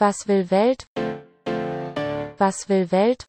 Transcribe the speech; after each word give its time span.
Was 0.00 0.28
will 0.28 0.48
Welt? 0.52 0.86
Was 2.38 2.68
will 2.68 2.88
Welt? 2.92 3.26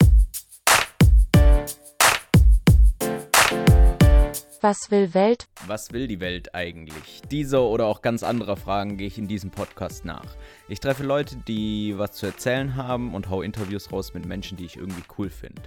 Was 4.62 4.92
will 4.92 5.12
Welt? 5.16 5.48
Was 5.66 5.92
will 5.92 6.06
die 6.06 6.20
Welt 6.20 6.54
eigentlich? 6.54 7.24
Dieser 7.32 7.64
oder 7.64 7.88
auch 7.88 8.04
ganz 8.04 8.22
anderer 8.22 8.56
Fragen 8.56 8.98
gehe 8.98 9.08
ich 9.08 9.18
in 9.18 9.28
diesem 9.28 9.50
Podcast 9.50 10.06
nach. 10.06 10.36
Ich 10.68 10.80
treffe 10.80 11.02
Leute, 11.02 11.38
die 11.38 11.98
was 11.98 12.12
zu 12.12 12.28
erzählen 12.28 12.76
haben 12.76 13.16
und 13.16 13.32
hau 13.32 13.42
Interviews 13.42 13.92
raus 13.92 14.14
mit 14.14 14.28
Menschen, 14.28 14.56
die 14.56 14.66
ich 14.66 14.78
irgendwie 14.78 15.02
cool 15.18 15.32
finde. 15.32 15.64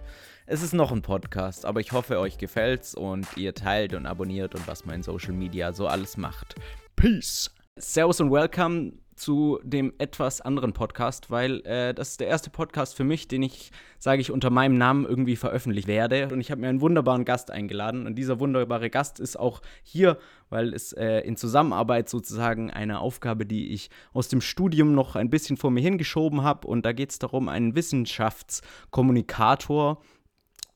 Es 0.46 0.62
ist 0.62 0.72
noch 0.72 0.92
ein 0.92 1.02
Podcast, 1.02 1.66
aber 1.66 1.80
ich 1.80 1.90
hoffe, 1.90 2.20
euch 2.20 2.38
gefällt's 2.38 2.94
und 2.94 3.26
ihr 3.36 3.54
teilt 3.54 3.94
und 3.94 4.06
abonniert 4.06 4.54
und 4.54 4.68
was 4.68 4.84
man 4.84 4.94
in 4.94 5.02
Social 5.02 5.32
Media 5.32 5.72
so 5.72 5.88
alles 5.88 6.16
macht. 6.16 6.54
Peace! 6.94 7.50
Servus 7.76 8.20
und 8.20 8.30
welcome 8.30 8.92
zu 9.14 9.60
dem 9.62 9.92
etwas 9.98 10.40
anderen 10.40 10.72
Podcast, 10.72 11.30
weil 11.30 11.64
äh, 11.66 11.94
das 11.94 12.10
ist 12.10 12.20
der 12.20 12.28
erste 12.28 12.50
Podcast 12.50 12.96
für 12.96 13.02
mich, 13.04 13.28
den 13.28 13.42
ich, 13.42 13.70
sage 13.98 14.20
ich, 14.20 14.30
unter 14.30 14.50
meinem 14.50 14.78
Namen 14.78 15.04
irgendwie 15.04 15.36
veröffentlicht 15.36 15.88
werde. 15.88 16.28
Und 16.32 16.40
ich 16.40 16.50
habe 16.50 16.60
mir 16.60 16.68
einen 16.68 16.80
wunderbaren 16.80 17.24
Gast 17.24 17.50
eingeladen. 17.50 18.06
Und 18.06 18.16
dieser 18.16 18.40
wunderbare 18.40 18.90
Gast 18.90 19.20
ist 19.20 19.38
auch 19.38 19.62
hier, 19.82 20.18
weil 20.50 20.74
es 20.74 20.92
äh, 20.92 21.20
in 21.20 21.36
Zusammenarbeit 21.36 22.08
sozusagen 22.08 22.70
eine 22.70 23.00
Aufgabe, 23.00 23.46
die 23.46 23.72
ich 23.72 23.90
aus 24.12 24.28
dem 24.28 24.40
Studium 24.40 24.94
noch 24.94 25.16
ein 25.16 25.30
bisschen 25.30 25.56
vor 25.56 25.70
mir 25.70 25.82
hingeschoben 25.82 26.42
habe. 26.42 26.66
Und 26.66 26.84
da 26.86 26.92
geht 26.92 27.10
es 27.10 27.18
darum, 27.18 27.48
einen 27.48 27.74
Wissenschaftskommunikator 27.74 30.02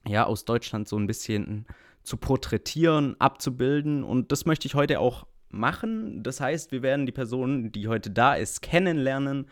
ja, 0.07 0.25
aus 0.25 0.45
Deutschland 0.45 0.89
so 0.89 0.99
ein 0.99 1.07
bisschen 1.07 1.67
zu 2.03 2.17
porträtieren, 2.17 3.17
abzubilden. 3.19 4.05
Und 4.05 4.33
das 4.33 4.47
möchte 4.47 4.67
ich 4.69 4.75
heute 4.75 5.01
auch 5.01 5.27
machen. 5.49 6.23
Das 6.23 6.41
heißt, 6.41 6.73
wir 6.73 6.83
werden 6.83 7.07
die 7.07 7.13
Person, 7.13 7.73
die 7.73 7.89
heute 7.89 8.11
da 8.11 8.35
ist, 8.35 8.63
kennenlernen. 8.63 9.47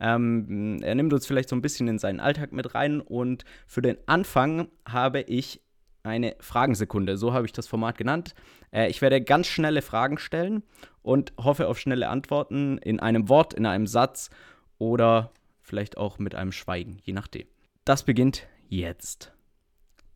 Ähm, 0.00 0.78
er 0.82 0.94
nimmt 0.94 1.12
uns 1.12 1.26
vielleicht 1.26 1.48
so 1.48 1.56
ein 1.56 1.62
bisschen 1.62 1.88
in 1.88 1.98
seinen 1.98 2.20
Alltag 2.20 2.52
mit 2.52 2.74
rein 2.74 3.00
und 3.00 3.44
für 3.66 3.82
den 3.82 3.98
Anfang 4.06 4.68
habe 4.86 5.22
ich 5.22 5.60
eine 6.04 6.36
Fragensekunde. 6.40 7.16
So 7.16 7.32
habe 7.32 7.46
ich 7.46 7.52
das 7.52 7.66
Format 7.66 7.98
genannt. 7.98 8.34
Äh, 8.70 8.88
ich 8.88 9.02
werde 9.02 9.20
ganz 9.20 9.46
schnelle 9.46 9.82
Fragen 9.82 10.18
stellen 10.18 10.62
und 11.02 11.32
hoffe 11.38 11.68
auf 11.68 11.78
schnelle 11.78 12.08
Antworten 12.08 12.78
in 12.78 13.00
einem 13.00 13.28
Wort, 13.28 13.54
in 13.54 13.66
einem 13.66 13.86
Satz 13.86 14.30
oder 14.78 15.32
vielleicht 15.62 15.96
auch 15.96 16.18
mit 16.18 16.34
einem 16.34 16.52
Schweigen, 16.52 16.98
je 17.02 17.12
nachdem. 17.12 17.46
Das 17.84 18.04
beginnt 18.04 18.46
jetzt. 18.68 19.32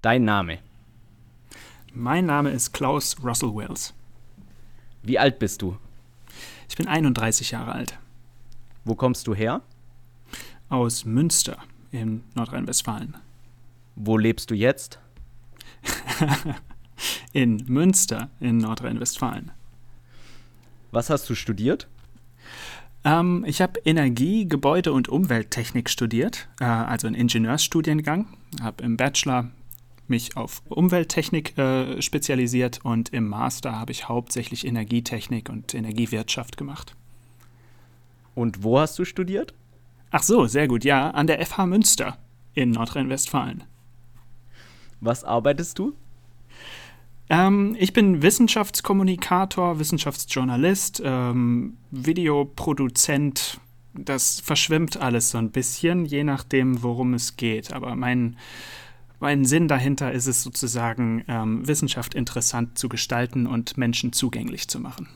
Dein 0.01 0.25
Name. 0.25 0.59
Mein 1.93 2.27
Name 2.27 2.51
ist 2.51 2.73
Klaus 2.73 3.17
Russell 3.23 3.55
Wells. 3.55 3.95
Wie 5.03 5.19
alt 5.19 5.39
bist 5.39 5.63
du? 5.63 5.77
Ich 6.69 6.77
bin 6.77 6.87
31 6.87 7.51
Jahre 7.51 7.73
alt. 7.73 7.99
Wo 8.85 8.95
kommst 8.95 9.27
du 9.27 9.35
her? 9.35 9.63
Aus 10.69 11.05
Münster 11.05 11.59
in 11.91 12.23
Nordrhein-Westfalen. 12.35 13.17
Wo 13.97 14.17
lebst 14.17 14.51
du 14.51 14.55
jetzt? 14.55 14.99
in 17.33 17.65
Münster 17.67 18.31
in 18.41 18.59
Nordrhein-Westfalen. 18.59 19.51
Was 20.93 21.11
hast 21.11 21.29
du 21.29 21.35
studiert? 21.35 21.89
Ähm, 23.05 23.45
ich 23.47 23.61
habe 23.61 23.81
Energie, 23.85 24.47
Gebäude 24.49 24.93
und 24.93 25.09
Umwelttechnik 25.09 25.91
studiert, 25.91 26.49
äh, 26.61 26.65
also 26.65 27.07
einen 27.07 27.17
Ingenieursstudiengang. 27.17 28.29
Habe 28.63 28.85
im 28.85 28.97
Bachelor 28.97 29.51
mich 30.13 30.37
auf 30.37 30.63
Umwelttechnik 30.69 31.59
äh, 31.59 32.01
spezialisiert 32.01 32.81
und 32.85 33.09
im 33.09 33.29
Master 33.29 33.81
habe 33.81 33.91
ich 33.91 34.09
hauptsächlich 34.09 34.67
Energietechnik 34.67 35.49
und 35.49 35.75
Energiewirtschaft 35.75 36.57
gemacht. 36.57 36.95
Und 38.35 38.63
wo 38.63 38.79
hast 38.79 38.99
du 38.99 39.05
studiert? 39.05 39.55
Ach 40.11 40.23
so, 40.23 40.47
sehr 40.47 40.69
gut, 40.69 40.85
ja, 40.85 41.11
an 41.11 41.27
der 41.27 41.45
FH 41.45 41.67
Münster 41.67 42.19
in 42.55 42.71
Nordrhein-Westfalen. 42.71 43.65
Was 45.01 45.25
arbeitest 45.25 45.79
du? 45.79 45.95
Ähm, 47.31 47.75
ich 47.79 47.95
bin 47.95 48.21
Wissenschaftskommunikator, 48.21 49.79
Wissenschaftsjournalist, 49.79 51.03
ähm, 51.05 51.79
Videoproduzent. 51.91 53.59
Das 53.95 54.41
verschwimmt 54.41 54.99
alles 54.99 55.31
so 55.31 55.39
ein 55.39 55.51
bisschen, 55.51 56.05
je 56.05 56.25
nachdem, 56.25 56.83
worum 56.83 57.15
es 57.15 57.37
geht. 57.37 57.73
Aber 57.73 57.97
mein 57.97 58.37
mein 59.23 59.45
Sinn 59.45 59.69
dahinter 59.69 60.11
ist 60.11 60.27
es 60.27 60.43
sozusagen, 60.43 61.25
ähm, 61.29 61.67
Wissenschaft 61.69 62.13
interessant 62.15 62.77
zu 62.77 62.89
gestalten 62.89 63.47
und 63.47 63.79
Menschen 63.79 64.13
zugänglich 64.13 64.67
zu 64.67 64.81
machen. 64.81 65.09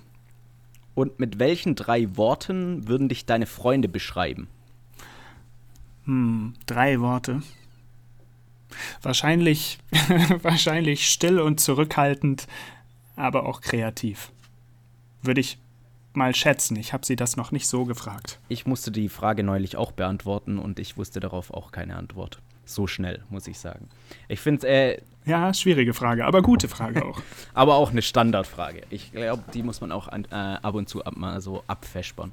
Und 0.95 1.19
mit 1.19 1.41
welchen 1.41 1.75
drei 1.75 2.17
Worten 2.17 2.87
würden 2.87 3.09
dich 3.09 3.27
deine 3.27 3.47
Freunde 3.47 3.89
beschreiben? 3.89 4.47
Hm, 6.05 6.55
drei 6.67 7.01
Worte. 7.01 7.43
Wahrscheinlich, 9.03 9.81
wahrscheinlich 10.43 11.11
still 11.11 11.41
und 11.41 11.59
zurückhaltend, 11.59 12.47
aber 13.17 13.45
auch 13.45 13.61
kreativ. 13.61 14.31
Würde 15.21 15.41
ich 15.41 15.59
mal 16.13 16.33
schätzen. 16.33 16.77
Ich 16.77 16.93
habe 16.93 17.05
sie 17.05 17.17
das 17.17 17.37
noch 17.37 17.51
nicht 17.51 17.67
so 17.67 17.85
gefragt. 17.85 18.39
Ich 18.49 18.67
musste 18.67 18.93
die 18.93 19.09
Frage 19.09 19.43
neulich 19.43 19.77
auch 19.77 19.91
beantworten 19.91 20.61
und 20.61 20.79
ich 20.79 20.97
wusste 20.97 21.19
darauf 21.19 21.53
auch 21.53 21.73
keine 21.73 21.97
Antwort 21.97 22.41
so 22.67 22.87
schnell, 22.87 23.23
muss 23.31 23.47
ich 23.47 23.59
sagen. 23.59 23.89
Ich 24.29 24.41
finde 24.41 24.69
äh, 24.69 24.99
Ja, 25.25 25.55
schwierige 25.55 25.95
Frage, 25.95 26.27
aber 26.27 26.43
gute 26.43 26.69
Frage 26.69 27.05
auch. 27.05 27.21
aber 27.55 27.77
auch 27.77 27.91
eine 27.91 28.03
Standardfrage. 28.03 28.83
Ich 28.91 29.13
glaube, 29.13 29.45
die 29.55 29.63
muss 29.63 29.81
man 29.81 29.93
auch 29.93 30.09
an, 30.09 30.27
äh, 30.31 30.35
ab 30.35 30.75
und 30.75 30.89
zu 30.89 31.05
ab, 31.05 31.17
mal 31.17 31.41
so 31.41 31.63
abfespern. 31.67 32.33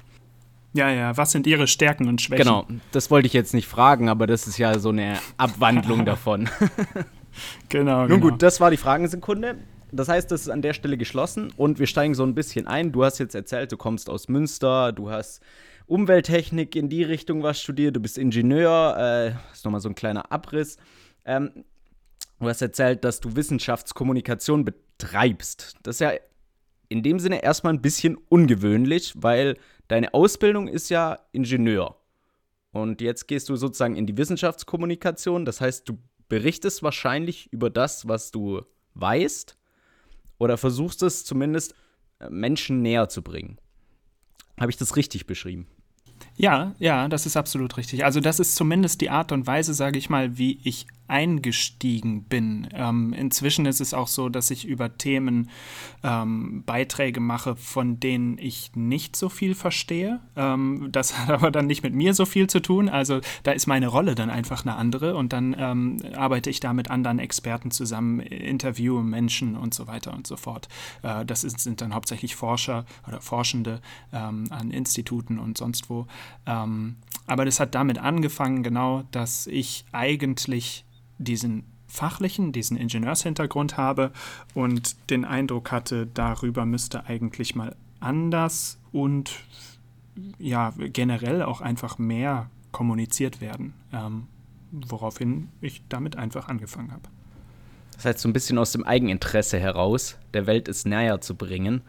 Ja, 0.74 0.90
ja, 0.90 1.16
was 1.16 1.30
sind 1.30 1.46
Ihre 1.46 1.68
Stärken 1.68 2.08
und 2.08 2.20
Schwächen? 2.20 2.44
Genau, 2.44 2.66
das 2.90 3.08
wollte 3.10 3.26
ich 3.26 3.32
jetzt 3.32 3.54
nicht 3.54 3.68
fragen, 3.68 4.08
aber 4.08 4.26
das 4.26 4.48
ist 4.48 4.58
ja 4.58 4.76
so 4.80 4.88
eine 4.88 5.18
Abwandlung 5.36 6.04
davon. 6.04 6.50
genau. 7.68 8.00
Nun 8.00 8.08
genau. 8.08 8.30
gut, 8.30 8.42
das 8.42 8.60
war 8.60 8.72
die 8.72 8.76
Fragensekunde. 8.76 9.56
Das 9.92 10.08
heißt, 10.08 10.28
das 10.32 10.42
ist 10.42 10.48
an 10.48 10.60
der 10.60 10.72
Stelle 10.72 10.96
geschlossen 10.96 11.52
und 11.56 11.78
wir 11.78 11.86
steigen 11.86 12.14
so 12.14 12.24
ein 12.24 12.34
bisschen 12.34 12.66
ein. 12.66 12.90
Du 12.90 13.04
hast 13.04 13.18
jetzt 13.18 13.36
erzählt, 13.36 13.70
du 13.70 13.76
kommst 13.76 14.10
aus 14.10 14.28
Münster, 14.28 14.90
du 14.90 15.10
hast 15.10 15.40
Umwelttechnik 15.86 16.76
in 16.76 16.88
die 16.88 17.02
Richtung 17.02 17.42
was 17.42 17.60
studiert, 17.60 17.96
du 17.96 18.00
bist 18.00 18.16
Ingenieur, 18.18 18.96
äh, 18.98 19.52
ist 19.52 19.64
nochmal 19.64 19.80
so 19.80 19.88
ein 19.88 19.94
kleiner 19.94 20.32
Abriss. 20.32 20.78
Ähm, 21.24 21.64
du 22.40 22.48
hast 22.48 22.62
erzählt, 22.62 23.04
dass 23.04 23.20
du 23.20 23.36
Wissenschaftskommunikation 23.36 24.64
betreibst. 24.64 25.76
Das 25.82 25.96
ist 25.96 26.00
ja 26.00 26.12
in 26.88 27.02
dem 27.02 27.18
Sinne 27.18 27.42
erstmal 27.42 27.72
ein 27.72 27.82
bisschen 27.82 28.16
ungewöhnlich, 28.28 29.12
weil 29.16 29.56
deine 29.88 30.14
Ausbildung 30.14 30.68
ist 30.68 30.88
ja 30.90 31.18
Ingenieur. 31.32 31.96
Und 32.72 33.00
jetzt 33.00 33.28
gehst 33.28 33.48
du 33.48 33.56
sozusagen 33.56 33.96
in 33.96 34.06
die 34.06 34.16
Wissenschaftskommunikation. 34.16 35.44
Das 35.44 35.60
heißt, 35.60 35.88
du 35.88 35.98
berichtest 36.28 36.82
wahrscheinlich 36.82 37.52
über 37.52 37.70
das, 37.70 38.08
was 38.08 38.30
du 38.30 38.62
weißt, 38.94 39.56
oder 40.38 40.56
versuchst 40.56 41.02
es 41.02 41.24
zumindest 41.24 41.74
äh, 42.18 42.28
Menschen 42.30 42.82
näher 42.82 43.08
zu 43.08 43.22
bringen. 43.22 43.58
Habe 44.58 44.70
ich 44.70 44.76
das 44.76 44.96
richtig 44.96 45.26
beschrieben? 45.26 45.66
Ja, 46.36 46.74
ja, 46.78 47.08
das 47.08 47.26
ist 47.26 47.36
absolut 47.36 47.76
richtig. 47.76 48.04
Also 48.04 48.20
das 48.20 48.40
ist 48.40 48.56
zumindest 48.56 49.00
die 49.00 49.10
Art 49.10 49.30
und 49.30 49.46
Weise, 49.46 49.72
sage 49.72 49.98
ich 49.98 50.10
mal, 50.10 50.36
wie 50.36 50.58
ich 50.64 50.86
eingestiegen 51.06 52.22
bin. 52.24 52.66
Ähm, 52.72 53.12
inzwischen 53.12 53.66
ist 53.66 53.80
es 53.80 53.92
auch 53.92 54.08
so, 54.08 54.30
dass 54.30 54.50
ich 54.50 54.66
über 54.66 54.96
Themen 54.96 55.50
ähm, 56.02 56.62
Beiträge 56.64 57.20
mache, 57.20 57.56
von 57.56 58.00
denen 58.00 58.38
ich 58.38 58.70
nicht 58.74 59.14
so 59.14 59.28
viel 59.28 59.54
verstehe. 59.54 60.20
Ähm, 60.34 60.88
das 60.92 61.18
hat 61.18 61.28
aber 61.28 61.50
dann 61.50 61.66
nicht 61.66 61.82
mit 61.82 61.94
mir 61.94 62.14
so 62.14 62.24
viel 62.24 62.46
zu 62.46 62.60
tun. 62.60 62.88
Also 62.88 63.20
da 63.42 63.52
ist 63.52 63.66
meine 63.66 63.88
Rolle 63.88 64.14
dann 64.14 64.30
einfach 64.30 64.64
eine 64.64 64.76
andere 64.76 65.14
und 65.16 65.34
dann 65.34 65.54
ähm, 65.58 65.98
arbeite 66.16 66.48
ich 66.48 66.60
da 66.60 66.72
mit 66.72 66.90
anderen 66.90 67.18
Experten 67.18 67.70
zusammen, 67.70 68.20
interviewe 68.20 69.02
Menschen 69.02 69.56
und 69.56 69.74
so 69.74 69.86
weiter 69.86 70.14
und 70.14 70.26
so 70.26 70.38
fort. 70.38 70.68
Äh, 71.02 71.26
das 71.26 71.44
ist, 71.44 71.60
sind 71.60 71.82
dann 71.82 71.94
hauptsächlich 71.94 72.34
Forscher 72.34 72.86
oder 73.06 73.20
Forschende 73.20 73.82
ähm, 74.12 74.46
an 74.48 74.70
Instituten 74.70 75.38
und 75.38 75.58
sonst 75.58 75.90
wo. 75.90 76.06
Ähm, 76.46 76.96
aber 77.26 77.44
das 77.44 77.60
hat 77.60 77.74
damit 77.74 77.98
angefangen, 77.98 78.62
genau, 78.62 79.04
dass 79.10 79.46
ich 79.46 79.84
eigentlich 79.92 80.84
diesen 81.18 81.64
fachlichen, 81.86 82.52
diesen 82.52 82.76
Ingenieurshintergrund 82.76 83.76
habe 83.76 84.12
und 84.52 85.10
den 85.10 85.24
Eindruck 85.24 85.70
hatte, 85.70 86.06
darüber 86.06 86.66
müsste 86.66 87.06
eigentlich 87.06 87.54
mal 87.54 87.76
anders 88.00 88.78
und 88.92 89.32
ja, 90.38 90.72
generell 90.76 91.42
auch 91.42 91.60
einfach 91.60 91.98
mehr 91.98 92.50
kommuniziert 92.72 93.40
werden, 93.40 93.74
ähm, 93.92 94.26
woraufhin 94.70 95.48
ich 95.60 95.82
damit 95.88 96.16
einfach 96.16 96.48
angefangen 96.48 96.92
habe. 96.92 97.08
Das 97.94 98.04
heißt, 98.04 98.18
so 98.18 98.28
ein 98.28 98.32
bisschen 98.32 98.58
aus 98.58 98.72
dem 98.72 98.84
Eigeninteresse 98.84 99.58
heraus, 99.58 100.18
der 100.34 100.46
Welt 100.46 100.68
es 100.68 100.84
näher 100.84 101.20
zu 101.20 101.36
bringen, 101.36 101.82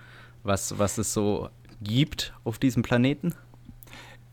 was, 0.44 0.78
was 0.78 1.00
es 1.00 1.14
so 1.14 1.50
gibt 1.82 2.34
auf 2.44 2.60
diesem 2.60 2.84
Planeten? 2.84 3.34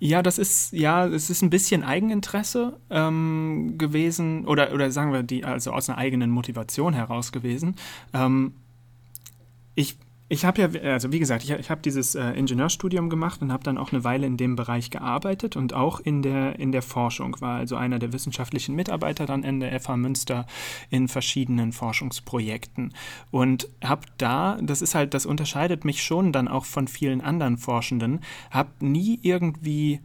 Ja, 0.05 0.21
das 0.21 0.37
ist, 0.37 0.73
ja, 0.73 1.07
es 1.07 1.31
ist 1.31 1.43
ein 1.43 1.51
bisschen 1.51 1.85
Eigeninteresse 1.85 2.77
ähm, 2.91 3.77
gewesen, 3.79 4.49
oder, 4.49 4.75
oder 4.75 4.91
sagen 4.91 5.13
wir, 5.13 5.23
die, 5.23 5.45
also 5.45 5.71
aus 5.71 5.89
einer 5.89 5.97
eigenen 5.97 6.29
Motivation 6.29 6.93
heraus 6.93 7.31
gewesen. 7.31 7.77
Ähm, 8.13 8.55
ich 9.77 9.97
ich 10.33 10.47
habe 10.47 10.63
ja, 10.63 10.93
also 10.93 11.13
wie 11.13 11.19
gesagt, 11.19 11.45
ich, 11.45 11.51
ich 11.51 11.69
habe 11.69 11.83
dieses 11.83 12.15
äh, 12.15 12.31
Ingenieurstudium 12.31 13.11
gemacht 13.11 13.43
und 13.43 13.53
habe 13.53 13.65
dann 13.65 13.77
auch 13.77 13.93
eine 13.93 14.03
Weile 14.03 14.27
in 14.27 14.39
dem 14.39 14.57
Bereich 14.57 14.89
gearbeitet 14.89 15.57
und 15.57 15.75
auch 15.75 16.01
in 16.01 16.23
der, 16.23 16.59
in 16.59 16.73
der 16.73 16.81
Forschung, 16.81 17.37
war 17.41 17.59
also 17.59 17.77
einer 17.77 17.99
der 17.99 18.15
wissenschaftlichen 18.15 18.75
Mitarbeiter 18.75 19.27
dann 19.27 19.43
in 19.43 19.61
der 19.61 19.79
FH 19.79 19.99
Münster 19.99 20.47
in 20.89 21.09
verschiedenen 21.09 21.73
Forschungsprojekten. 21.73 22.95
Und 23.31 23.69
habe 23.85 24.07
da, 24.17 24.59
das 24.63 24.81
ist 24.81 24.95
halt, 24.95 25.13
das 25.13 25.27
unterscheidet 25.27 25.85
mich 25.85 26.03
schon 26.03 26.33
dann 26.33 26.49
auch 26.49 26.65
von 26.65 26.89
vielen 26.89 27.21
anderen 27.21 27.59
Forschenden, 27.59 28.21
habe 28.51 28.71
nie 28.81 29.21
irgendwie 29.21 30.01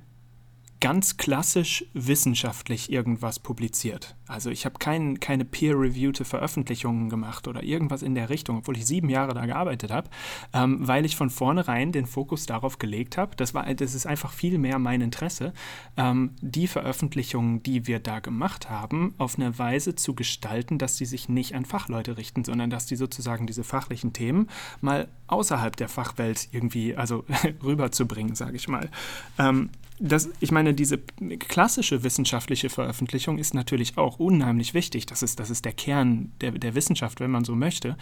ganz 0.81 1.15
klassisch 1.15 1.85
wissenschaftlich 1.93 2.91
irgendwas 2.91 3.39
publiziert. 3.39 4.16
Also 4.27 4.49
ich 4.49 4.65
habe 4.65 4.77
kein, 4.79 5.19
keine 5.19 5.45
peer-reviewte 5.45 6.25
Veröffentlichungen 6.25 7.09
gemacht 7.09 7.47
oder 7.47 7.63
irgendwas 7.63 8.01
in 8.01 8.15
der 8.15 8.29
Richtung, 8.29 8.57
obwohl 8.57 8.77
ich 8.77 8.85
sieben 8.85 9.09
Jahre 9.09 9.33
da 9.33 9.45
gearbeitet 9.45 9.91
habe, 9.91 10.09
ähm, 10.53 10.85
weil 10.85 11.05
ich 11.05 11.15
von 11.15 11.29
vornherein 11.29 11.91
den 11.91 12.05
Fokus 12.05 12.45
darauf 12.45 12.79
gelegt 12.79 13.17
habe. 13.17 13.35
Das, 13.35 13.53
das 13.53 13.95
ist 13.95 14.05
einfach 14.05 14.31
viel 14.31 14.57
mehr 14.57 14.79
mein 14.79 15.01
Interesse, 15.01 15.53
ähm, 15.95 16.31
die 16.41 16.67
Veröffentlichungen, 16.67 17.63
die 17.63 17.87
wir 17.87 17.99
da 17.99 18.19
gemacht 18.19 18.69
haben, 18.69 19.15
auf 19.17 19.37
eine 19.37 19.57
Weise 19.57 19.95
zu 19.95 20.13
gestalten, 20.13 20.77
dass 20.77 20.97
sie 20.97 21.05
sich 21.05 21.29
nicht 21.29 21.55
an 21.55 21.65
Fachleute 21.65 22.17
richten, 22.17 22.43
sondern 22.43 22.69
dass 22.69 22.85
die 22.85 22.95
sozusagen 22.95 23.47
diese 23.47 23.63
fachlichen 23.63 24.13
Themen 24.13 24.49
mal 24.81 25.07
außerhalb 25.27 25.75
der 25.75 25.89
Fachwelt 25.89 26.49
irgendwie, 26.51 26.95
also 26.95 27.25
rüberzubringen, 27.63 28.35
sage 28.35 28.55
ich 28.55 28.67
mal. 28.67 28.89
Ähm, 29.37 29.69
das, 29.99 30.29
ich 30.39 30.51
meine, 30.51 30.73
diese 30.73 30.99
klassische 30.99 32.03
wissenschaftliche 32.03 32.69
Veröffentlichung 32.69 33.39
ist 33.39 33.53
natürlich 33.53 33.97
auch 33.97 34.16
unheimlich 34.19 34.73
wichtig. 34.73 35.05
Das 35.05 35.23
ist, 35.23 35.39
das 35.39 35.49
ist 35.49 35.65
der 35.65 35.73
Kern 35.73 36.31
der, 36.41 36.51
der 36.51 36.75
Wissenschaft, 36.75 37.19
wenn 37.19 37.31
man 37.31 37.45
so 37.45 37.55
möchte. 37.55 37.97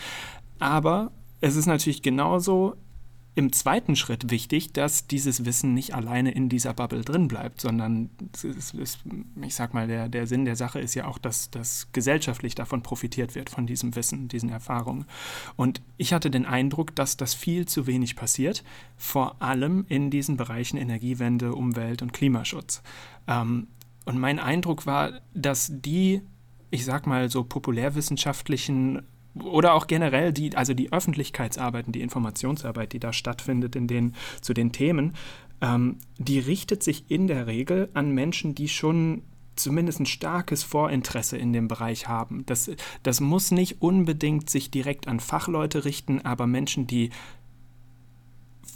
Aber 0.60 1.12
es 1.42 1.56
ist 1.56 1.66
natürlich 1.66 2.02
genauso 2.02 2.76
im 3.36 3.52
zweiten 3.52 3.98
Schritt 3.98 4.32
wichtig, 4.32 4.72
dass 4.72 5.08
dieses 5.08 5.44
Wissen 5.44 5.74
nicht 5.74 5.94
alleine 5.94 6.32
in 6.32 6.48
dieser 6.48 6.74
Bubble 6.74 7.02
drin 7.02 7.28
bleibt, 7.28 7.60
sondern 7.60 8.10
ist, 8.42 8.74
ist, 8.74 9.00
ich 9.42 9.54
sag 9.54 9.74
mal, 9.74 9.88
der, 9.88 10.08
der 10.08 10.26
Sinn 10.26 10.46
der 10.46 10.56
Sache 10.56 10.80
ist 10.80 10.96
ja 10.96 11.06
auch, 11.06 11.18
dass, 11.18 11.52
dass 11.52 11.92
gesellschaftlich 11.92 12.56
davon 12.56 12.82
profitiert 12.82 13.36
wird, 13.36 13.50
von 13.50 13.68
diesem 13.68 13.94
Wissen, 13.98 14.30
diesen 14.30 14.50
Erfahrungen. 14.50 15.06
Und 15.58 15.82
ich 15.98 16.14
hatte 16.14 16.32
den 16.32 16.46
Eindruck, 16.46 16.96
dass 16.96 17.18
das 17.18 17.34
viel 17.34 17.68
zu 17.68 17.88
wenig 17.88 18.16
passiert, 18.16 18.64
vor 18.96 19.42
allem 19.42 19.86
in 19.90 20.10
diesen 20.10 20.38
Bereichen 20.38 20.78
Energiewende, 20.78 21.56
Umwelt 21.56 22.02
und 22.02 22.14
Klimaschutz. 22.14 22.82
Ähm, 23.28 23.68
und 24.06 24.20
mein 24.20 24.40
Eindruck 24.40 24.86
war, 24.86 25.22
dass 25.34 25.72
die 25.72 26.22
ich 26.76 26.86
sag 26.86 27.08
mal, 27.08 27.30
so 27.30 27.44
populärwissenschaftlichen 27.44 29.02
oder 29.44 29.74
auch 29.74 29.88
generell 29.88 30.32
die, 30.32 30.56
also 30.56 30.74
die 30.74 30.94
Öffentlichkeitsarbeiten, 30.94 31.92
die 31.92 32.02
Informationsarbeit, 32.02 32.94
die 32.94 33.00
da 33.00 33.12
stattfindet 33.12 33.76
in 33.76 33.88
den, 33.88 34.16
zu 34.42 34.54
den 34.54 34.72
Themen, 34.72 35.14
ähm, 35.62 35.98
die 36.18 36.40
richtet 36.40 36.84
sich 36.84 37.10
in 37.10 37.28
der 37.28 37.48
Regel 37.48 37.90
an 37.94 38.12
Menschen, 38.12 38.56
die 38.56 38.70
schon 38.70 39.24
zumindest 39.56 40.02
ein 40.02 40.06
starkes 40.06 40.64
Vorinteresse 40.64 41.38
in 41.38 41.54
dem 41.54 41.68
Bereich 41.68 42.08
haben. 42.08 42.46
Das, 42.46 42.70
das 43.04 43.22
muss 43.22 43.52
nicht 43.52 43.82
unbedingt 43.82 44.50
sich 44.50 44.70
direkt 44.70 45.08
an 45.08 45.20
Fachleute 45.20 45.86
richten, 45.86 46.22
aber 46.22 46.46
Menschen, 46.46 46.88
die 46.88 47.10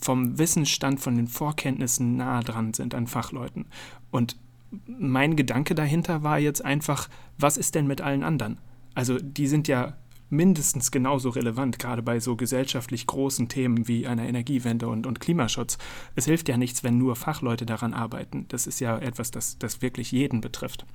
vom 0.01 0.37
Wissensstand, 0.37 1.01
von 1.01 1.15
den 1.15 1.27
Vorkenntnissen 1.27 2.15
nah 2.15 2.41
dran 2.41 2.73
sind 2.73 2.95
an 2.95 3.07
Fachleuten. 3.07 3.65
Und 4.11 4.37
mein 4.85 5.35
Gedanke 5.35 5.75
dahinter 5.75 6.23
war 6.23 6.39
jetzt 6.39 6.63
einfach, 6.63 7.09
was 7.37 7.57
ist 7.57 7.75
denn 7.75 7.87
mit 7.87 8.01
allen 8.01 8.23
anderen? 8.23 8.59
Also 8.95 9.17
die 9.19 9.47
sind 9.47 9.67
ja 9.67 9.97
mindestens 10.29 10.91
genauso 10.91 11.29
relevant, 11.29 11.79
gerade 11.79 12.03
bei 12.03 12.19
so 12.19 12.35
gesellschaftlich 12.35 13.07
großen 13.07 13.49
Themen 13.49 13.87
wie 13.87 14.05
einer 14.05 14.27
Energiewende 14.27 14.87
und, 14.87 15.07
und 15.07 15.19
Klimaschutz. 15.19 15.77
Es 16.15 16.25
hilft 16.25 16.49
ja 16.49 16.57
nichts, 16.57 16.83
wenn 16.83 16.97
nur 16.97 17.15
Fachleute 17.15 17.65
daran 17.65 17.93
arbeiten. 17.93 18.45
Das 18.49 18.67
ist 18.67 18.79
ja 18.79 18.97
etwas, 18.99 19.31
das, 19.31 19.57
das 19.57 19.81
wirklich 19.81 20.11
jeden 20.11 20.41
betrifft. 20.41 20.85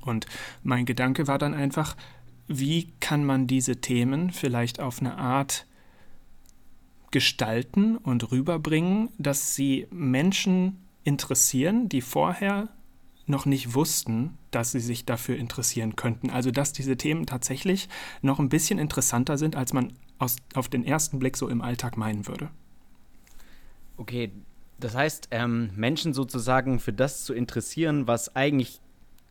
Und 0.00 0.26
mein 0.62 0.86
Gedanke 0.86 1.28
war 1.28 1.38
dann 1.38 1.54
einfach, 1.54 1.96
wie 2.48 2.92
kann 3.00 3.24
man 3.24 3.46
diese 3.46 3.80
Themen 3.80 4.30
vielleicht 4.30 4.80
auf 4.80 5.00
eine 5.00 5.18
Art 5.18 5.66
gestalten 7.10 7.96
und 7.96 8.32
rüberbringen, 8.32 9.10
dass 9.18 9.54
sie 9.54 9.86
Menschen 9.90 10.78
interessieren, 11.04 11.88
die 11.88 12.00
vorher 12.00 12.68
noch 13.28 13.46
nicht 13.46 13.74
wussten, 13.74 14.38
dass 14.50 14.72
sie 14.72 14.80
sich 14.80 15.04
dafür 15.04 15.36
interessieren 15.36 15.96
könnten. 15.96 16.30
Also 16.30 16.50
dass 16.50 16.72
diese 16.72 16.96
Themen 16.96 17.26
tatsächlich 17.26 17.88
noch 18.22 18.38
ein 18.38 18.48
bisschen 18.48 18.78
interessanter 18.78 19.38
sind, 19.38 19.56
als 19.56 19.72
man 19.72 19.92
aus, 20.18 20.36
auf 20.54 20.68
den 20.68 20.84
ersten 20.84 21.18
Blick 21.18 21.36
so 21.36 21.48
im 21.48 21.62
Alltag 21.62 21.96
meinen 21.96 22.26
würde. 22.26 22.50
Okay, 23.96 24.32
das 24.78 24.94
heißt, 24.94 25.28
ähm, 25.32 25.70
Menschen 25.74 26.14
sozusagen 26.14 26.78
für 26.78 26.92
das 26.92 27.24
zu 27.24 27.34
interessieren, 27.34 28.06
was 28.06 28.34
eigentlich 28.36 28.80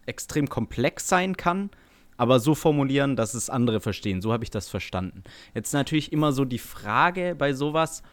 extrem 0.06 0.50
komplex 0.50 1.08
sein 1.08 1.38
kann, 1.38 1.70
aber 2.18 2.40
so 2.40 2.56
formulieren, 2.56 3.16
dass 3.16 3.34
es 3.34 3.50
andere 3.50 3.80
verstehen. 3.80 4.22
So 4.22 4.34
habe 4.34 4.44
ich 4.44 4.50
das 4.50 4.68
verstanden. 4.68 5.24
Jetzt 5.54 5.74
natürlich 5.74 6.12
immer 6.12 6.32
so 6.32 6.46
die 6.46 6.60
Frage 6.60 7.36
bei 7.38 7.54
sowas, 7.54 8.04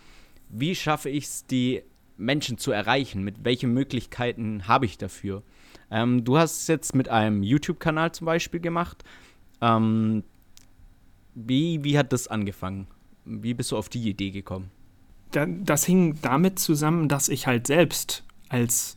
wie 0.49 0.75
schaffe 0.75 1.09
ich 1.09 1.25
es, 1.25 1.47
die 1.47 1.83
Menschen 2.17 2.59
zu 2.59 2.71
erreichen? 2.71 3.23
Mit 3.25 3.45
welchen 3.45 3.73
Möglichkeiten 3.73 4.69
habe 4.69 4.87
ich 4.87 4.99
dafür? 4.99 5.43
Ähm, 5.91 6.25
du 6.25 6.39
hast 6.39 6.63
es 6.63 6.67
jetzt 6.67 6.95
mit 6.95 7.09
einem 7.09 7.43
YouTube-Kanal 7.43 8.13
zum 8.13 8.27
Beispiel 8.27 8.61
gemacht. 8.61 9.05
Ähm, 9.61 10.25
wie, 11.35 11.83
wie 11.85 11.99
hat 11.99 12.13
das 12.13 12.29
angefangen? 12.29 12.87
Wie 13.25 13.55
bist 13.55 13.73
du 13.73 13.77
auf 13.77 13.89
die 13.89 14.09
Idee 14.09 14.31
gekommen? 14.31 14.71
das 15.35 15.85
hing 15.85 16.19
damit 16.23 16.61
zusammen, 16.61 17.09
dass 17.09 17.29
ich 17.29 17.49
halt 17.49 17.67
selbst 17.67 18.23
als 18.49 18.97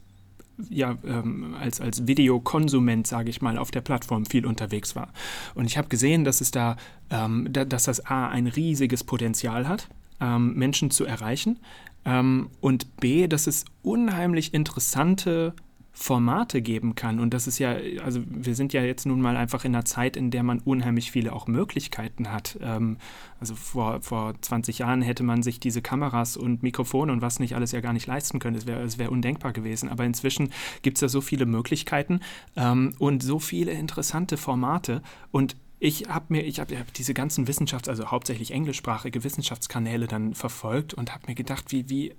ja, 0.69 0.97
ähm, 1.05 1.55
als, 1.59 1.79
als 1.79 2.07
Videokonsument, 2.07 3.05
sage 3.05 3.29
ich 3.29 3.43
mal, 3.43 3.59
auf 3.59 3.69
der 3.69 3.81
Plattform 3.81 4.25
viel 4.25 4.43
unterwegs 4.43 4.95
war. 4.95 5.13
Und 5.53 5.65
ich 5.65 5.77
habe 5.77 5.87
gesehen, 5.87 6.23
dass 6.23 6.41
es 6.41 6.49
da, 6.49 6.77
ähm, 7.11 7.47
da, 7.51 7.63
dass 7.63 7.83
das 7.83 8.03
A 8.07 8.29
ein 8.29 8.47
riesiges 8.47 9.03
Potenzial 9.03 9.67
hat, 9.67 9.87
ähm, 10.19 10.55
Menschen 10.55 10.89
zu 10.89 11.05
erreichen 11.05 11.59
ähm, 12.05 12.49
und 12.59 12.97
B, 12.97 13.27
dass 13.27 13.45
es 13.45 13.65
unheimlich 13.83 14.55
interessante 14.55 15.53
Formate 15.99 16.61
geben 16.61 16.93
kann. 16.93 17.19
Und 17.19 17.33
das 17.33 17.47
ist 17.47 17.57
ja, 17.57 17.75
also 18.03 18.21
wir 18.27 18.53
sind 18.53 18.71
ja 18.71 18.83
jetzt 18.83 19.07
nun 19.07 19.19
mal 19.19 19.35
einfach 19.35 19.65
in 19.65 19.73
einer 19.73 19.83
Zeit, 19.83 20.15
in 20.15 20.29
der 20.29 20.43
man 20.43 20.59
unheimlich 20.59 21.09
viele 21.11 21.33
auch 21.33 21.47
Möglichkeiten 21.47 22.31
hat. 22.31 22.59
Ähm, 22.61 22.97
also 23.39 23.55
vor, 23.55 24.03
vor 24.03 24.35
20 24.39 24.77
Jahren 24.77 25.01
hätte 25.01 25.23
man 25.23 25.41
sich 25.41 25.59
diese 25.59 25.81
Kameras 25.81 26.37
und 26.37 26.61
Mikrofone 26.61 27.11
und 27.11 27.23
was 27.23 27.39
nicht 27.39 27.55
alles 27.55 27.71
ja 27.71 27.81
gar 27.81 27.93
nicht 27.93 28.05
leisten 28.05 28.37
können. 28.37 28.55
Es 28.55 28.67
wäre 28.67 28.87
wär 28.99 29.11
undenkbar 29.11 29.53
gewesen. 29.53 29.89
Aber 29.89 30.05
inzwischen 30.05 30.49
gibt 30.83 30.97
es 30.97 31.01
ja 31.01 31.07
so 31.07 31.19
viele 31.19 31.47
Möglichkeiten 31.47 32.19
ähm, 32.55 32.93
und 32.99 33.23
so 33.23 33.39
viele 33.39 33.71
interessante 33.71 34.37
Formate. 34.37 35.01
Und 35.31 35.55
ich 35.79 36.09
habe 36.09 36.25
mir, 36.29 36.43
ich 36.43 36.59
habe 36.59 36.77
hab 36.77 36.91
diese 36.93 37.13
ganzen 37.13 37.47
Wissenschafts-, 37.47 37.87
also 37.87 38.09
hauptsächlich 38.09 38.51
englischsprachige 38.51 39.23
Wissenschaftskanäle 39.23 40.07
dann 40.07 40.33
verfolgt 40.33 40.93
und 40.93 41.13
habe 41.13 41.25
mir 41.27 41.35
gedacht, 41.35 41.71
wie, 41.71 41.89
wie, 41.89 42.15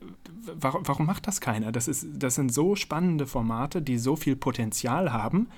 warum, 0.55 0.87
warum 0.87 1.07
macht 1.07 1.27
das 1.27 1.41
keiner? 1.41 1.73
Das, 1.73 1.89
ist, 1.89 2.07
das 2.15 2.37
sind 2.37 2.53
so 2.53 2.77
spannende 2.77 3.27
Formate, 3.27 3.83
die 3.83 3.99
so 3.99 4.15
viel 4.15 4.37
Potenzial 4.37 5.13
haben 5.13 5.49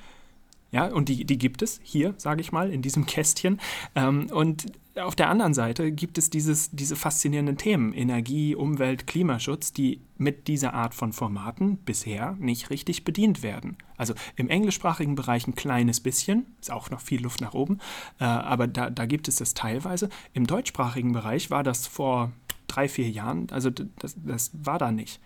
ja, 0.73 0.87
und 0.87 1.09
die, 1.09 1.25
die 1.25 1.39
gibt 1.39 1.63
es 1.63 1.81
hier, 1.83 2.15
sage 2.17 2.41
ich 2.41 2.53
mal, 2.53 2.71
in 2.71 2.83
diesem 2.83 3.07
Kästchen. 3.07 3.61
Ähm, 3.95 4.29
und 4.33 4.67
auf 4.97 5.15
der 5.15 5.29
anderen 5.29 5.55
Seite 5.55 5.93
gibt 5.93 6.19
es 6.19 6.31
dieses, 6.31 6.71
diese 6.71 6.97
faszinierenden 6.97 7.57
Themen, 7.57 7.93
Energie, 7.93 8.55
Umwelt, 8.55 9.07
Klimaschutz, 9.07 9.73
die 9.73 10.01
mit 10.17 10.49
dieser 10.49 10.75
Art 10.75 10.95
von 10.95 11.13
Formaten 11.13 11.79
bisher 11.79 12.37
nicht 12.39 12.71
richtig 12.71 13.05
bedient 13.05 13.43
werden. 13.43 13.79
Also 13.97 14.15
im 14.37 14.49
englischsprachigen 14.49 15.15
Bereich 15.15 15.47
ein 15.47 15.55
kleines 15.55 16.01
bisschen, 16.01 16.47
ist 16.61 16.71
auch 16.71 16.91
noch 16.91 17.01
viel 17.01 17.23
Luft 17.23 17.41
nach 17.41 17.55
oben, 17.55 17.79
äh, 18.19 18.25
aber 18.25 18.67
da, 18.67 18.91
da 18.91 19.07
gibt 19.07 19.29
es 19.29 19.37
das 19.37 19.55
teilweise. 19.55 20.09
Im 20.35 20.47
deutschsprachigen 20.47 21.13
Bereich 21.13 21.51
war 21.51 21.63
das 21.63 21.87
vor 21.87 22.33
drei, 22.67 22.89
vier 22.89 23.11
Jahren, 23.11 23.49
also 23.51 23.71
das, 23.71 24.17
das 24.17 24.51
war 24.55 24.79
da 24.79 24.93
nicht. 24.93 25.21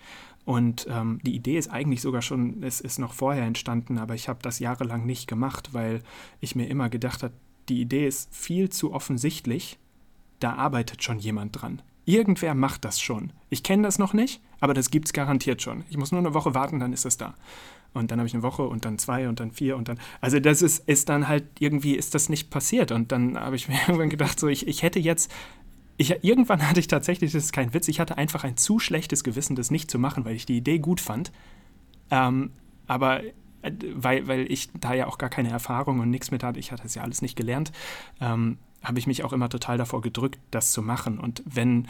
Und 0.44 0.86
ähm, 0.90 1.20
die 1.24 1.34
Idee 1.34 1.56
ist 1.56 1.70
eigentlich 1.70 2.02
sogar 2.02 2.20
schon, 2.20 2.62
es 2.62 2.80
ist 2.80 2.98
noch 2.98 3.14
vorher 3.14 3.44
entstanden, 3.44 3.98
aber 3.98 4.14
ich 4.14 4.28
habe 4.28 4.40
das 4.42 4.58
jahrelang 4.58 5.06
nicht 5.06 5.26
gemacht, 5.26 5.70
weil 5.72 6.02
ich 6.40 6.54
mir 6.54 6.68
immer 6.68 6.90
gedacht 6.90 7.22
habe, 7.22 7.34
die 7.68 7.80
Idee 7.80 8.06
ist 8.06 8.34
viel 8.34 8.68
zu 8.68 8.92
offensichtlich, 8.92 9.78
da 10.40 10.54
arbeitet 10.54 11.02
schon 11.02 11.18
jemand 11.18 11.60
dran. 11.60 11.80
Irgendwer 12.04 12.54
macht 12.54 12.84
das 12.84 13.00
schon. 13.00 13.32
Ich 13.48 13.62
kenne 13.62 13.84
das 13.84 13.98
noch 13.98 14.12
nicht, 14.12 14.42
aber 14.60 14.74
das 14.74 14.90
gibt 14.90 15.08
es 15.08 15.14
garantiert 15.14 15.62
schon. 15.62 15.84
Ich 15.88 15.96
muss 15.96 16.12
nur 16.12 16.20
eine 16.20 16.34
Woche 16.34 16.54
warten, 16.54 16.78
dann 16.78 16.92
ist 16.92 17.06
es 17.06 17.16
da. 17.16 17.34
Und 17.94 18.10
dann 18.10 18.18
habe 18.18 18.26
ich 18.26 18.34
eine 18.34 18.42
Woche 18.42 18.64
und 18.64 18.84
dann 18.84 18.98
zwei 18.98 19.28
und 19.28 19.40
dann 19.40 19.52
vier 19.52 19.76
und 19.76 19.88
dann. 19.88 19.98
Also 20.20 20.40
das 20.40 20.60
ist, 20.60 20.86
ist 20.88 21.08
dann 21.08 21.28
halt 21.28 21.44
irgendwie 21.60 21.94
ist 21.94 22.14
das 22.14 22.28
nicht 22.28 22.50
passiert. 22.50 22.90
Und 22.90 23.12
dann 23.12 23.38
habe 23.38 23.56
ich 23.56 23.68
mir 23.68 23.76
irgendwann 23.86 24.10
gedacht, 24.10 24.38
so 24.38 24.48
ich, 24.48 24.66
ich 24.66 24.82
hätte 24.82 24.98
jetzt 24.98 25.32
ich, 25.96 26.24
irgendwann 26.24 26.68
hatte 26.68 26.80
ich 26.80 26.88
tatsächlich, 26.88 27.32
das 27.32 27.44
ist 27.44 27.52
kein 27.52 27.74
Witz, 27.74 27.88
ich 27.88 28.00
hatte 28.00 28.18
einfach 28.18 28.44
ein 28.44 28.56
zu 28.56 28.78
schlechtes 28.78 29.24
Gewissen, 29.24 29.56
das 29.56 29.70
nicht 29.70 29.90
zu 29.90 29.98
machen, 29.98 30.24
weil 30.24 30.36
ich 30.36 30.46
die 30.46 30.56
Idee 30.56 30.78
gut 30.78 31.00
fand. 31.00 31.32
Ähm, 32.10 32.50
aber 32.86 33.22
äh, 33.62 33.72
weil, 33.94 34.26
weil 34.26 34.50
ich 34.50 34.70
da 34.72 34.94
ja 34.94 35.06
auch 35.06 35.18
gar 35.18 35.30
keine 35.30 35.50
Erfahrung 35.50 36.00
und 36.00 36.10
nichts 36.10 36.30
mit 36.30 36.42
hatte, 36.42 36.58
ich 36.58 36.72
hatte 36.72 36.86
es 36.86 36.94
ja 36.94 37.02
alles 37.02 37.22
nicht 37.22 37.36
gelernt, 37.36 37.72
ähm, 38.20 38.58
habe 38.82 38.98
ich 38.98 39.06
mich 39.06 39.24
auch 39.24 39.32
immer 39.32 39.48
total 39.48 39.78
davor 39.78 40.02
gedrückt, 40.02 40.38
das 40.50 40.72
zu 40.72 40.82
machen. 40.82 41.18
Und 41.18 41.42
wenn 41.46 41.88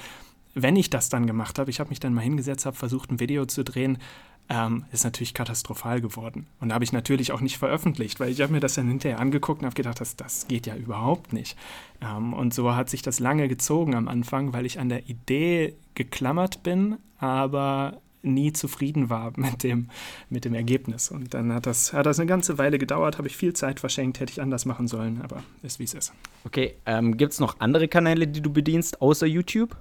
wenn 0.55 0.77
ich 0.77 0.89
das 0.89 1.09
dann 1.09 1.27
gemacht 1.27 1.59
habe, 1.59 1.71
ich 1.71 1.81
habe 1.81 1.91
mich 1.91 2.01
dann 2.01 2.15
mal 2.15 2.23
hingesetzt, 2.23 2.65
habe 2.65 2.77
versucht, 2.77 3.11
ein 3.11 3.21
Video 3.21 3.45
zu 3.45 3.65
drehen, 3.65 3.99
ähm, 4.49 4.85
ist 4.93 5.05
natürlich 5.05 5.35
katastrophal 5.35 6.01
geworden. 6.01 6.47
Und 6.61 6.69
da 6.69 6.75
habe 6.75 6.85
ich 6.85 6.93
natürlich 6.93 7.33
auch 7.33 7.41
nicht 7.41 7.57
veröffentlicht, 7.57 8.21
weil 8.21 8.31
ich 8.31 8.41
habe 8.41 8.53
mir 8.53 8.61
das 8.61 8.75
dann 8.75 8.89
hinterher 8.89 9.21
angeguckt 9.21 9.61
und 9.61 9.67
habe 9.67 9.75
gedacht, 9.75 10.01
das, 10.01 10.17
das 10.17 10.47
geht 10.49 10.67
ja 10.67 10.77
überhaupt 10.77 11.33
nicht. 11.33 11.57
Ähm, 12.03 12.35
und 12.35 12.53
so 12.53 12.75
hat 12.75 12.91
sich 12.91 13.03
das 13.03 13.21
lange 13.21 13.49
gezogen 13.49 13.95
am 13.95 14.09
Anfang, 14.09 14.53
weil 14.53 14.67
ich 14.67 14.79
an 14.79 14.89
der 14.89 15.09
Idee 15.09 15.75
geklammert 15.95 16.63
bin, 16.63 16.99
aber 17.19 18.01
nie 18.25 18.53
zufrieden 18.53 19.11
war 19.11 19.33
mit 19.37 19.63
dem, 19.63 19.89
mit 20.29 20.45
dem 20.45 20.55
Ergebnis. 20.55 21.11
Und 21.11 21.35
dann 21.35 21.53
hat 21.53 21.67
das, 21.67 21.93
hat 21.93 22.07
das 22.07 22.19
eine 22.19 22.27
ganze 22.27 22.59
Weile 22.59 22.79
gedauert, 22.79 23.19
habe 23.19 23.29
ich 23.29 23.37
viel 23.37 23.55
Zeit 23.55 23.81
verschenkt, 23.81 24.21
hätte 24.21 24.33
ich 24.33 24.43
anders 24.43 24.67
machen 24.67 24.89
sollen, 24.89 25.23
aber 25.23 25.43
ist 25.63 25.79
wie 25.79 25.85
es 25.85 25.95
ist. 25.95 26.13
Okay, 26.45 26.75
ähm, 26.87 27.17
gibt 27.17 27.33
es 27.33 27.41
noch 27.41 27.61
andere 27.61 27.89
Kanäle, 27.89 28.27
die 28.27 28.41
du 28.41 28.53
bedienst, 28.53 29.01
außer 29.01 29.27
YouTube? 29.27 29.77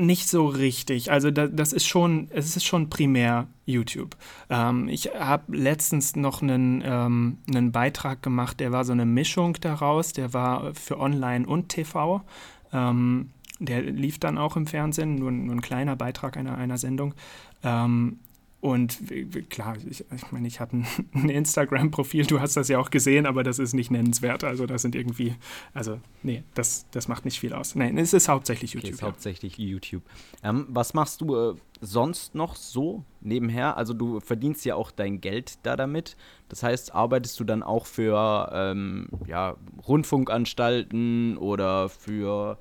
Nicht 0.00 0.28
so 0.28 0.46
richtig. 0.46 1.10
Also 1.10 1.32
da, 1.32 1.48
das 1.48 1.72
ist 1.72 1.84
schon, 1.84 2.28
es 2.30 2.54
ist 2.54 2.64
schon 2.64 2.88
primär 2.88 3.48
YouTube. 3.66 4.16
Ähm, 4.48 4.86
ich 4.86 5.06
habe 5.12 5.56
letztens 5.56 6.14
noch 6.14 6.40
einen, 6.40 6.84
ähm, 6.86 7.38
einen 7.48 7.72
Beitrag 7.72 8.22
gemacht, 8.22 8.60
der 8.60 8.70
war 8.70 8.84
so 8.84 8.92
eine 8.92 9.06
Mischung 9.06 9.54
daraus, 9.60 10.12
der 10.12 10.32
war 10.32 10.72
für 10.74 11.00
Online 11.00 11.48
und 11.48 11.68
TV. 11.68 12.22
Ähm, 12.72 13.30
der 13.58 13.82
lief 13.82 14.20
dann 14.20 14.38
auch 14.38 14.56
im 14.56 14.68
Fernsehen, 14.68 15.16
nur, 15.16 15.32
nur 15.32 15.56
ein 15.56 15.62
kleiner 15.62 15.96
Beitrag 15.96 16.36
einer, 16.36 16.56
einer 16.56 16.78
Sendung. 16.78 17.14
Ähm, 17.64 18.20
und 18.60 18.98
klar, 19.50 19.76
ich, 19.88 20.04
ich 20.12 20.32
meine, 20.32 20.48
ich 20.48 20.58
habe 20.58 20.78
ein, 20.78 20.86
ein 21.14 21.28
Instagram-Profil, 21.28 22.26
du 22.26 22.40
hast 22.40 22.56
das 22.56 22.66
ja 22.66 22.80
auch 22.80 22.90
gesehen, 22.90 23.24
aber 23.24 23.44
das 23.44 23.60
ist 23.60 23.72
nicht 23.72 23.92
nennenswert. 23.92 24.42
Also 24.42 24.66
das 24.66 24.82
sind 24.82 24.96
irgendwie, 24.96 25.36
also 25.74 26.00
nee, 26.24 26.42
das, 26.54 26.84
das 26.90 27.06
macht 27.06 27.24
nicht 27.24 27.38
viel 27.38 27.52
aus. 27.52 27.76
Nein, 27.76 27.96
es 27.98 28.12
ist 28.12 28.28
hauptsächlich 28.28 28.74
YouTube. 28.74 28.88
Okay, 28.88 28.94
ist 28.94 29.00
ja. 29.00 29.06
hauptsächlich 29.06 29.58
YouTube. 29.58 30.02
Ähm, 30.42 30.66
was 30.70 30.92
machst 30.92 31.20
du 31.20 31.36
äh, 31.36 31.54
sonst 31.80 32.34
noch 32.34 32.56
so 32.56 33.04
nebenher? 33.20 33.76
Also 33.76 33.94
du 33.94 34.18
verdienst 34.18 34.64
ja 34.64 34.74
auch 34.74 34.90
dein 34.90 35.20
Geld 35.20 35.60
da 35.62 35.76
damit. 35.76 36.16
Das 36.48 36.64
heißt, 36.64 36.92
arbeitest 36.92 37.38
du 37.38 37.44
dann 37.44 37.62
auch 37.62 37.86
für 37.86 38.50
ähm, 38.52 39.08
ja, 39.28 39.54
Rundfunkanstalten 39.86 41.38
oder 41.38 41.88
für 41.88 42.58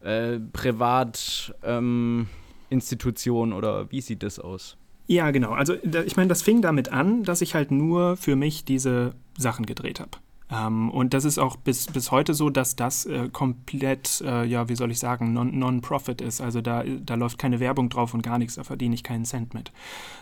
äh, 0.00 0.40
Privatinstitutionen 0.52 3.52
ähm, 3.52 3.56
oder 3.56 3.88
wie 3.92 4.00
sieht 4.00 4.24
das 4.24 4.40
aus? 4.40 4.76
Ja, 5.08 5.30
genau. 5.30 5.52
Also 5.52 5.74
ich 5.82 6.16
meine, 6.16 6.28
das 6.28 6.42
fing 6.42 6.60
damit 6.60 6.90
an, 6.92 7.24
dass 7.24 7.40
ich 7.40 7.54
halt 7.54 7.70
nur 7.70 8.16
für 8.18 8.36
mich 8.36 8.66
diese 8.66 9.14
Sachen 9.38 9.64
gedreht 9.64 10.00
habe. 10.00 10.10
Ähm, 10.50 10.90
und 10.90 11.14
das 11.14 11.24
ist 11.24 11.38
auch 11.38 11.56
bis, 11.56 11.86
bis 11.86 12.10
heute 12.10 12.34
so, 12.34 12.50
dass 12.50 12.76
das 12.76 13.06
äh, 13.06 13.30
komplett, 13.30 14.20
äh, 14.20 14.44
ja, 14.44 14.68
wie 14.68 14.76
soll 14.76 14.90
ich 14.90 14.98
sagen, 14.98 15.32
Non-Profit 15.32 16.20
ist. 16.20 16.42
Also 16.42 16.60
da, 16.60 16.84
da 16.84 17.14
läuft 17.14 17.38
keine 17.38 17.58
Werbung 17.58 17.88
drauf 17.88 18.12
und 18.12 18.22
gar 18.22 18.38
nichts, 18.38 18.56
da 18.56 18.64
verdiene 18.64 18.94
ich 18.94 19.02
keinen 19.02 19.24
Cent 19.24 19.54
mit. 19.54 19.72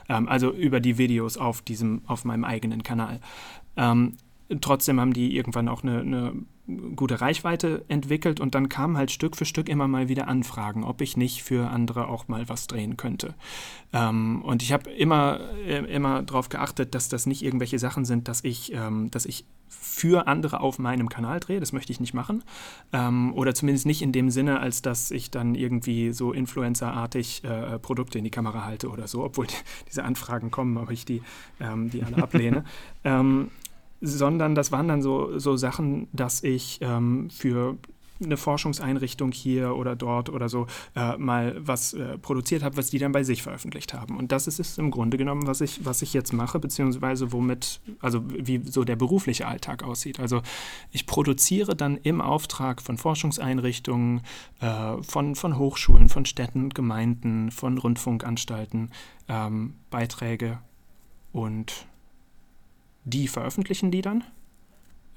Ähm, 0.09 0.29
also 0.29 0.53
über 0.53 0.79
die 0.79 0.99
Videos 0.99 1.37
auf 1.37 1.63
diesem, 1.63 2.03
auf 2.07 2.25
meinem 2.25 2.45
eigenen 2.45 2.85
Kanal. 2.85 3.21
Ähm, 3.77 4.15
trotzdem 4.61 5.01
haben 5.01 5.13
die 5.13 5.37
irgendwann 5.37 5.69
auch 5.69 5.83
eine, 5.83 6.01
eine 6.01 6.33
gute 6.97 7.21
Reichweite 7.21 7.85
entwickelt 7.89 8.41
und 8.41 8.55
dann 8.55 8.69
kamen 8.69 8.97
halt 8.97 9.11
Stück 9.11 9.37
für 9.37 9.45
Stück 9.45 9.69
immer 9.69 9.87
mal 9.87 10.09
wieder 10.09 10.29
Anfragen, 10.29 10.85
ob 10.85 11.01
ich 11.01 11.17
nicht 11.17 11.43
für 11.43 11.71
andere 11.71 12.09
auch 12.09 12.29
mal 12.29 12.49
was 12.49 12.67
drehen 12.67 12.97
könnte. 12.97 13.35
Ähm, 13.93 14.43
und 14.43 14.63
ich 14.63 14.73
habe 14.73 14.91
immer, 14.91 15.41
äh, 15.67 15.85
immer 15.85 16.23
darauf 16.23 16.49
geachtet, 16.49 16.95
dass 16.95 17.09
das 17.09 17.27
nicht 17.27 17.43
irgendwelche 17.43 17.79
Sachen 17.79 18.05
sind, 18.05 18.29
dass 18.29 18.43
ich, 18.43 18.73
ähm, 18.73 19.11
dass 19.11 19.27
ich 19.27 19.45
für 19.69 20.27
andere 20.27 20.61
auf 20.61 20.79
meinem 20.79 21.09
Kanal 21.09 21.41
drehe. 21.41 21.61
Das 21.61 21.73
möchte 21.73 21.93
ich 21.93 22.01
nicht 22.01 22.15
machen. 22.15 22.43
Ähm, 22.93 23.33
oder 23.35 23.55
zumindest 23.55 23.87
nicht 23.87 24.03
in 24.03 24.13
dem 24.13 24.31
Sinne, 24.31 24.61
als 24.61 24.83
dass 24.83 25.11
ich 25.11 25.31
dann 25.31 25.55
irgendwie 25.55 26.13
so 26.13 26.33
influencerartig 26.33 27.45
äh, 27.45 27.79
Produkte 27.79 28.19
in 28.19 28.25
die 28.25 28.31
Kamera 28.31 28.65
halte 28.65 28.89
oder 28.89 29.09
so, 29.09 29.25
obwohl 29.25 29.47
die, 29.47 29.55
diese 29.89 30.05
Anfragen 30.05 30.51
kommen, 30.51 30.77
aber 30.79 30.93
ich 30.93 31.05
die, 31.05 31.23
ähm, 31.61 31.91
die 31.91 32.03
alle 32.03 32.19
ablehne. 32.19 32.65
sondern 34.01 34.55
das 34.55 34.73
waren 34.73 34.89
dann 34.89 35.03
so, 35.03 35.39
so 35.39 35.57
Sachen, 35.57 36.09
dass 36.13 36.43
ich 36.43 36.79
ähm, 36.83 37.31
für 37.31 37.77
eine 38.25 38.37
Forschungseinrichtung 38.37 39.33
hier 39.33 39.77
oder 39.77 39.97
dort 39.97 40.31
oder 40.31 40.49
so 40.49 40.67
äh, 40.95 41.17
mal 41.17 41.57
was 41.59 41.93
äh, 41.93 42.19
produziert 42.19 42.63
habe, 42.63 42.77
was 42.77 42.91
die 42.91 42.99
dann 42.99 43.13
bei 43.13 43.23
sich 43.23 43.43
veröffentlicht 43.43 43.93
haben. 43.95 44.17
Und 44.17 44.33
das 44.33 44.47
ist 44.47 44.59
es 44.59 44.79
im 44.79 44.91
Grunde 44.91 45.17
genommen, 45.17 45.47
was 45.47 45.61
ich, 45.61 45.85
was 45.85 46.03
ich 46.03 46.13
jetzt 46.15 46.33
mache, 46.33 46.59
beziehungsweise 46.59 47.33
womit, 47.33 47.81
also 48.01 48.23
wie 48.27 48.63
so 48.65 48.85
der 48.85 48.97
berufliche 48.97 49.47
Alltag 49.47 49.83
aussieht. 49.83 50.21
Also 50.21 50.43
ich 50.93 51.07
produziere 51.07 51.77
dann 51.77 51.97
im 51.99 52.21
Auftrag 52.21 52.81
von 52.81 52.97
Forschungseinrichtungen, 52.97 54.23
äh, 54.61 55.03
von, 55.03 55.35
von 55.35 55.59
Hochschulen, 55.59 56.09
von 56.09 56.25
Städten 56.25 56.65
und 56.65 56.75
Gemeinden, 56.75 57.51
von 57.51 57.79
Rundfunkanstalten 57.79 58.91
ähm, 59.29 59.75
Beiträge 59.91 60.59
und 61.33 61.87
die 63.07 63.29
veröffentlichen 63.29 63.91
die 63.91 64.03
dann. 64.03 64.25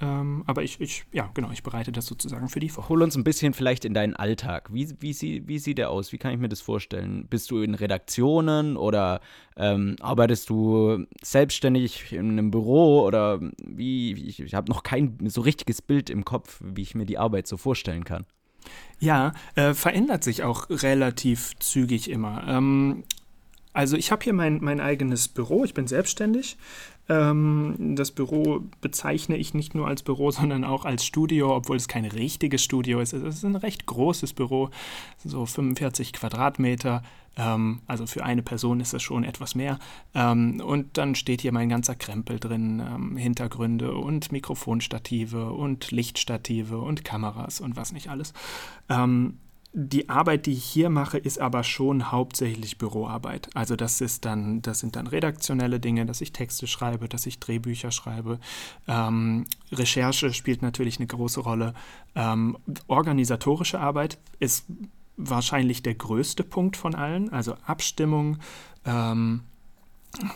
Ähm, 0.02 0.44
aber 0.48 0.64
ich, 0.64 0.80
ich, 0.80 1.04
ja, 1.12 1.30
genau, 1.34 1.52
ich 1.52 1.62
bereite 1.62 1.92
das 1.92 2.06
sozusagen 2.06 2.48
für 2.48 2.62
die 2.62 2.70
vor. 2.70 2.88
Hol 2.88 3.02
uns 3.02 3.18
ein 3.18 3.26
bisschen 3.26 3.54
vielleicht 3.54 3.84
in 3.84 3.94
deinen 3.94 4.16
Alltag. 4.16 4.70
Wie, 4.72 4.96
wie, 5.02 5.12
sie, 5.12 5.46
wie 5.48 5.60
sieht 5.60 5.78
der 5.78 5.90
aus? 5.90 6.14
Wie 6.14 6.18
kann 6.18 6.32
ich 6.32 6.40
mir 6.40 6.48
das 6.48 6.62
vorstellen? 6.62 7.28
Bist 7.30 7.52
du 7.52 7.62
in 7.62 7.76
Redaktionen 7.76 8.78
oder 8.78 9.20
ähm, 9.58 9.98
arbeitest 10.00 10.50
du 10.50 11.06
selbstständig 11.22 12.14
in 12.14 12.32
einem 12.32 12.50
Büro 12.50 13.02
oder 13.02 13.42
wie? 13.62 14.14
Ich, 14.14 14.40
ich 14.40 14.54
habe 14.54 14.72
noch 14.72 14.84
kein 14.84 15.18
so 15.26 15.42
richtiges 15.42 15.82
Bild 15.82 16.10
im 16.10 16.24
Kopf, 16.24 16.62
wie 16.64 16.84
ich 16.84 16.96
mir 16.96 17.06
die 17.06 17.18
Arbeit 17.18 17.48
so 17.48 17.58
vorstellen 17.58 18.06
kann. 18.06 18.26
Ja, 19.00 19.34
äh, 19.56 19.74
verändert 19.74 20.24
sich 20.24 20.44
auch 20.44 20.70
relativ 20.70 21.58
zügig 21.60 22.10
immer. 22.10 22.48
Ähm, 22.48 23.04
also 23.74 23.98
ich 23.98 24.12
habe 24.12 24.24
hier 24.24 24.34
mein, 24.34 24.60
mein 24.62 24.80
eigenes 24.80 25.28
Büro, 25.28 25.64
ich 25.64 25.74
bin 25.74 25.88
selbstständig. 25.88 26.58
Ähm, 27.10 27.96
das 27.96 28.12
Büro 28.12 28.62
bezeichne 28.82 29.36
ich 29.36 29.54
nicht 29.54 29.74
nur 29.76 29.88
als 29.88 30.04
Büro, 30.04 30.32
sondern 30.32 30.64
auch 30.64 30.86
als 30.86 31.06
Studio, 31.06 31.56
obwohl 31.56 31.78
es 31.78 31.88
kein 31.88 32.06
richtiges 32.06 32.64
Studio 32.64 33.00
ist. 33.00 33.14
Es 33.14 33.36
ist 33.36 33.44
ein 33.44 33.56
recht 33.56 33.86
großes 33.86 34.34
Büro, 34.34 34.70
so 35.26 35.46
45 35.46 36.14
Quadratmeter. 36.14 37.02
Ähm, 37.36 37.82
also 37.88 38.06
für 38.06 38.24
eine 38.24 38.44
Person 38.44 38.80
ist 38.80 38.94
das 38.94 39.02
schon 39.02 39.24
etwas 39.24 39.56
mehr. 39.56 39.80
Ähm, 40.14 40.62
und 40.64 40.98
dann 40.98 41.16
steht 41.16 41.42
hier 41.42 41.52
mein 41.52 41.70
ganzer 41.70 41.96
Krempel 41.96 42.40
drin, 42.40 43.16
Hintergründe 43.18 43.94
und 43.94 44.32
Mikrofonstative 44.32 45.52
und 45.52 45.92
Lichtstative 45.92 46.78
und 46.78 47.04
Kameras 47.04 47.60
und 47.60 47.76
was 47.76 47.92
nicht 47.92 48.10
alles. 48.10 48.34
Die 49.72 50.10
Arbeit, 50.10 50.48
die 50.48 50.54
ich 50.54 50.66
hier 50.66 50.90
mache, 50.90 51.20
ist 51.20 51.40
aber 51.40 51.64
schon 51.64 52.12
hauptsächlich 52.12 52.80
Büroarbeit. 52.80 53.50
Also 53.54 53.76
das 53.76 54.02
ist 54.02 54.26
dann, 54.26 54.64
das 54.64 54.80
sind 54.80 54.96
dann 54.96 55.06
redaktionelle 55.06 55.80
Dinge, 55.80 56.08
dass 56.08 56.22
ich 56.22 56.34
Texte 56.34 56.66
schreibe, 56.66 57.08
dass 57.08 57.28
ich 57.28 57.40
Drehbücher 57.40 57.92
schreibe. 57.92 58.40
Ähm, 58.88 59.46
Recherche 59.72 60.34
spielt 60.34 60.64
natürlich 60.64 60.98
eine 60.98 61.06
große 61.06 61.42
Rolle. 61.42 61.76
Ähm, 62.16 62.58
organisatorische 62.88 63.80
Arbeit 63.80 64.18
ist 64.40 64.66
wahrscheinlich 65.18 65.84
der 65.84 65.94
größte 65.94 66.44
Punkt 66.44 66.76
von 66.76 66.96
allen. 66.96 67.32
Also 67.32 67.56
Abstimmung, 67.68 68.38
ähm, 68.86 69.42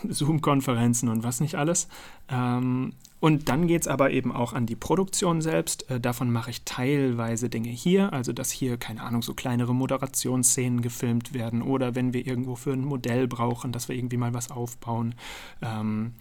Zoom-Konferenzen 0.08 1.10
und 1.10 1.24
was 1.24 1.40
nicht 1.40 1.56
alles. 1.56 1.88
Ähm, 2.30 2.94
und 3.24 3.48
dann 3.48 3.68
geht 3.68 3.84
es 3.84 3.88
aber 3.88 4.12
eben 4.12 4.34
auch 4.34 4.52
an 4.52 4.66
die 4.66 4.76
Produktion 4.76 5.42
selbst. 5.42 5.90
Äh, 5.90 6.02
davon 6.02 6.30
mache 6.30 6.50
ich 6.50 6.66
teilweise 6.66 7.50
Dinge 7.50 7.70
hier, 7.70 8.12
also 8.12 8.34
dass 8.34 8.52
hier, 8.52 8.76
keine 8.76 9.02
Ahnung, 9.02 9.22
so 9.22 9.34
kleinere 9.34 9.74
Moderationsszenen 9.74 10.82
gefilmt 10.82 11.34
werden 11.34 11.62
oder 11.62 11.96
wenn 11.96 12.12
wir 12.12 12.28
irgendwo 12.28 12.58
für 12.58 12.74
ein 12.74 12.84
Modell 12.84 13.30
brauchen, 13.30 13.72
dass 13.72 13.88
wir 13.88 13.96
irgendwie 13.96 14.18
mal 14.18 14.34
was 14.34 14.52
aufbauen. 14.52 15.16
Ähm, 15.62 16.16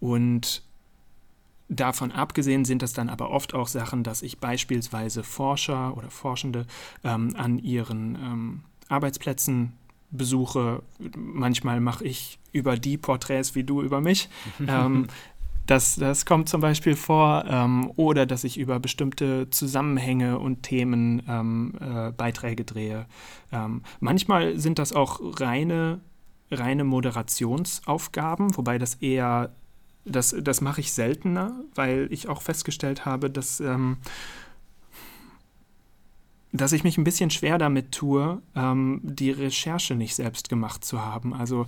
und 0.00 0.64
Davon 1.68 2.10
abgesehen 2.10 2.64
sind 2.64 2.82
das 2.82 2.94
dann 2.94 3.08
aber 3.08 3.30
oft 3.30 3.54
auch 3.54 3.68
Sachen, 3.68 4.02
dass 4.02 4.22
ich 4.22 4.40
beispielsweise 4.40 5.22
Forscher 5.22 5.96
oder 5.96 6.10
Forschende 6.10 6.66
ähm, 7.04 7.36
an 7.36 7.60
ihren 7.60 8.16
ähm, 8.16 8.60
Arbeitsplätzen 8.88 9.74
besuche. 10.10 10.82
Manchmal 11.14 11.78
mache 11.78 12.04
ich 12.04 12.40
über 12.50 12.76
die 12.76 12.98
Porträts 12.98 13.54
wie 13.54 13.62
du 13.62 13.82
über 13.82 14.00
mich. 14.00 14.28
ähm, 14.66 15.06
das, 15.70 15.94
das 15.94 16.26
kommt 16.26 16.48
zum 16.48 16.60
Beispiel 16.60 16.96
vor, 16.96 17.44
ähm, 17.48 17.92
oder 17.94 18.26
dass 18.26 18.42
ich 18.42 18.58
über 18.58 18.80
bestimmte 18.80 19.48
Zusammenhänge 19.50 20.40
und 20.40 20.64
Themen 20.64 21.22
ähm, 21.28 21.74
äh, 21.80 22.10
Beiträge 22.10 22.64
drehe. 22.64 23.06
Ähm, 23.52 23.82
manchmal 24.00 24.58
sind 24.58 24.80
das 24.80 24.92
auch 24.92 25.20
reine, 25.22 26.00
reine 26.50 26.82
Moderationsaufgaben, 26.82 28.56
wobei 28.56 28.78
das 28.78 28.96
eher, 28.96 29.52
das, 30.04 30.34
das 30.40 30.60
mache 30.60 30.80
ich 30.80 30.92
seltener, 30.92 31.52
weil 31.76 32.08
ich 32.10 32.28
auch 32.28 32.42
festgestellt 32.42 33.06
habe, 33.06 33.30
dass 33.30 33.60
ähm, 33.60 33.98
dass 36.52 36.72
ich 36.72 36.82
mich 36.82 36.98
ein 36.98 37.04
bisschen 37.04 37.30
schwer 37.30 37.58
damit 37.58 37.92
tue, 37.92 38.42
ähm, 38.56 39.00
die 39.04 39.30
Recherche 39.30 39.94
nicht 39.94 40.16
selbst 40.16 40.48
gemacht 40.48 40.84
zu 40.84 41.00
haben. 41.04 41.32
Also 41.32 41.66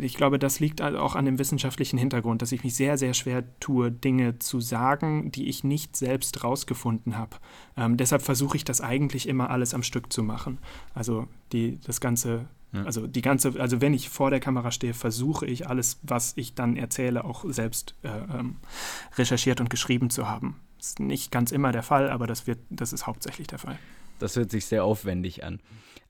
ich 0.00 0.14
glaube, 0.14 0.38
das 0.38 0.60
liegt 0.60 0.80
also 0.80 0.98
auch 0.98 1.14
an 1.14 1.24
dem 1.24 1.38
wissenschaftlichen 1.38 1.98
Hintergrund, 1.98 2.42
dass 2.42 2.52
ich 2.52 2.64
mich 2.64 2.74
sehr, 2.74 2.98
sehr 2.98 3.14
schwer 3.14 3.44
tue, 3.60 3.90
Dinge 3.90 4.38
zu 4.38 4.60
sagen, 4.60 5.30
die 5.32 5.48
ich 5.48 5.64
nicht 5.64 5.96
selbst 5.96 6.44
rausgefunden 6.44 7.16
habe. 7.16 7.36
Ähm, 7.76 7.96
deshalb 7.96 8.22
versuche 8.22 8.56
ich 8.56 8.64
das 8.64 8.80
eigentlich 8.80 9.28
immer 9.28 9.50
alles 9.50 9.72
am 9.72 9.82
Stück 9.82 10.12
zu 10.12 10.22
machen. 10.22 10.58
Also 10.92 11.28
die, 11.52 11.80
das 11.80 12.00
ganze, 12.00 12.46
ja. 12.72 12.84
also 12.84 13.06
die 13.06 13.22
ganze, 13.22 13.58
also 13.58 13.80
wenn 13.80 13.94
ich 13.94 14.10
vor 14.10 14.30
der 14.30 14.40
Kamera 14.40 14.70
stehe, 14.70 14.92
versuche 14.92 15.46
ich 15.46 15.66
alles, 15.68 15.98
was 16.02 16.34
ich 16.36 16.54
dann 16.54 16.76
erzähle, 16.76 17.24
auch 17.24 17.44
selbst 17.48 17.94
äh, 18.02 18.08
ähm, 18.08 18.56
recherchiert 19.16 19.60
und 19.60 19.70
geschrieben 19.70 20.10
zu 20.10 20.28
haben. 20.28 20.60
Das 20.76 20.88
ist 20.88 21.00
nicht 21.00 21.32
ganz 21.32 21.52
immer 21.52 21.72
der 21.72 21.82
Fall, 21.82 22.10
aber 22.10 22.26
das 22.26 22.46
wird, 22.46 22.58
das 22.68 22.92
ist 22.92 23.06
hauptsächlich 23.06 23.46
der 23.46 23.58
Fall. 23.58 23.78
Das 24.18 24.36
hört 24.36 24.50
sich 24.50 24.66
sehr 24.66 24.84
aufwendig 24.84 25.42
an. 25.42 25.60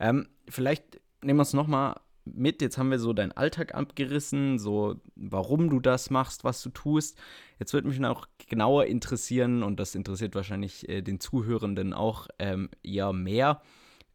Ähm, 0.01 0.27
vielleicht 0.49 1.01
nehmen 1.23 1.39
wir 1.39 1.43
es 1.43 1.53
nochmal 1.53 2.01
mit. 2.25 2.63
Jetzt 2.63 2.79
haben 2.79 2.91
wir 2.91 2.99
so 2.99 3.13
deinen 3.13 3.33
Alltag 3.33 3.75
abgerissen, 3.75 4.59
so 4.59 4.97
warum 5.17 5.71
du 5.71 5.81
das 5.81 6.11
machst, 6.11 6.45
was 6.45 6.63
du 6.63 6.71
tust. 6.71 7.19
Jetzt 7.59 7.73
würde 7.73 7.89
mich 7.89 7.99
noch 7.99 8.29
genauer 8.49 8.87
interessieren, 8.87 9.63
und 9.63 9.79
das 9.81 9.95
interessiert 9.95 10.35
wahrscheinlich 10.35 10.89
äh, 10.89 11.03
den 11.03 11.21
Zuhörenden 11.21 11.93
auch 11.93 12.29
ähm, 12.39 12.71
eher 12.83 13.13
mehr, 13.13 13.61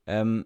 ähm, 0.08 0.46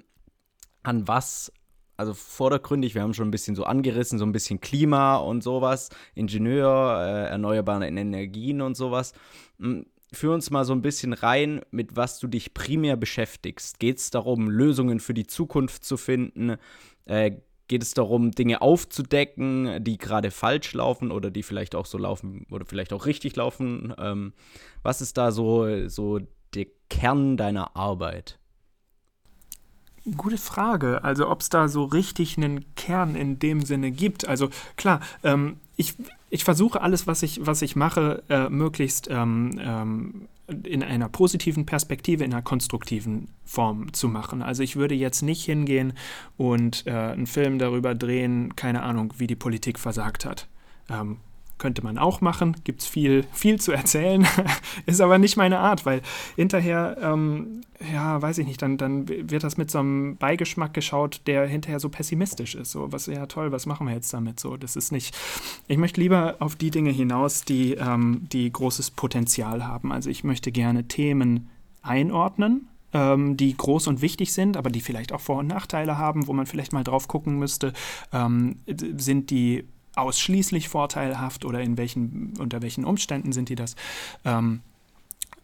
an 0.84 1.08
was, 1.08 1.52
also 1.96 2.14
vordergründig, 2.14 2.96
wir 2.96 3.02
haben 3.02 3.14
schon 3.14 3.28
ein 3.28 3.32
bisschen 3.32 3.56
so 3.56 3.64
angerissen, 3.64 4.20
so 4.20 4.26
ein 4.26 4.34
bisschen 4.34 4.60
Klima 4.60 5.16
und 5.18 5.42
sowas, 5.44 5.90
Ingenieur, 6.16 7.00
äh, 7.00 7.30
erneuerbare 7.30 7.88
Energien 7.88 8.62
und 8.62 8.76
sowas. 8.76 9.14
Hm, 9.60 9.86
führ 10.12 10.34
uns 10.34 10.52
mal 10.52 10.66
so 10.66 10.74
ein 10.74 10.82
bisschen 10.82 11.14
rein, 11.14 11.62
mit 11.72 11.96
was 11.96 12.20
du 12.20 12.28
dich 12.28 12.54
primär 12.54 12.98
beschäftigst. 12.98 13.80
Geht 13.80 13.98
es 13.98 14.10
darum, 14.12 14.50
Lösungen 14.50 15.00
für 15.00 15.14
die 15.14 15.28
Zukunft 15.28 15.84
zu 15.84 15.98
finden? 15.98 16.58
Äh, 17.06 17.32
geht 17.68 17.84
es 17.84 17.94
darum, 17.94 18.32
Dinge 18.32 18.62
aufzudecken, 18.62 19.84
die 19.84 19.98
gerade 19.98 20.32
falsch 20.32 20.74
laufen 20.74 21.12
oder 21.12 21.32
die 21.32 21.44
vielleicht 21.44 21.76
auch 21.76 21.86
so 21.86 21.98
laufen 21.98 22.46
oder 22.52 22.66
vielleicht 22.66 22.94
auch 22.94 23.06
richtig 23.06 23.36
laufen? 23.36 23.94
Ähm, 23.98 24.34
was 24.82 25.02
ist 25.02 25.18
da 25.18 25.32
so, 25.32 25.88
so 25.88 26.20
der 26.54 26.68
Kern 26.90 27.38
deiner 27.38 27.76
Arbeit? 27.76 28.40
Gute 30.18 30.38
Frage. 30.38 31.04
Also 31.04 31.30
ob 31.30 31.42
es 31.42 31.50
da 31.50 31.70
so 31.70 31.86
richtig 31.86 32.38
einen 32.38 32.76
Kern 32.76 33.16
in 33.16 33.40
dem 33.40 33.62
Sinne 33.62 33.92
gibt. 33.92 34.28
Also 34.28 34.50
klar, 34.76 35.00
ähm, 35.24 35.58
ich, 35.78 35.96
ich 36.30 36.44
versuche 36.44 36.82
alles, 36.82 37.08
was 37.08 37.24
ich, 37.24 37.46
was 37.46 37.62
ich 37.62 37.76
mache, 37.78 38.24
äh, 38.28 38.50
möglichst 38.50 39.08
ähm, 39.10 39.60
ähm, 39.64 40.28
in 40.64 40.84
einer 40.84 41.10
positiven 41.10 41.66
Perspektive, 41.66 42.24
in 42.24 42.34
einer 42.34 42.42
konstruktiven 42.42 43.30
Form 43.44 43.94
zu 43.94 44.08
machen. 44.08 44.42
Also 44.42 44.64
ich 44.64 44.76
würde 44.76 44.96
jetzt 44.96 45.22
nicht 45.22 45.44
hingehen 45.44 45.94
und 46.38 46.86
äh, 46.88 46.92
einen 46.92 47.28
Film 47.28 47.60
darüber 47.60 47.96
drehen, 47.96 48.56
keine 48.56 48.84
Ahnung, 48.84 49.14
wie 49.18 49.28
die 49.28 49.36
Politik 49.36 49.80
versagt 49.80 50.26
hat. 50.26 50.48
Ähm, 50.90 51.18
könnte 51.64 51.82
man 51.82 51.98
auch 51.98 52.20
machen, 52.20 52.58
gibt 52.66 52.82
es 52.82 52.88
viel, 52.88 53.24
viel 53.32 53.58
zu 53.58 53.72
erzählen, 53.72 54.28
ist 54.86 55.00
aber 55.00 55.18
nicht 55.18 55.38
meine 55.38 55.60
Art, 55.60 55.86
weil 55.86 56.02
hinterher, 56.36 56.98
ähm, 57.02 57.62
ja, 57.94 58.22
weiß 58.22 58.40
ich 58.40 58.48
nicht, 58.48 58.62
dann, 58.62 58.78
dann 58.78 59.08
wird 59.08 59.46
das 59.46 59.56
mit 59.56 59.72
so 59.72 59.80
einem 59.80 60.18
Beigeschmack 60.18 60.74
geschaut, 60.74 61.22
der 61.26 61.48
hinterher 61.48 61.80
so 61.80 61.88
pessimistisch 61.88 62.56
ist. 62.56 62.72
So, 62.72 62.92
was, 62.92 63.06
ja 63.06 63.28
toll, 63.28 63.54
was 63.54 63.66
machen 63.66 63.88
wir 63.88 63.94
jetzt 63.94 64.14
damit? 64.14 64.42
So, 64.42 64.58
das 64.58 64.76
ist 64.76 64.92
nicht, 64.92 65.16
ich 65.70 65.78
möchte 65.78 66.02
lieber 66.02 66.36
auf 66.40 66.58
die 66.58 66.70
Dinge 66.70 66.92
hinaus, 66.92 67.46
die, 67.46 67.76
ähm, 67.76 68.28
die 68.34 68.52
großes 68.52 68.92
Potenzial 68.92 69.66
haben. 69.66 69.94
Also 69.94 70.10
ich 70.10 70.26
möchte 70.26 70.52
gerne 70.52 70.90
Themen 70.90 71.48
einordnen, 71.82 72.68
ähm, 72.92 73.38
die 73.38 73.56
groß 73.56 73.88
und 73.88 74.02
wichtig 74.02 74.34
sind, 74.34 74.58
aber 74.58 74.70
die 74.70 74.82
vielleicht 74.82 75.14
auch 75.14 75.22
Vor- 75.22 75.38
und 75.38 75.48
Nachteile 75.48 75.98
haben, 75.98 76.28
wo 76.28 76.34
man 76.34 76.46
vielleicht 76.46 76.74
mal 76.74 76.84
drauf 76.84 77.08
gucken 77.08 77.40
müsste, 77.40 77.72
ähm, 78.12 78.58
sind 78.68 79.30
die 79.30 79.64
ausschließlich 79.96 80.70
vorteilhaft 80.70 81.46
oder 81.46 81.62
in 81.62 81.78
welchen, 81.78 82.34
unter 82.40 82.62
welchen 82.62 82.86
Umständen 82.86 83.32
sind 83.32 83.50
die 83.50 83.56
das? 83.56 83.76
Ähm, 84.26 84.62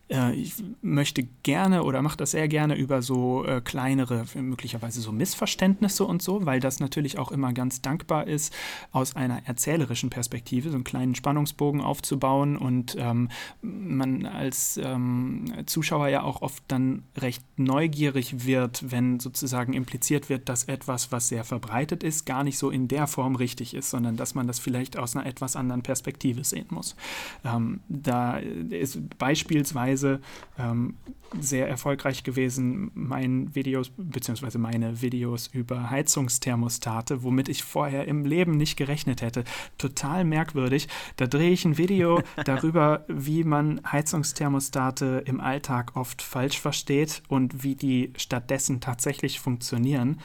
äh, 0.09 0.33
ich 0.33 0.55
möchte 0.81 1.23
gerne 1.43 1.83
oder 1.83 2.01
mache 2.01 2.17
das 2.17 2.31
sehr 2.31 2.47
gerne 2.47 2.75
über 2.75 3.01
so 3.01 3.45
äh, 3.45 3.61
kleinere, 3.61 4.25
möglicherweise 4.35 5.01
so 5.01 5.11
Missverständnisse 5.11 6.03
und 6.03 6.21
so, 6.21 6.45
weil 6.45 6.59
das 6.59 6.79
natürlich 6.79 7.17
auch 7.17 7.31
immer 7.31 7.53
ganz 7.53 7.81
dankbar 7.81 8.27
ist, 8.27 8.53
aus 8.91 9.15
einer 9.15 9.45
erzählerischen 9.45 10.09
Perspektive 10.09 10.69
so 10.69 10.75
einen 10.75 10.83
kleinen 10.83 11.15
Spannungsbogen 11.15 11.81
aufzubauen 11.81 12.57
und 12.57 12.95
ähm, 12.99 13.29
man 13.61 14.25
als 14.25 14.77
ähm, 14.77 15.45
Zuschauer 15.65 16.07
ja 16.09 16.23
auch 16.23 16.41
oft 16.41 16.63
dann 16.67 17.03
recht 17.17 17.43
neugierig 17.57 18.45
wird, 18.45 18.91
wenn 18.91 19.19
sozusagen 19.19 19.73
impliziert 19.73 20.29
wird, 20.29 20.49
dass 20.49 20.63
etwas, 20.65 21.11
was 21.11 21.27
sehr 21.27 21.43
verbreitet 21.43 22.03
ist, 22.03 22.25
gar 22.25 22.43
nicht 22.43 22.57
so 22.57 22.69
in 22.69 22.87
der 22.87 23.07
Form 23.07 23.35
richtig 23.35 23.73
ist, 23.73 23.89
sondern 23.89 24.17
dass 24.17 24.35
man 24.35 24.47
das 24.47 24.59
vielleicht 24.59 24.97
aus 24.97 25.15
einer 25.15 25.25
etwas 25.25 25.55
anderen 25.55 25.83
Perspektive 25.83 26.43
sehen 26.43 26.67
muss. 26.69 26.95
Ähm, 27.43 27.81
da 27.87 28.37
ist 28.37 29.17
beispielsweise 29.17 29.98
Weise 29.99 30.19
ähm, 30.57 30.95
sehr 31.39 31.69
erfolgreich 31.69 32.23
gewesen, 32.23 32.89
mein 32.95 33.53
Videos, 33.53 33.91
beziehungsweise 33.97 34.57
meine 34.57 35.01
Videos 35.01 35.47
über 35.53 35.91
Heizungsthermostate, 35.91 37.21
womit 37.21 37.49
ich 37.49 37.63
vorher 37.63 38.07
im 38.07 38.25
Leben 38.25 38.57
nicht 38.57 38.77
gerechnet 38.77 39.21
hätte. 39.21 39.43
Total 39.77 40.25
merkwürdig. 40.25 40.87
Da 41.17 41.27
drehe 41.27 41.51
ich 41.51 41.65
ein 41.65 41.77
Video 41.77 42.21
darüber, 42.45 43.05
wie 43.07 43.43
man 43.43 43.81
Heizungsthermostate 43.89 45.23
im 45.25 45.39
Alltag 45.39 45.95
oft 45.95 46.21
falsch 46.21 46.59
versteht 46.59 47.21
und 47.27 47.63
wie 47.63 47.75
die 47.75 48.11
stattdessen 48.17 48.79
tatsächlich 48.79 49.39
funktionieren. 49.39 50.19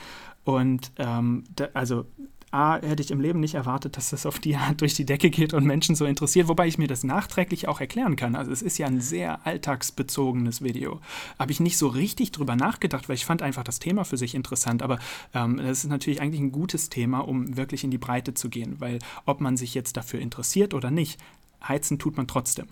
Und 0.44 0.92
ähm, 0.98 1.44
da, 1.54 1.68
also 1.74 2.06
A, 2.54 2.80
hätte 2.80 3.02
ich 3.02 3.10
im 3.10 3.20
Leben 3.20 3.40
nicht 3.40 3.54
erwartet, 3.54 3.96
dass 3.96 4.10
das 4.10 4.26
auf 4.26 4.38
die 4.38 4.54
Art 4.54 4.80
durch 4.80 4.94
die 4.94 5.04
Decke 5.04 5.28
geht 5.28 5.52
und 5.54 5.64
Menschen 5.64 5.96
so 5.96 6.04
interessiert, 6.04 6.46
wobei 6.46 6.68
ich 6.68 6.78
mir 6.78 6.86
das 6.86 7.02
nachträglich 7.02 7.66
auch 7.66 7.80
erklären 7.80 8.14
kann. 8.14 8.36
Also 8.36 8.52
es 8.52 8.62
ist 8.62 8.78
ja 8.78 8.86
ein 8.86 9.00
sehr 9.00 9.44
alltagsbezogenes 9.44 10.62
Video. 10.62 11.00
Habe 11.38 11.50
ich 11.50 11.58
nicht 11.58 11.76
so 11.76 11.88
richtig 11.88 12.30
drüber 12.30 12.54
nachgedacht, 12.54 13.08
weil 13.08 13.16
ich 13.16 13.24
fand 13.24 13.42
einfach 13.42 13.64
das 13.64 13.80
Thema 13.80 14.04
für 14.04 14.16
sich 14.16 14.36
interessant, 14.36 14.82
aber 14.82 15.00
ähm, 15.34 15.56
das 15.56 15.84
ist 15.84 15.90
natürlich 15.90 16.20
eigentlich 16.20 16.40
ein 16.40 16.52
gutes 16.52 16.90
Thema, 16.90 17.20
um 17.20 17.56
wirklich 17.56 17.82
in 17.82 17.90
die 17.90 17.98
Breite 17.98 18.34
zu 18.34 18.48
gehen, 18.48 18.76
weil 18.78 19.00
ob 19.26 19.40
man 19.40 19.56
sich 19.56 19.74
jetzt 19.74 19.96
dafür 19.96 20.20
interessiert 20.20 20.74
oder 20.74 20.92
nicht, 20.92 21.18
heizen 21.66 21.98
tut 21.98 22.16
man 22.16 22.28
trotzdem. 22.28 22.66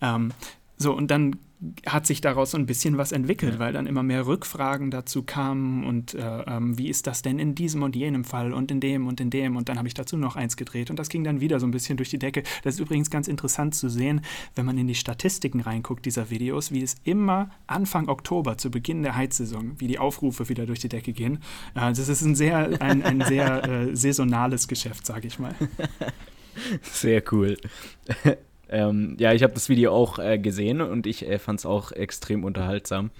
Ähm, 0.00 0.32
so, 0.78 0.94
und 0.96 1.10
dann 1.10 1.36
hat 1.86 2.06
sich 2.06 2.20
daraus 2.20 2.52
so 2.52 2.58
ein 2.58 2.66
bisschen 2.66 2.98
was 2.98 3.10
entwickelt, 3.10 3.54
ja. 3.54 3.58
weil 3.58 3.72
dann 3.72 3.86
immer 3.86 4.04
mehr 4.04 4.26
Rückfragen 4.26 4.90
dazu 4.90 5.24
kamen 5.24 5.84
und 5.84 6.14
äh, 6.14 6.42
ähm, 6.42 6.78
wie 6.78 6.88
ist 6.88 7.06
das 7.08 7.22
denn 7.22 7.38
in 7.40 7.56
diesem 7.56 7.82
und 7.82 7.96
jenem 7.96 8.24
Fall 8.24 8.52
und 8.52 8.70
in 8.70 8.80
dem 8.80 9.08
und 9.08 9.20
in 9.20 9.30
dem 9.30 9.56
und 9.56 9.68
dann 9.68 9.76
habe 9.76 9.88
ich 9.88 9.94
dazu 9.94 10.16
noch 10.16 10.36
eins 10.36 10.56
gedreht 10.56 10.88
und 10.90 10.98
das 10.98 11.08
ging 11.08 11.24
dann 11.24 11.40
wieder 11.40 11.58
so 11.58 11.66
ein 11.66 11.72
bisschen 11.72 11.96
durch 11.96 12.10
die 12.10 12.18
Decke. 12.18 12.44
Das 12.62 12.74
ist 12.74 12.80
übrigens 12.80 13.10
ganz 13.10 13.26
interessant 13.26 13.74
zu 13.74 13.88
sehen, 13.88 14.20
wenn 14.54 14.66
man 14.66 14.78
in 14.78 14.86
die 14.86 14.94
Statistiken 14.94 15.60
reinguckt 15.60 16.06
dieser 16.06 16.30
Videos, 16.30 16.70
wie 16.70 16.82
es 16.82 16.96
immer 17.02 17.50
Anfang 17.66 18.08
Oktober 18.08 18.56
zu 18.56 18.70
Beginn 18.70 19.02
der 19.02 19.16
Heizsaison, 19.16 19.72
wie 19.78 19.88
die 19.88 19.98
Aufrufe 19.98 20.48
wieder 20.48 20.64
durch 20.64 20.78
die 20.78 20.88
Decke 20.88 21.12
gehen. 21.12 21.40
Äh, 21.74 21.92
das 21.92 22.08
ist 22.08 22.22
ein 22.22 22.36
sehr, 22.36 22.80
ein, 22.80 23.02
ein 23.02 23.20
sehr 23.22 23.64
äh, 23.64 23.96
saisonales 23.96 24.68
Geschäft, 24.68 25.06
sage 25.06 25.26
ich 25.26 25.38
mal. 25.38 25.54
Sehr 26.82 27.22
cool. 27.30 27.56
Ähm, 28.68 29.16
ja, 29.18 29.32
ich 29.32 29.42
habe 29.42 29.54
das 29.54 29.68
Video 29.68 29.92
auch 29.92 30.18
äh, 30.18 30.38
gesehen 30.38 30.80
und 30.80 31.06
ich 31.06 31.26
äh, 31.26 31.38
fand 31.38 31.60
es 31.60 31.66
auch 31.66 31.92
extrem 31.92 32.44
unterhaltsam, 32.44 33.10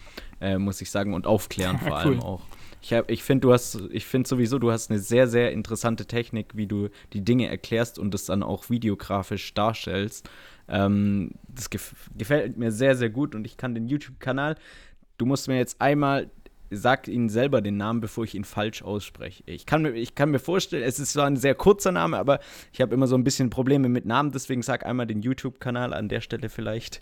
äh, 0.40 0.58
muss 0.58 0.80
ich 0.80 0.90
sagen, 0.90 1.14
und 1.14 1.26
aufklärend 1.26 1.80
vor 1.86 1.96
allem 1.96 2.20
auch. 2.20 2.42
Ich, 2.80 2.92
ich 2.92 3.22
finde, 3.24 3.42
du 3.42 3.52
hast, 3.52 3.80
ich 3.90 4.06
finde 4.06 4.28
sowieso, 4.28 4.58
du 4.58 4.70
hast 4.70 4.90
eine 4.90 5.00
sehr, 5.00 5.26
sehr 5.26 5.52
interessante 5.52 6.06
Technik, 6.06 6.56
wie 6.56 6.66
du 6.66 6.88
die 7.12 7.24
Dinge 7.24 7.48
erklärst 7.48 7.98
und 7.98 8.14
das 8.14 8.26
dann 8.26 8.42
auch 8.42 8.70
videografisch 8.70 9.52
darstellst. 9.54 10.28
Ähm, 10.68 11.32
das 11.48 11.70
gef 11.70 11.94
gefällt 12.16 12.56
mir 12.56 12.70
sehr, 12.70 12.94
sehr 12.94 13.10
gut 13.10 13.34
und 13.34 13.46
ich 13.46 13.56
kann 13.56 13.74
den 13.74 13.88
YouTube-Kanal, 13.88 14.56
du 15.16 15.26
musst 15.26 15.48
mir 15.48 15.56
jetzt 15.56 15.80
einmal 15.80 16.30
sag 16.70 17.08
Ihnen 17.08 17.28
selber 17.28 17.60
den 17.60 17.76
Namen, 17.76 18.00
bevor 18.00 18.24
ich 18.24 18.34
ihn 18.34 18.44
falsch 18.44 18.82
ausspreche. 18.82 19.42
Ich 19.46 19.66
kann, 19.66 19.82
mir, 19.82 19.90
ich 19.92 20.14
kann 20.14 20.30
mir 20.30 20.38
vorstellen, 20.38 20.82
es 20.82 20.98
ist 20.98 21.12
zwar 21.12 21.26
ein 21.26 21.36
sehr 21.36 21.54
kurzer 21.54 21.92
Name, 21.92 22.18
aber 22.18 22.40
ich 22.72 22.80
habe 22.80 22.94
immer 22.94 23.06
so 23.06 23.16
ein 23.16 23.24
bisschen 23.24 23.50
Probleme 23.50 23.88
mit 23.88 24.06
Namen, 24.06 24.32
deswegen 24.32 24.62
sag 24.62 24.84
einmal 24.84 25.06
den 25.06 25.22
YouTube-Kanal 25.22 25.94
an 25.94 26.08
der 26.08 26.20
Stelle 26.20 26.48
vielleicht. 26.48 27.00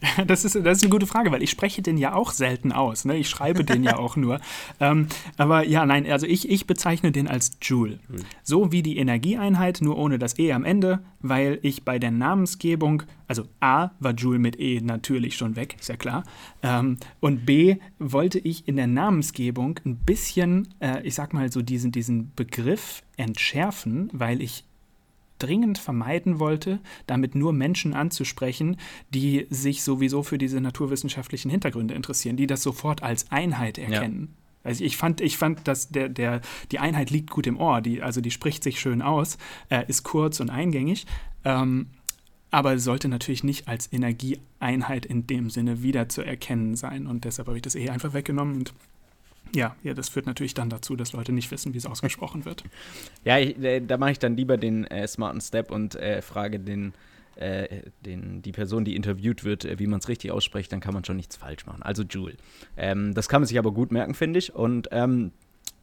Das 0.26 0.44
ist, 0.44 0.54
das 0.54 0.78
ist 0.78 0.82
eine 0.84 0.90
gute 0.90 1.06
Frage, 1.06 1.30
weil 1.32 1.42
ich 1.42 1.50
spreche 1.50 1.82
den 1.82 1.98
ja 1.98 2.14
auch 2.14 2.32
selten 2.32 2.72
aus. 2.72 3.04
Ne? 3.04 3.16
Ich 3.16 3.28
schreibe 3.28 3.64
den 3.64 3.82
ja 3.82 3.96
auch 3.98 4.16
nur. 4.16 4.40
Ähm, 4.78 5.06
aber 5.36 5.66
ja, 5.66 5.86
nein, 5.86 6.10
also 6.10 6.26
ich, 6.26 6.48
ich 6.48 6.66
bezeichne 6.66 7.12
den 7.12 7.28
als 7.28 7.52
Joule. 7.62 7.98
So 8.42 8.72
wie 8.72 8.82
die 8.82 8.98
Energieeinheit, 8.98 9.80
nur 9.80 9.98
ohne 9.98 10.18
das 10.18 10.38
E 10.38 10.52
am 10.52 10.64
Ende, 10.64 11.00
weil 11.20 11.58
ich 11.62 11.84
bei 11.84 11.98
der 11.98 12.10
Namensgebung, 12.10 13.02
also 13.26 13.44
A 13.60 13.90
war 14.00 14.12
Joule 14.12 14.38
mit 14.38 14.58
E 14.58 14.80
natürlich 14.80 15.36
schon 15.36 15.56
weg, 15.56 15.76
ist 15.78 15.88
ja 15.88 15.96
klar. 15.96 16.24
Ähm, 16.62 16.98
und 17.20 17.46
B 17.46 17.76
wollte 17.98 18.38
ich 18.38 18.68
in 18.68 18.76
der 18.76 18.86
Namensgebung 18.86 19.78
ein 19.84 19.96
bisschen, 19.96 20.68
äh, 20.80 21.02
ich 21.02 21.14
sag 21.14 21.32
mal 21.32 21.50
so, 21.52 21.62
diesen, 21.62 21.92
diesen 21.92 22.32
Begriff 22.34 23.02
entschärfen, 23.16 24.10
weil 24.12 24.40
ich 24.40 24.64
dringend 25.42 25.78
vermeiden 25.78 26.38
wollte, 26.38 26.80
damit 27.06 27.34
nur 27.34 27.52
Menschen 27.52 27.94
anzusprechen, 27.94 28.76
die 29.12 29.46
sich 29.50 29.82
sowieso 29.82 30.22
für 30.22 30.38
diese 30.38 30.60
naturwissenschaftlichen 30.60 31.50
Hintergründe 31.50 31.94
interessieren, 31.94 32.36
die 32.36 32.46
das 32.46 32.62
sofort 32.62 33.02
als 33.02 33.30
Einheit 33.30 33.78
erkennen. 33.78 34.34
Also 34.62 34.84
ich 34.84 34.96
fand, 34.96 35.20
ich 35.20 35.36
fand, 35.36 35.66
dass 35.66 35.88
der, 35.88 36.08
der, 36.08 36.42
die 36.70 36.78
Einheit 36.78 37.10
liegt 37.10 37.30
gut 37.30 37.46
im 37.46 37.58
Ohr, 37.58 37.80
die, 37.80 38.02
also 38.02 38.20
die 38.20 38.30
spricht 38.30 38.62
sich 38.62 38.78
schön 38.78 39.02
aus, 39.02 39.38
äh, 39.70 39.84
ist 39.88 40.02
kurz 40.02 40.40
und 40.40 40.50
eingängig, 40.50 41.06
ähm, 41.44 41.86
aber 42.50 42.78
sollte 42.78 43.08
natürlich 43.08 43.44
nicht 43.44 43.68
als 43.68 43.90
Energieeinheit 43.92 45.06
in 45.06 45.26
dem 45.26 45.50
Sinne 45.50 45.82
wieder 45.82 46.08
zu 46.08 46.22
erkennen 46.22 46.76
sein. 46.76 47.06
Und 47.06 47.24
deshalb 47.24 47.48
habe 47.48 47.56
ich 47.56 47.62
das 47.62 47.74
eh 47.74 47.88
einfach 47.88 48.12
weggenommen 48.12 48.56
und 48.56 48.74
ja, 49.54 49.74
ja, 49.82 49.94
das 49.94 50.08
führt 50.08 50.26
natürlich 50.26 50.54
dann 50.54 50.70
dazu, 50.70 50.96
dass 50.96 51.12
Leute 51.12 51.32
nicht 51.32 51.50
wissen, 51.50 51.74
wie 51.74 51.78
es 51.78 51.86
ausgesprochen 51.86 52.44
wird. 52.44 52.64
Ja, 53.24 53.38
ich, 53.38 53.58
äh, 53.62 53.80
da 53.80 53.98
mache 53.98 54.12
ich 54.12 54.18
dann 54.18 54.36
lieber 54.36 54.56
den 54.56 54.86
äh, 54.86 55.06
smarten 55.06 55.40
Step 55.40 55.70
und 55.70 55.94
äh, 55.94 56.22
frage 56.22 56.58
den, 56.58 56.94
äh, 57.36 57.82
den, 58.04 58.40
die 58.42 58.52
Person, 58.52 58.84
die 58.84 58.96
interviewt 58.96 59.44
wird, 59.44 59.64
äh, 59.64 59.78
wie 59.78 59.86
man 59.86 60.00
es 60.00 60.08
richtig 60.08 60.30
ausspricht, 60.30 60.72
dann 60.72 60.80
kann 60.80 60.94
man 60.94 61.04
schon 61.04 61.16
nichts 61.16 61.36
falsch 61.36 61.66
machen. 61.66 61.82
Also 61.82 62.02
Jule. 62.02 62.36
Ähm, 62.76 63.12
das 63.14 63.28
kann 63.28 63.42
man 63.42 63.46
sich 63.46 63.58
aber 63.58 63.72
gut 63.72 63.92
merken, 63.92 64.14
finde 64.14 64.38
ich. 64.38 64.54
Und 64.54 64.88
ähm, 64.92 65.32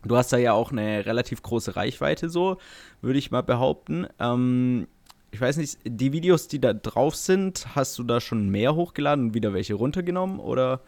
du 0.04 0.16
hast 0.16 0.34
da 0.34 0.38
ja 0.38 0.54
auch 0.54 0.72
eine 0.72 1.06
relativ 1.06 1.44
große 1.44 1.76
Reichweite, 1.76 2.30
so 2.30 2.58
würde 3.02 3.20
ich 3.20 3.30
mal 3.30 3.44
behaupten. 3.44 4.08
Ähm, 4.20 4.88
ich 5.32 5.42
weiß 5.42 5.58
nicht, 5.58 5.78
die 5.84 6.14
Videos, 6.14 6.48
die 6.48 6.60
da 6.60 6.74
drauf 6.74 7.16
sind, 7.16 7.76
hast 7.76 8.00
du 8.00 8.04
da 8.04 8.20
schon 8.20 8.50
mehr 8.50 8.76
hochgeladen 8.76 9.26
und 9.26 9.34
wieder 9.34 9.54
welche 9.54 9.76
runtergenommen 9.76 10.40
oder? 10.40 10.82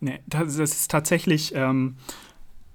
Nee, 0.00 0.20
das 0.26 0.56
ist 0.56 0.90
tatsächlich, 0.90 1.54
ähm, 1.54 1.96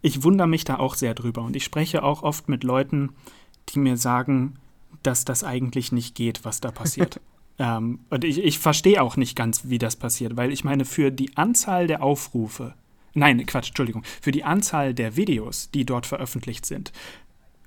ich 0.01 0.23
wundere 0.23 0.47
mich 0.47 0.63
da 0.63 0.77
auch 0.77 0.95
sehr 0.95 1.13
drüber. 1.13 1.43
Und 1.43 1.55
ich 1.55 1.63
spreche 1.63 2.03
auch 2.03 2.23
oft 2.23 2.49
mit 2.49 2.63
Leuten, 2.63 3.11
die 3.69 3.79
mir 3.79 3.97
sagen, 3.97 4.55
dass 5.03 5.25
das 5.25 5.43
eigentlich 5.43 5.91
nicht 5.91 6.15
geht, 6.15 6.45
was 6.45 6.61
da 6.61 6.71
passiert. 6.71 7.21
ähm, 7.59 7.99
und 8.09 8.23
ich, 8.23 8.43
ich 8.43 8.59
verstehe 8.59 9.01
auch 9.01 9.17
nicht 9.17 9.35
ganz, 9.35 9.69
wie 9.69 9.77
das 9.77 9.95
passiert, 9.95 10.37
weil 10.37 10.51
ich 10.51 10.63
meine, 10.63 10.85
für 10.85 11.11
die 11.11 11.37
Anzahl 11.37 11.87
der 11.87 12.01
Aufrufe, 12.01 12.73
nein, 13.13 13.45
Quatsch, 13.45 13.69
Entschuldigung, 13.69 14.03
für 14.21 14.31
die 14.31 14.43
Anzahl 14.43 14.93
der 14.93 15.15
Videos, 15.15 15.69
die 15.71 15.85
dort 15.85 16.05
veröffentlicht 16.05 16.65
sind, 16.65 16.91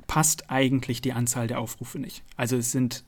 passt 0.06 0.50
eigentlich 0.50 1.00
die 1.00 1.12
Anzahl 1.12 1.46
der 1.46 1.60
Aufrufe 1.60 1.98
nicht. 1.98 2.22
Also 2.36 2.56
es 2.56 2.72
sind 2.72 3.04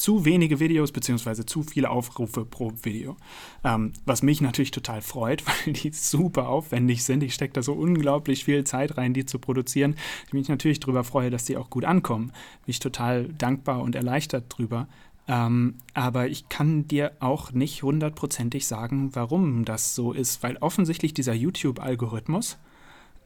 zu 0.00 0.24
wenige 0.24 0.60
Videos 0.60 0.92
beziehungsweise 0.92 1.44
zu 1.44 1.62
viele 1.62 1.90
Aufrufe 1.90 2.46
pro 2.46 2.72
Video. 2.82 3.16
Ähm, 3.62 3.92
was 4.06 4.22
mich 4.22 4.40
natürlich 4.40 4.70
total 4.70 5.02
freut, 5.02 5.44
weil 5.66 5.74
die 5.74 5.92
super 5.92 6.48
aufwendig 6.48 7.04
sind. 7.04 7.22
Ich 7.22 7.34
stecke 7.34 7.52
da 7.52 7.62
so 7.62 7.74
unglaublich 7.74 8.46
viel 8.46 8.64
Zeit 8.64 8.96
rein, 8.96 9.12
die 9.12 9.26
zu 9.26 9.38
produzieren. 9.38 9.94
Ich 10.26 10.32
mich 10.32 10.48
natürlich 10.48 10.80
darüber 10.80 11.04
freue, 11.04 11.28
dass 11.28 11.44
die 11.44 11.58
auch 11.58 11.68
gut 11.68 11.84
ankommen. 11.84 12.28
Bin 12.28 12.70
ich 12.70 12.78
total 12.78 13.28
dankbar 13.28 13.82
und 13.82 13.94
erleichtert 13.94 14.46
drüber. 14.48 14.88
Ähm, 15.28 15.74
aber 15.92 16.28
ich 16.28 16.48
kann 16.48 16.88
dir 16.88 17.12
auch 17.20 17.52
nicht 17.52 17.82
hundertprozentig 17.82 18.66
sagen, 18.66 19.14
warum 19.14 19.66
das 19.66 19.94
so 19.94 20.12
ist, 20.12 20.42
weil 20.42 20.56
offensichtlich 20.56 21.12
dieser 21.12 21.34
YouTube-Algorithmus, 21.34 22.56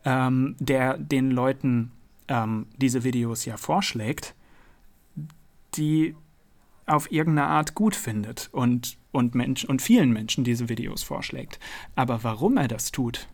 ähm, 0.05 0.57
der 0.59 0.99
den 0.99 1.31
Leuten 1.31 1.93
ähm, 2.27 2.67
diese 2.79 3.05
Videos 3.05 3.45
ja 3.45 3.57
vorschlägt, 3.57 4.35
die 5.77 6.17
auf 6.87 7.11
irgendeine 7.11 7.49
Art 7.49 7.75
gut 7.75 7.97
findet 7.97 8.49
und, 8.53 8.97
und, 9.13 9.35
Mensch, 9.35 9.65
und 9.65 9.83
vielen 9.83 10.13
Menschen 10.13 10.45
diese 10.45 10.69
Videos 10.69 11.03
vorschlägt. 11.03 11.59
Aber 11.95 12.25
warum 12.25 12.57
er 12.57 12.69
das 12.69 12.93
tut, 12.93 13.29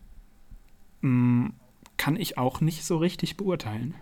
mm, 1.01 1.47
kann 1.97 2.15
ich 2.15 2.37
auch 2.37 2.61
nicht 2.61 2.83
so 2.83 2.97
richtig 2.97 3.37
beurteilen. 3.37 3.95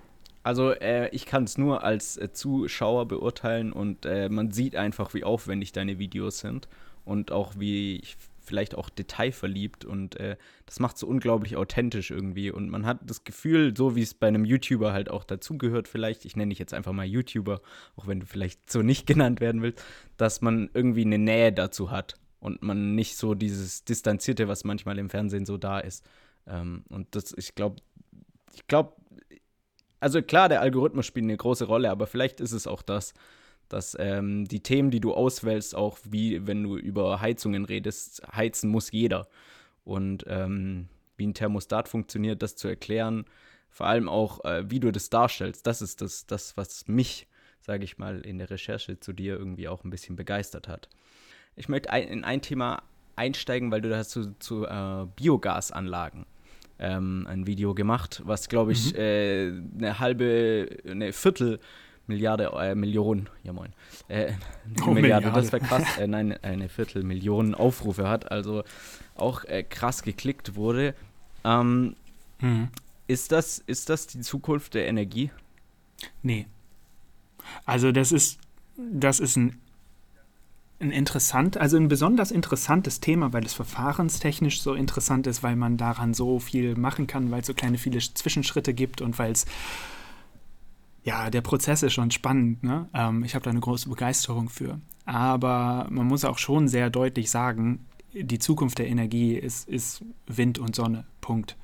Also 0.43 0.71
äh, 0.71 1.09
ich 1.09 1.25
kann 1.25 1.43
es 1.43 1.57
nur 1.57 1.83
als 1.83 2.17
äh, 2.17 2.31
Zuschauer 2.31 3.07
beurteilen 3.07 3.73
und 3.73 4.05
äh, 4.05 4.29
man 4.29 4.51
sieht 4.51 4.75
einfach, 4.75 5.13
wie 5.13 5.23
aufwendig 5.23 5.73
deine 5.73 5.99
Videos 5.99 6.39
sind 6.39 6.67
und 7.03 7.31
auch 7.31 7.53
wie 7.57 8.01
vielleicht 8.49 8.75
auch 8.75 8.89
detailverliebt 8.89 9.85
und 9.85 10.19
äh, 10.19 10.35
das 10.65 10.79
macht 10.79 10.97
so 10.97 11.07
unglaublich 11.07 11.55
authentisch 11.55 12.09
irgendwie 12.09 12.51
und 12.51 12.69
man 12.69 12.85
hat 12.85 12.99
das 13.05 13.23
Gefühl, 13.23 13.77
so 13.77 13.95
wie 13.95 14.01
es 14.01 14.15
bei 14.15 14.27
einem 14.27 14.43
YouTuber 14.43 14.91
halt 14.91 15.09
auch 15.09 15.23
dazugehört 15.23 15.88
vielleicht, 15.88 16.25
ich 16.25 16.35
nenne 16.35 16.49
dich 16.49 16.59
jetzt 16.59 16.73
einfach 16.73 16.91
mal 16.91 17.05
YouTuber, 17.05 17.62
auch 17.95 18.07
wenn 18.07 18.19
du 18.19 18.25
vielleicht 18.25 18.71
so 18.71 18.81
nicht 18.81 19.05
genannt 19.07 19.39
werden 19.39 19.62
willst, 19.62 19.83
dass 20.17 20.41
man 20.41 20.69
irgendwie 20.73 21.05
eine 21.05 21.19
Nähe 21.19 21.53
dazu 21.53 21.91
hat 21.91 22.15
und 22.39 22.63
man 22.63 22.95
nicht 22.95 23.15
so 23.15 23.35
dieses 23.35 23.85
Distanzierte, 23.85 24.47
was 24.47 24.63
manchmal 24.63 24.97
im 24.97 25.09
Fernsehen 25.09 25.45
so 25.45 25.57
da 25.57 25.79
ist. 25.79 26.03
Ähm, 26.47 26.83
und 26.89 27.15
das, 27.15 27.33
ich 27.38 27.53
glaube, 27.53 27.81
ich 28.53 28.65
glaube, 28.67 28.93
also 29.99 30.21
klar, 30.21 30.49
der 30.49 30.62
Algorithmus 30.62 31.05
spielt 31.05 31.25
eine 31.25 31.38
große 31.38 31.65
Rolle, 31.65 31.91
aber 31.91 32.07
vielleicht 32.07 32.39
ist 32.39 32.53
es 32.53 32.67
auch 32.67 32.81
das, 32.81 33.13
dass 33.69 33.95
ähm, 33.99 34.45
die 34.45 34.62
Themen, 34.62 34.91
die 34.91 34.99
du 34.99 35.13
auswählst, 35.13 35.75
auch 35.75 35.97
wie 36.03 36.45
wenn 36.47 36.63
du 36.63 36.77
über 36.77 37.21
Heizungen 37.21 37.65
redest, 37.65 38.21
heizen 38.36 38.69
muss 38.69 38.91
jeder. 38.91 39.27
Und 39.84 40.25
ähm, 40.27 40.88
wie 41.17 41.27
ein 41.27 41.34
Thermostat 41.34 41.88
funktioniert, 41.88 42.41
das 42.41 42.55
zu 42.55 42.67
erklären, 42.67 43.25
vor 43.69 43.88
allem 43.88 44.10
auch, 44.10 44.43
äh, 44.45 44.69
wie 44.69 44.79
du 44.79 44.91
das 44.91 45.10
darstellst, 45.10 45.65
das 45.67 45.82
ist 45.82 46.01
das, 46.01 46.25
das 46.25 46.58
was 46.58 46.88
mich, 46.88 47.27
sage 47.62 47.84
ich 47.84 47.97
mal, 47.97 48.21
in 48.21 48.39
der 48.39 48.49
Recherche 48.49 48.99
zu 48.99 49.13
dir 49.13 49.38
irgendwie 49.38 49.67
auch 49.67 49.84
ein 49.84 49.89
bisschen 49.89 50.15
begeistert 50.15 50.67
hat. 50.67 50.89
Ich 51.55 51.69
möchte 51.69 51.91
ein, 51.91 52.08
in 52.08 52.23
ein 52.23 52.41
Thema 52.41 52.82
einsteigen, 53.15 53.71
weil 53.71 53.82
du 53.82 53.89
da 53.89 53.97
hast 53.97 54.10
zu, 54.10 54.38
zu 54.39 54.65
äh, 54.65 55.05
Biogasanlagen 55.15 56.25
ähm, 56.79 57.27
ein 57.29 57.45
Video 57.45 57.75
gemacht, 57.75 58.21
was, 58.25 58.49
glaube 58.49 58.71
ich, 58.71 58.93
mhm. 58.93 58.99
äh, 58.99 59.51
eine 59.77 59.99
halbe, 59.99 60.69
eine 60.88 61.13
Viertel 61.13 61.60
Milliarde, 62.09 62.51
äh, 62.59 62.75
Millionen, 62.75 63.29
ja 63.43 63.53
moin, 63.53 63.71
äh, 64.09 64.33
oh, 64.81 64.91
Milliarde, 64.91 65.27
Milliarde, 65.27 65.31
das 65.31 65.51
wäre 65.51 65.63
krass, 65.63 65.83
äh, 65.97 66.07
nein, 66.07 66.37
eine 66.41 66.67
Viertelmillion 66.67 67.55
Aufrufe 67.55 68.09
hat, 68.09 68.31
also 68.31 68.63
auch 69.15 69.45
äh, 69.45 69.63
krass 69.63 70.03
geklickt 70.03 70.55
wurde. 70.55 70.95
Ähm, 71.45 71.95
mhm. 72.41 72.67
ist, 73.07 73.31
das, 73.31 73.59
ist 73.59 73.89
das 73.89 74.07
die 74.07 74.19
Zukunft 74.19 74.73
der 74.73 74.87
Energie? 74.87 75.31
Nee. 76.21 76.47
Also 77.65 77.91
das 77.91 78.11
ist, 78.11 78.39
das 78.77 79.19
ist 79.19 79.37
ein, 79.37 79.57
ein 80.79 80.91
interessant, 80.91 81.57
also 81.57 81.77
ein 81.77 81.87
besonders 81.87 82.31
interessantes 82.31 82.99
Thema, 82.99 83.33
weil 83.33 83.45
es 83.45 83.53
verfahrenstechnisch 83.53 84.61
so 84.61 84.73
interessant 84.73 85.27
ist, 85.27 85.43
weil 85.43 85.55
man 85.55 85.77
daran 85.77 86.13
so 86.13 86.39
viel 86.39 86.75
machen 86.75 87.07
kann, 87.07 87.31
weil 87.31 87.41
es 87.41 87.47
so 87.47 87.53
kleine 87.53 87.77
viele 87.77 87.99
Zwischenschritte 87.99 88.73
gibt 88.73 89.01
und 89.01 89.19
weil 89.19 89.31
es 89.31 89.45
ja, 91.03 91.29
der 91.29 91.41
Prozess 91.41 91.83
ist 91.83 91.93
schon 91.93 92.12
spannend. 92.12 92.63
Ne? 92.63 92.89
Ähm, 92.93 93.23
ich 93.23 93.35
habe 93.35 93.43
da 93.43 93.51
eine 93.51 93.59
große 93.59 93.89
Begeisterung 93.89 94.49
für. 94.49 94.79
Aber 95.05 95.88
man 95.89 96.07
muss 96.07 96.25
auch 96.25 96.38
schon 96.38 96.67
sehr 96.67 96.89
deutlich 96.89 97.29
sagen, 97.29 97.85
die 98.13 98.39
Zukunft 98.39 98.79
der 98.79 98.88
Energie 98.88 99.33
ist, 99.33 99.67
ist 99.67 100.03
Wind 100.27 100.59
und 100.59 100.75
Sonne. 100.75 101.05
Punkt. 101.21 101.57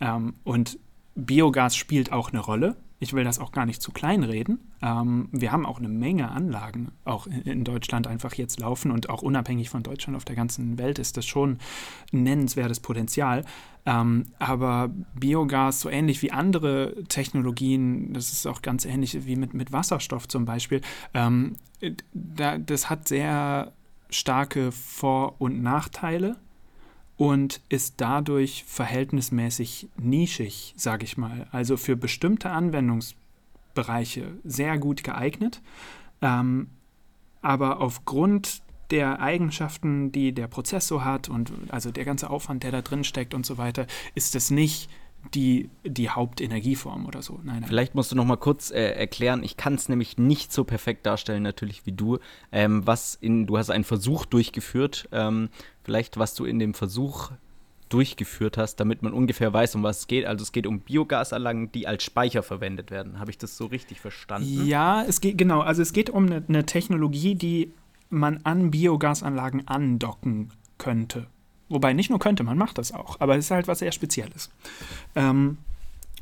Ähm, 0.00 0.34
und 0.44 0.78
Biogas 1.14 1.76
spielt 1.76 2.12
auch 2.12 2.30
eine 2.30 2.40
Rolle. 2.40 2.76
Ich 3.02 3.14
will 3.14 3.24
das 3.24 3.40
auch 3.40 3.50
gar 3.50 3.66
nicht 3.66 3.82
zu 3.82 3.90
klein 3.90 4.22
reden. 4.22 4.60
Ähm, 4.80 5.28
wir 5.32 5.50
haben 5.50 5.66
auch 5.66 5.78
eine 5.78 5.88
Menge 5.88 6.30
Anlagen 6.30 6.92
auch 7.04 7.26
in, 7.26 7.64
Deutschland 7.64 8.06
einfach 8.06 8.34
jetzt 8.34 8.60
laufen 8.60 8.92
und 8.92 9.10
auch 9.10 9.22
unabhängig 9.22 9.70
von 9.70 9.82
Deutschland 9.82 10.16
auf 10.16 10.24
der 10.24 10.36
ganzen 10.36 10.78
Welt 10.78 11.00
ist 11.00 11.16
das 11.16 11.26
schon 11.26 11.58
nennenswertes 12.12 12.78
Potenzial. 12.78 13.44
Ähm, 13.86 14.26
aber 14.38 14.88
Biogas, 15.18 15.80
so 15.80 15.88
ähnlich 15.88 16.22
wie 16.22 16.30
andere 16.30 16.94
Technologien, 17.08 18.12
das 18.12 18.30
ist 18.30 18.46
auch 18.46 18.62
ganz 18.62 18.84
ähnlich 18.84 19.26
wie 19.26 19.34
mit, 19.34 19.52
mit 19.52 19.72
Wasserstoff 19.72 20.28
zum 20.28 20.44
Beispiel, 20.44 20.80
ähm, 21.12 21.56
da, 22.12 22.56
das 22.56 22.88
hat 22.88 23.08
sehr 23.08 23.72
starke 24.10 24.70
Vor- 24.70 25.40
und 25.40 25.60
Nachteile 25.60 26.36
und 27.16 27.60
ist 27.68 27.94
dadurch 27.98 28.64
verhältnismäßig 28.66 29.88
nischig, 29.96 30.74
sage 30.76 31.04
ich 31.04 31.16
mal. 31.16 31.46
Also 31.52 31.76
für 31.76 31.96
bestimmte 31.96 32.50
Anwendungsbereiche 32.50 34.32
sehr 34.44 34.78
gut 34.78 35.04
geeignet. 35.04 35.60
Ähm, 36.20 36.68
aber 37.42 37.80
aufgrund 37.80 38.62
der 38.90 39.20
Eigenschaften, 39.20 40.12
die 40.12 40.32
der 40.32 40.48
Prozessor 40.48 41.04
hat 41.04 41.28
und 41.28 41.52
also 41.68 41.90
der 41.90 42.04
ganze 42.04 42.28
Aufwand, 42.30 42.62
der 42.62 42.72
da 42.72 42.82
drin 42.82 43.04
steckt 43.04 43.34
und 43.34 43.46
so 43.46 43.58
weiter, 43.58 43.86
ist 44.14 44.36
es 44.36 44.50
nicht 44.50 44.90
die, 45.34 45.70
die 45.84 46.10
Hauptenergieform 46.10 47.06
oder 47.06 47.22
so. 47.22 47.40
Nein, 47.42 47.60
nein. 47.60 47.68
Vielleicht 47.68 47.94
musst 47.94 48.12
du 48.12 48.16
noch 48.16 48.24
mal 48.24 48.36
kurz 48.36 48.70
äh, 48.70 48.92
erklären, 48.92 49.42
ich 49.42 49.56
kann 49.56 49.74
es 49.74 49.88
nämlich 49.88 50.18
nicht 50.18 50.52
so 50.52 50.64
perfekt 50.64 51.06
darstellen, 51.06 51.42
natürlich 51.42 51.86
wie 51.86 51.92
du. 51.92 52.18
Ähm, 52.50 52.86
was 52.86 53.14
in, 53.14 53.46
du 53.46 53.56
hast 53.56 53.70
einen 53.70 53.84
Versuch 53.84 54.26
durchgeführt, 54.26 55.08
ähm, 55.12 55.48
vielleicht 55.84 56.18
was 56.18 56.34
du 56.34 56.44
in 56.44 56.58
dem 56.58 56.74
Versuch 56.74 57.30
durchgeführt 57.88 58.56
hast, 58.56 58.76
damit 58.76 59.02
man 59.02 59.12
ungefähr 59.12 59.52
weiß, 59.52 59.74
um 59.74 59.82
was 59.82 60.00
es 60.00 60.06
geht. 60.06 60.24
Also 60.24 60.42
es 60.42 60.52
geht 60.52 60.66
um 60.66 60.80
Biogasanlagen, 60.80 61.70
die 61.72 61.86
als 61.86 62.02
Speicher 62.02 62.42
verwendet 62.42 62.90
werden. 62.90 63.18
Habe 63.18 63.30
ich 63.30 63.38
das 63.38 63.56
so 63.56 63.66
richtig 63.66 64.00
verstanden? 64.00 64.66
Ja, 64.66 65.02
es 65.02 65.20
geht 65.20 65.36
genau. 65.36 65.60
Also 65.60 65.82
es 65.82 65.92
geht 65.92 66.08
um 66.08 66.26
eine, 66.26 66.42
eine 66.48 66.64
Technologie, 66.64 67.34
die 67.34 67.72
man 68.08 68.40
an 68.44 68.70
Biogasanlagen 68.70 69.68
andocken 69.68 70.52
könnte. 70.78 71.26
Wobei 71.72 71.92
nicht 71.92 72.10
nur 72.10 72.18
könnte, 72.18 72.44
man 72.44 72.58
macht 72.58 72.78
das 72.78 72.92
auch, 72.92 73.18
aber 73.20 73.36
es 73.36 73.46
ist 73.46 73.50
halt 73.50 73.68
was 73.68 73.78
sehr 73.80 73.92
Spezielles. 73.92 74.50
Ähm, 75.14 75.58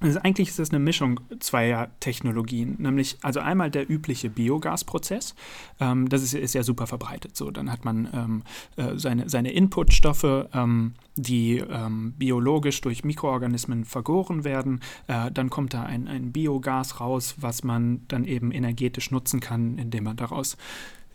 also 0.01 0.19
eigentlich 0.21 0.49
ist 0.49 0.59
das 0.59 0.71
eine 0.71 0.79
Mischung 0.79 1.21
zweier 1.41 1.91
Technologien, 2.01 2.77
nämlich 2.79 3.19
also 3.21 3.41
einmal 3.41 3.71
der 3.71 3.91
übliche 3.91 4.31
Biogasprozess, 4.31 5.35
ähm, 5.79 6.09
das 6.09 6.23
ist, 6.23 6.33
ist, 6.33 6.55
ja 6.55 6.63
super 6.63 6.87
verbreitet. 6.87 7.37
So, 7.37 7.51
dann 7.51 7.71
hat 7.71 7.85
man 7.85 8.09
ähm, 8.15 8.43
äh, 8.77 8.97
seine, 8.97 9.29
seine 9.29 9.53
Inputstoffe, 9.53 10.47
ähm, 10.55 10.95
die 11.17 11.59
ähm, 11.59 12.15
biologisch 12.17 12.81
durch 12.81 13.05
Mikroorganismen 13.05 13.85
vergoren 13.85 14.45
werden. 14.45 14.81
Äh, 15.07 15.31
dann 15.33 15.51
kommt 15.51 15.75
da 15.75 15.83
ein, 15.83 16.09
ein 16.09 16.33
Biogas 16.33 17.01
raus, 17.01 17.35
was 17.39 17.63
man 17.63 18.01
dann 18.09 18.25
eben 18.25 18.53
energetisch 18.53 19.11
nutzen 19.11 19.41
kann, 19.41 19.77
indem 19.77 20.05
man 20.05 20.17
daraus 20.17 20.57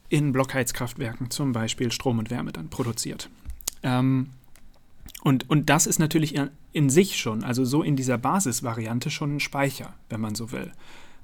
in 0.10 0.32
Blockheizkraftwerken 0.32 1.32
zum 1.32 1.54
Beispiel 1.54 1.92
Strom 1.92 2.20
und 2.20 2.30
Wärme 2.30 2.52
dann 2.52 2.70
produziert. 2.70 3.30
Ähm, 3.86 4.32
und, 5.24 5.50
und 5.50 5.70
das 5.70 5.88
ist 5.88 6.00
natürlich 6.00 6.36
in, 6.36 6.50
in, 6.74 6.90
sich 6.90 7.18
schon, 7.18 7.44
also 7.44 7.64
so 7.64 7.84
in 7.84 7.96
dieser 7.96 8.18
Basisvariante 8.18 9.10
schon 9.10 9.38
ein 9.38 9.40
Speicher, 9.40 9.94
wenn 10.10 10.20
man 10.20 10.36
so 10.36 10.52
will. 10.52 10.72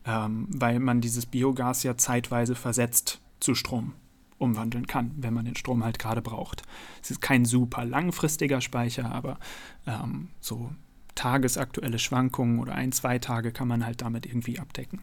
Ähm, 0.06 0.48
weil 0.50 0.80
man 0.80 1.02
dieses 1.02 1.26
Biogas 1.26 1.84
ja 1.84 1.98
zeitweise 1.98 2.56
versetzt 2.56 3.20
zu 3.40 3.54
Strom 3.54 3.94
umwandeln 4.38 4.88
kann, 4.88 5.12
wenn 5.18 5.34
man 5.34 5.46
den 5.46 5.56
Strom 5.56 5.84
halt 5.84 6.00
gerade 6.00 6.22
braucht. 6.22 6.64
Es 7.04 7.12
ist 7.12 7.22
kein 7.22 7.46
super 7.46 7.86
langfristiger 7.86 8.62
Speicher, 8.62 9.12
aber 9.12 9.38
ähm, 9.86 10.30
so 10.40 10.72
tagesaktuelle 11.14 12.00
Schwankungen 12.00 12.60
oder 12.60 12.74
ein, 12.74 12.92
zwei 12.92 13.20
Tage 13.20 13.52
kann 13.52 13.68
man 13.68 13.86
halt 13.86 14.02
damit 14.02 14.26
irgendwie 14.26 14.58
abdecken. 14.58 15.02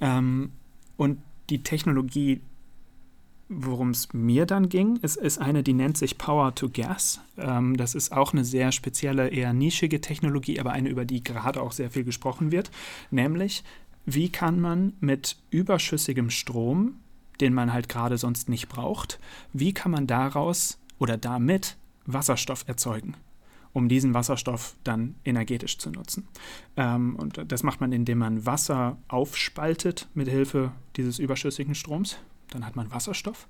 Ähm, 0.00 0.52
und 0.96 1.20
die 1.50 1.64
Technologie 1.64 2.40
worum 3.54 3.90
es 3.90 4.12
mir 4.12 4.46
dann 4.46 4.68
ging, 4.68 4.96
ist, 4.96 5.16
ist 5.16 5.38
eine, 5.38 5.62
die 5.62 5.72
nennt 5.72 5.96
sich 5.96 6.18
Power 6.18 6.54
to 6.54 6.68
Gas. 6.68 7.20
Ähm, 7.36 7.76
das 7.76 7.94
ist 7.94 8.12
auch 8.12 8.32
eine 8.32 8.44
sehr 8.44 8.72
spezielle, 8.72 9.28
eher 9.28 9.52
nischige 9.52 10.00
Technologie, 10.00 10.58
aber 10.58 10.72
eine, 10.72 10.88
über 10.88 11.04
die 11.04 11.22
gerade 11.22 11.60
auch 11.60 11.72
sehr 11.72 11.90
viel 11.90 12.04
gesprochen 12.04 12.52
wird. 12.52 12.70
Nämlich, 13.10 13.64
wie 14.06 14.30
kann 14.30 14.60
man 14.60 14.94
mit 15.00 15.36
überschüssigem 15.50 16.30
Strom, 16.30 16.96
den 17.40 17.54
man 17.54 17.72
halt 17.72 17.88
gerade 17.88 18.18
sonst 18.18 18.48
nicht 18.48 18.68
braucht, 18.68 19.18
wie 19.52 19.72
kann 19.72 19.92
man 19.92 20.06
daraus 20.06 20.78
oder 20.98 21.16
damit 21.16 21.76
Wasserstoff 22.06 22.64
erzeugen? 22.66 23.14
um 23.74 23.88
diesen 23.88 24.12
Wasserstoff 24.12 24.74
dann 24.84 25.14
energetisch 25.24 25.78
zu 25.78 25.90
nutzen. 25.90 26.28
Ähm, 26.76 27.16
und 27.16 27.40
das 27.50 27.62
macht 27.62 27.80
man, 27.80 27.90
indem 27.90 28.18
man 28.18 28.44
Wasser 28.44 28.98
aufspaltet 29.08 30.08
mit 30.12 30.28
Hilfe 30.28 30.72
dieses 30.96 31.18
überschüssigen 31.18 31.74
Stroms 31.74 32.18
dann 32.54 32.66
hat 32.66 32.76
man 32.76 32.90
Wasserstoff. 32.90 33.48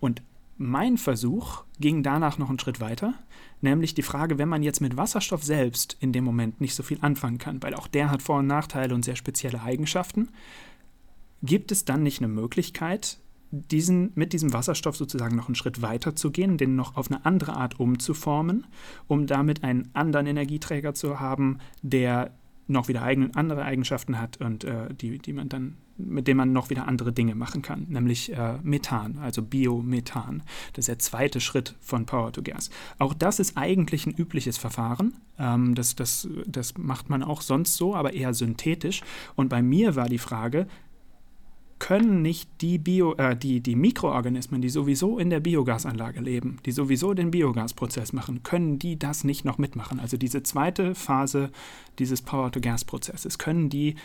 Und 0.00 0.22
mein 0.56 0.98
Versuch 0.98 1.64
ging 1.78 2.02
danach 2.02 2.38
noch 2.38 2.48
einen 2.48 2.58
Schritt 2.58 2.80
weiter, 2.80 3.14
nämlich 3.60 3.94
die 3.94 4.02
Frage, 4.02 4.38
wenn 4.38 4.48
man 4.48 4.64
jetzt 4.64 4.80
mit 4.80 4.96
Wasserstoff 4.96 5.44
selbst 5.44 5.96
in 6.00 6.12
dem 6.12 6.24
Moment 6.24 6.60
nicht 6.60 6.74
so 6.74 6.82
viel 6.82 6.98
anfangen 7.00 7.38
kann, 7.38 7.62
weil 7.62 7.74
auch 7.74 7.86
der 7.86 8.10
hat 8.10 8.22
Vor- 8.22 8.40
und 8.40 8.48
Nachteile 8.48 8.94
und 8.94 9.04
sehr 9.04 9.16
spezielle 9.16 9.62
Eigenschaften, 9.62 10.30
gibt 11.42 11.70
es 11.70 11.84
dann 11.84 12.02
nicht 12.02 12.18
eine 12.18 12.28
Möglichkeit, 12.28 13.18
diesen, 13.50 14.12
mit 14.14 14.32
diesem 14.32 14.52
Wasserstoff 14.52 14.96
sozusagen 14.96 15.36
noch 15.36 15.46
einen 15.46 15.54
Schritt 15.54 15.80
weiter 15.80 16.14
zu 16.14 16.30
gehen, 16.30 16.58
den 16.58 16.76
noch 16.76 16.96
auf 16.96 17.10
eine 17.10 17.24
andere 17.24 17.54
Art 17.54 17.80
umzuformen, 17.80 18.66
um 19.06 19.26
damit 19.26 19.64
einen 19.64 19.88
anderen 19.94 20.26
Energieträger 20.26 20.94
zu 20.94 21.20
haben, 21.20 21.58
der 21.82 22.34
noch 22.66 22.88
wieder 22.88 23.02
eigene, 23.02 23.30
andere 23.34 23.64
Eigenschaften 23.64 24.20
hat 24.20 24.40
und 24.40 24.64
äh, 24.64 24.92
die, 24.92 25.18
die 25.18 25.32
man 25.32 25.48
dann, 25.48 25.76
mit 25.98 26.28
dem 26.28 26.36
man 26.36 26.52
noch 26.52 26.70
wieder 26.70 26.86
andere 26.86 27.12
Dinge 27.12 27.34
machen 27.34 27.60
kann, 27.60 27.86
nämlich 27.88 28.32
äh, 28.32 28.58
Methan, 28.62 29.18
also 29.18 29.42
Biomethan. 29.42 30.42
Das 30.72 30.84
ist 30.84 30.88
der 30.88 30.98
zweite 30.98 31.40
Schritt 31.40 31.74
von 31.80 32.06
Power 32.06 32.32
to 32.32 32.42
Gas. 32.42 32.70
Auch 32.98 33.12
das 33.12 33.40
ist 33.40 33.56
eigentlich 33.56 34.06
ein 34.06 34.14
übliches 34.14 34.56
Verfahren. 34.56 35.14
Ähm, 35.38 35.74
das, 35.74 35.96
das, 35.96 36.28
das 36.46 36.78
macht 36.78 37.10
man 37.10 37.22
auch 37.22 37.42
sonst 37.42 37.76
so, 37.76 37.94
aber 37.94 38.14
eher 38.14 38.32
synthetisch. 38.32 39.02
Und 39.34 39.48
bei 39.48 39.60
mir 39.60 39.96
war 39.96 40.08
die 40.08 40.18
Frage, 40.18 40.68
können 41.78 42.22
nicht 42.22 42.48
die, 42.60 42.78
Bio, 42.78 43.14
äh, 43.14 43.36
die, 43.36 43.60
die 43.60 43.76
Mikroorganismen, 43.76 44.60
die 44.60 44.68
sowieso 44.68 45.18
in 45.18 45.30
der 45.30 45.40
Biogasanlage 45.40 46.20
leben, 46.20 46.58
die 46.66 46.72
sowieso 46.72 47.14
den 47.14 47.30
Biogasprozess 47.30 48.12
machen, 48.12 48.42
können 48.42 48.78
die 48.78 48.98
das 48.98 49.24
nicht 49.24 49.44
noch 49.44 49.58
mitmachen? 49.58 50.00
Also 50.00 50.16
diese 50.16 50.42
zweite 50.42 50.94
Phase 50.94 51.50
dieses 51.98 52.22
Power-to-Gas-Prozesses, 52.22 53.38
können 53.38 53.68
die 53.68 53.96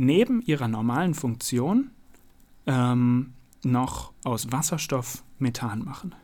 neben 0.00 0.40
ihrer 0.40 0.66
normalen 0.66 1.14
Funktion 1.14 1.90
ähm, 2.66 3.34
noch 3.62 4.12
aus 4.24 4.50
Wasserstoff 4.50 5.22
Methan 5.38 5.84
machen? 5.84 6.14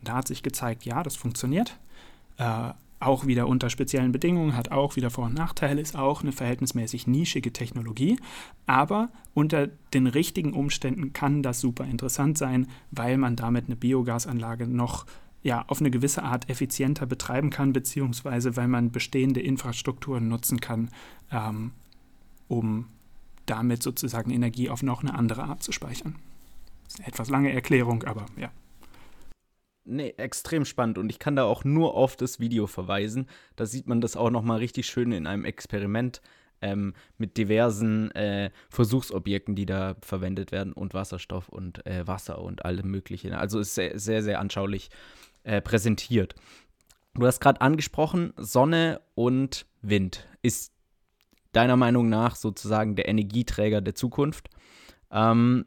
Und 0.00 0.08
da 0.08 0.16
hat 0.16 0.28
sich 0.28 0.42
gezeigt, 0.42 0.84
ja, 0.84 1.02
das 1.02 1.14
funktioniert. 1.14 1.78
Äh, 2.36 2.70
auch 2.98 3.26
wieder 3.26 3.46
unter 3.46 3.70
speziellen 3.70 4.10
Bedingungen, 4.10 4.56
hat 4.56 4.72
auch 4.72 4.96
wieder 4.96 5.10
Vor- 5.10 5.26
und 5.26 5.34
Nachteile, 5.34 5.80
ist 5.80 5.96
auch 5.96 6.22
eine 6.22 6.32
verhältnismäßig 6.32 7.06
nischige 7.06 7.52
Technologie. 7.52 8.18
Aber 8.66 9.10
unter 9.34 9.68
den 9.94 10.06
richtigen 10.06 10.52
Umständen 10.54 11.12
kann 11.12 11.42
das 11.42 11.60
super 11.60 11.84
interessant 11.84 12.38
sein, 12.38 12.66
weil 12.90 13.18
man 13.18 13.36
damit 13.36 13.66
eine 13.66 13.76
Biogasanlage 13.76 14.66
noch 14.66 15.06
ja, 15.42 15.64
auf 15.68 15.78
eine 15.78 15.92
gewisse 15.92 16.24
Art 16.24 16.50
effizienter 16.50 17.06
betreiben 17.06 17.50
kann, 17.50 17.72
beziehungsweise 17.72 18.56
weil 18.56 18.66
man 18.66 18.90
bestehende 18.90 19.40
Infrastrukturen 19.40 20.26
nutzen 20.26 20.60
kann, 20.60 20.90
ähm, 21.30 21.70
um 22.48 22.86
damit 23.46 23.82
sozusagen 23.82 24.30
Energie 24.30 24.68
auf 24.70 24.82
noch 24.82 25.02
eine 25.02 25.14
andere 25.14 25.44
Art 25.44 25.62
zu 25.62 25.72
speichern. 25.72 26.16
Das 26.84 26.94
ist 26.94 27.00
eine 27.00 27.08
etwas 27.08 27.28
lange 27.30 27.52
Erklärung, 27.52 28.04
aber 28.04 28.26
ja. 28.36 28.50
Nee, 29.88 30.14
extrem 30.16 30.64
spannend 30.64 30.98
und 30.98 31.10
ich 31.10 31.20
kann 31.20 31.36
da 31.36 31.44
auch 31.44 31.62
nur 31.62 31.94
auf 31.94 32.16
das 32.16 32.40
Video 32.40 32.66
verweisen. 32.66 33.28
Da 33.54 33.66
sieht 33.66 33.86
man 33.86 34.00
das 34.00 34.16
auch 34.16 34.30
nochmal 34.30 34.58
richtig 34.58 34.86
schön 34.86 35.12
in 35.12 35.28
einem 35.28 35.44
Experiment 35.44 36.20
ähm, 36.60 36.94
mit 37.18 37.36
diversen 37.36 38.10
äh, 38.12 38.50
Versuchsobjekten, 38.68 39.54
die 39.54 39.66
da 39.66 39.96
verwendet 40.00 40.50
werden 40.52 40.72
und 40.72 40.94
Wasserstoff 40.94 41.48
und 41.48 41.86
äh, 41.86 42.06
Wasser 42.06 42.40
und 42.40 42.64
alle 42.64 42.82
möglichen. 42.82 43.32
Also 43.32 43.60
ist 43.60 43.74
sehr, 43.74 43.98
sehr, 43.98 44.22
sehr 44.22 44.40
anschaulich 44.40 44.90
äh, 45.44 45.60
präsentiert. 45.60 46.34
Du 47.14 47.26
hast 47.26 47.40
gerade 47.40 47.60
angesprochen, 47.60 48.32
Sonne 48.36 49.00
und 49.14 49.66
Wind 49.80 50.26
ist 50.42 50.72
deiner 51.56 51.76
Meinung 51.76 52.08
nach 52.08 52.36
sozusagen 52.36 52.96
der 52.96 53.08
Energieträger 53.08 53.80
der 53.80 53.94
Zukunft. 53.94 54.48
Ähm, 55.10 55.66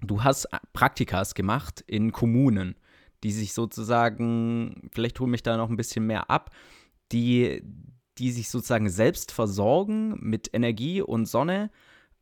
du 0.00 0.22
hast 0.22 0.48
Praktikas 0.72 1.34
gemacht 1.34 1.82
in 1.86 2.12
Kommunen 2.12 2.76
die 3.22 3.32
sich 3.32 3.52
sozusagen, 3.52 4.88
vielleicht 4.92 5.20
hole 5.20 5.30
mich 5.30 5.42
da 5.42 5.56
noch 5.56 5.68
ein 5.68 5.76
bisschen 5.76 6.06
mehr 6.06 6.30
ab, 6.30 6.50
die, 7.12 7.62
die 8.18 8.30
sich 8.30 8.48
sozusagen 8.48 8.88
selbst 8.88 9.32
versorgen 9.32 10.16
mit 10.20 10.50
Energie 10.52 11.02
und 11.02 11.26
Sonne. 11.26 11.70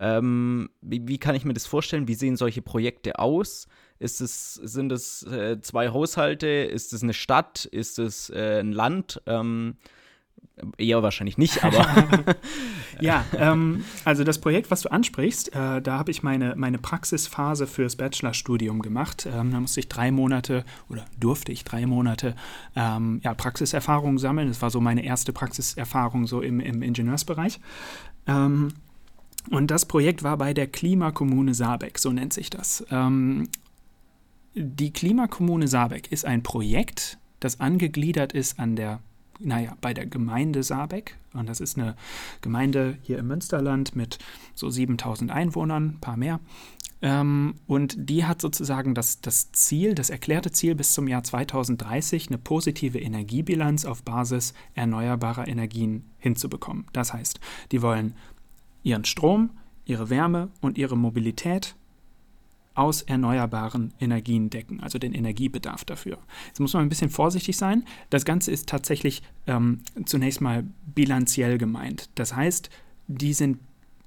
Ähm, 0.01 0.71
wie, 0.81 1.07
wie, 1.07 1.19
kann 1.19 1.35
ich 1.35 1.45
mir 1.45 1.55
das 1.55 1.67
vorstellen? 1.67 2.09
Wie 2.09 2.15
sehen 2.15 2.37
solche 2.37 2.63
Projekte 2.63 3.19
aus? 3.19 3.67
Ist 3.99 4.21
es, 4.21 4.55
sind 4.55 4.93
es 4.93 5.25
äh, 5.25 5.61
zwei 5.61 5.89
Haushalte? 5.89 6.47
Ist 6.47 6.93
es 6.93 7.03
eine 7.03 7.15
Stadt? 7.15 7.65
Ist 7.65 7.99
es 7.99 8.31
äh, 8.31 8.61
ein 8.61 8.73
Land? 8.73 9.21
Ähm, 9.27 9.77
Eher 10.77 11.03
wahrscheinlich 11.03 11.39
nicht, 11.39 11.65
aber. 11.65 11.87
ja, 13.01 13.25
ähm, 13.37 13.85
also 14.05 14.25
das 14.25 14.41
Projekt, 14.41 14.71
was 14.71 14.83
du 14.83 14.91
ansprichst, 14.91 15.55
äh, 15.55 15.81
da 15.81 15.99
habe 15.99 16.11
ich 16.11 16.23
meine, 16.23 16.55
meine 16.57 16.79
Praxisphase 16.79 17.67
fürs 17.67 17.97
Bachelorstudium 17.97 18.81
gemacht. 18.83 19.29
Ähm, 19.33 19.53
da 19.53 19.61
musste 19.61 19.81
ich 19.81 19.89
drei 19.89 20.11
Monate 20.11 20.65
oder 20.89 21.05
durfte 21.19 21.53
ich 21.53 21.65
drei 21.65 21.87
Monate 21.87 22.35
ähm, 22.77 23.21
ja, 23.25 23.35
Praxiserfahrung 23.35 24.19
sammeln. 24.19 24.49
Das 24.49 24.63
war 24.63 24.71
so 24.71 24.81
meine 24.81 25.05
erste 25.05 25.33
Praxiserfahrung 25.33 26.27
so 26.27 26.41
im, 26.41 26.61
im 26.61 26.83
Ingenieursbereich. 26.83 27.61
Ähm, 28.27 28.69
und 29.51 29.71
das 29.71 29.87
Projekt 29.87 30.23
war 30.23 30.37
bei 30.37 30.53
der 30.53 30.67
Klimakommune 30.67 31.55
Saarbeck, 31.55 31.99
so 31.99 32.13
nennt 32.13 32.33
sich 32.33 32.51
das. 32.51 32.85
Ähm, 32.91 33.49
die 34.55 34.93
Klimakommune 34.93 35.69
Saarbeck 35.69 36.11
ist 36.13 36.25
ein 36.25 36.43
Projekt, 36.43 37.19
das 37.41 37.61
angegliedert 37.61 38.33
ist 38.33 38.59
an 38.59 38.77
der 38.77 39.01
naja, 39.39 39.77
bei 39.81 39.95
der 39.95 40.07
Gemeinde 40.07 40.63
Saarbeck. 40.63 41.17
Und 41.35 41.49
das 41.49 41.61
ist 41.61 41.79
eine 41.79 41.97
Gemeinde 42.41 42.99
hier 43.03 43.19
im 43.19 43.29
Münsterland 43.29 43.95
mit 43.95 44.19
so 44.55 44.71
7000 44.71 45.31
Einwohnern, 45.31 45.97
ein 45.97 46.01
paar 46.01 46.17
mehr. 46.17 46.41
Ähm, 47.01 47.55
und 47.67 47.95
die 47.97 48.25
hat 48.25 48.41
sozusagen 48.41 48.95
das, 48.95 49.21
das 49.21 49.53
Ziel, 49.53 49.95
das 49.95 50.11
erklärte 50.11 50.51
Ziel 50.51 50.75
bis 50.75 50.93
zum 50.93 51.07
Jahr 51.07 51.23
2030, 51.23 52.29
eine 52.29 52.39
positive 52.39 52.99
Energiebilanz 52.99 53.85
auf 53.85 54.03
Basis 54.03 54.53
erneuerbarer 54.75 55.47
Energien 55.47 56.11
hinzubekommen. 56.19 56.87
Das 56.93 57.13
heißt, 57.13 57.39
die 57.71 57.83
wollen 57.83 58.15
ihren 58.83 59.05
Strom, 59.05 59.51
ihre 59.85 60.11
Wärme 60.11 60.51
und 60.61 60.77
ihre 60.77 60.97
Mobilität 60.97 61.77
aus 62.79 63.03
erneuerbaren 63.03 63.93
Energien 64.01 64.51
decken, 64.51 64.81
also 64.81 64.99
den 64.99 65.13
Energiebedarf 65.13 65.85
dafür. 65.85 66.19
Jetzt 66.47 66.61
muss 66.61 66.75
man 66.75 66.85
ein 66.85 66.89
bisschen 66.89 67.11
vorsichtig 67.11 67.57
sein. 67.57 67.85
Das 68.09 68.25
Ganze 68.25 68.53
ist 68.53 68.69
tatsächlich 68.69 69.23
ähm, 69.47 69.81
zunächst 70.05 70.41
mal 70.41 70.65
bilanziell 70.95 71.59
gemeint. 71.59 72.09
Das 72.15 72.37
heißt, 72.37 72.71
die 73.09 73.33
sind 73.33 73.59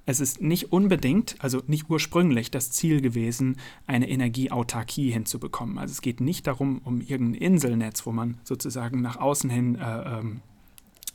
es 0.08 0.20
ist 0.20 0.42
nicht 0.42 0.72
unbedingt, 0.72 1.36
also 1.40 1.62
nicht 1.68 1.90
ursprünglich 1.90 2.50
das 2.50 2.72
Ziel 2.72 3.02
gewesen, 3.02 3.58
eine 3.86 4.10
Energieautarkie 4.10 5.12
hinzubekommen. 5.12 5.78
Also 5.78 5.92
es 5.92 6.02
geht 6.02 6.20
nicht 6.20 6.48
darum, 6.48 6.82
um 6.84 7.02
irgendein 7.02 7.42
Inselnetz, 7.42 8.06
wo 8.06 8.12
man 8.12 8.40
sozusagen 8.44 9.02
nach 9.02 9.18
außen 9.18 9.50
hin 9.50 9.76
äh, 9.76 10.20
ähm, 10.20 10.42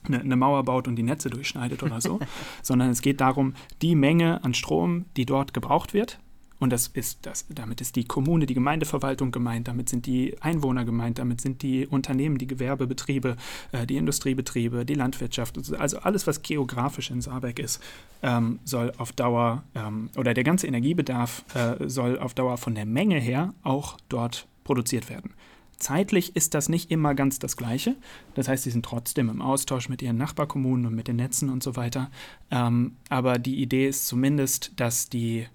eine, 0.04 0.20
eine 0.20 0.36
Mauer 0.36 0.62
baut 0.62 0.86
und 0.86 0.96
die 0.96 1.02
Netze 1.02 1.30
durchschneidet 1.30 1.82
oder 1.82 2.00
so, 2.00 2.20
sondern 2.62 2.90
es 2.90 3.02
geht 3.02 3.20
darum, 3.20 3.54
die 3.82 3.96
Menge 3.96 4.44
an 4.44 4.54
Strom, 4.54 5.06
die 5.16 5.26
dort 5.26 5.52
gebraucht 5.52 5.92
wird, 5.92 6.20
und 6.58 6.70
das 6.70 6.88
ist 6.88 7.26
das, 7.26 7.46
damit 7.48 7.80
ist 7.80 7.96
die 7.96 8.04
Kommune, 8.04 8.46
die 8.46 8.54
Gemeindeverwaltung 8.54 9.30
gemeint, 9.30 9.68
damit 9.68 9.88
sind 9.88 10.06
die 10.06 10.36
Einwohner 10.40 10.84
gemeint, 10.84 11.18
damit 11.18 11.40
sind 11.40 11.62
die 11.62 11.86
Unternehmen, 11.86 12.38
die 12.38 12.46
Gewerbebetriebe, 12.46 13.36
äh, 13.72 13.86
die 13.86 13.96
Industriebetriebe, 13.96 14.86
die 14.86 14.94
Landwirtschaft, 14.94 15.58
also 15.78 15.98
alles, 15.98 16.26
was 16.26 16.42
geografisch 16.42 17.10
in 17.10 17.20
Saarbeck 17.20 17.58
ist, 17.58 17.82
ähm, 18.22 18.58
soll 18.64 18.92
auf 18.96 19.12
Dauer 19.12 19.64
ähm, 19.74 20.10
oder 20.16 20.32
der 20.32 20.44
ganze 20.44 20.66
Energiebedarf 20.66 21.44
äh, 21.54 21.88
soll 21.88 22.18
auf 22.18 22.34
Dauer 22.34 22.56
von 22.56 22.74
der 22.74 22.86
Menge 22.86 23.20
her 23.20 23.52
auch 23.62 23.98
dort 24.08 24.46
produziert 24.64 25.10
werden. 25.10 25.34
Zeitlich 25.78 26.34
ist 26.34 26.54
das 26.54 26.70
nicht 26.70 26.90
immer 26.90 27.14
ganz 27.14 27.38
das 27.38 27.56
Gleiche. 27.56 27.96
Das 28.34 28.48
heißt, 28.48 28.64
sie 28.64 28.70
sind 28.70 28.84
trotzdem 28.84 29.28
im 29.28 29.42
Austausch 29.42 29.90
mit 29.90 30.00
ihren 30.00 30.16
Nachbarkommunen 30.16 30.86
und 30.86 30.94
mit 30.94 31.06
den 31.06 31.16
Netzen 31.16 31.50
und 31.50 31.62
so 31.62 31.76
weiter. 31.76 32.10
Ähm, 32.50 32.96
aber 33.10 33.38
die 33.38 33.60
Idee 33.60 33.86
ist 33.86 34.06
zumindest, 34.06 34.72
dass 34.76 35.10
die, 35.10 35.46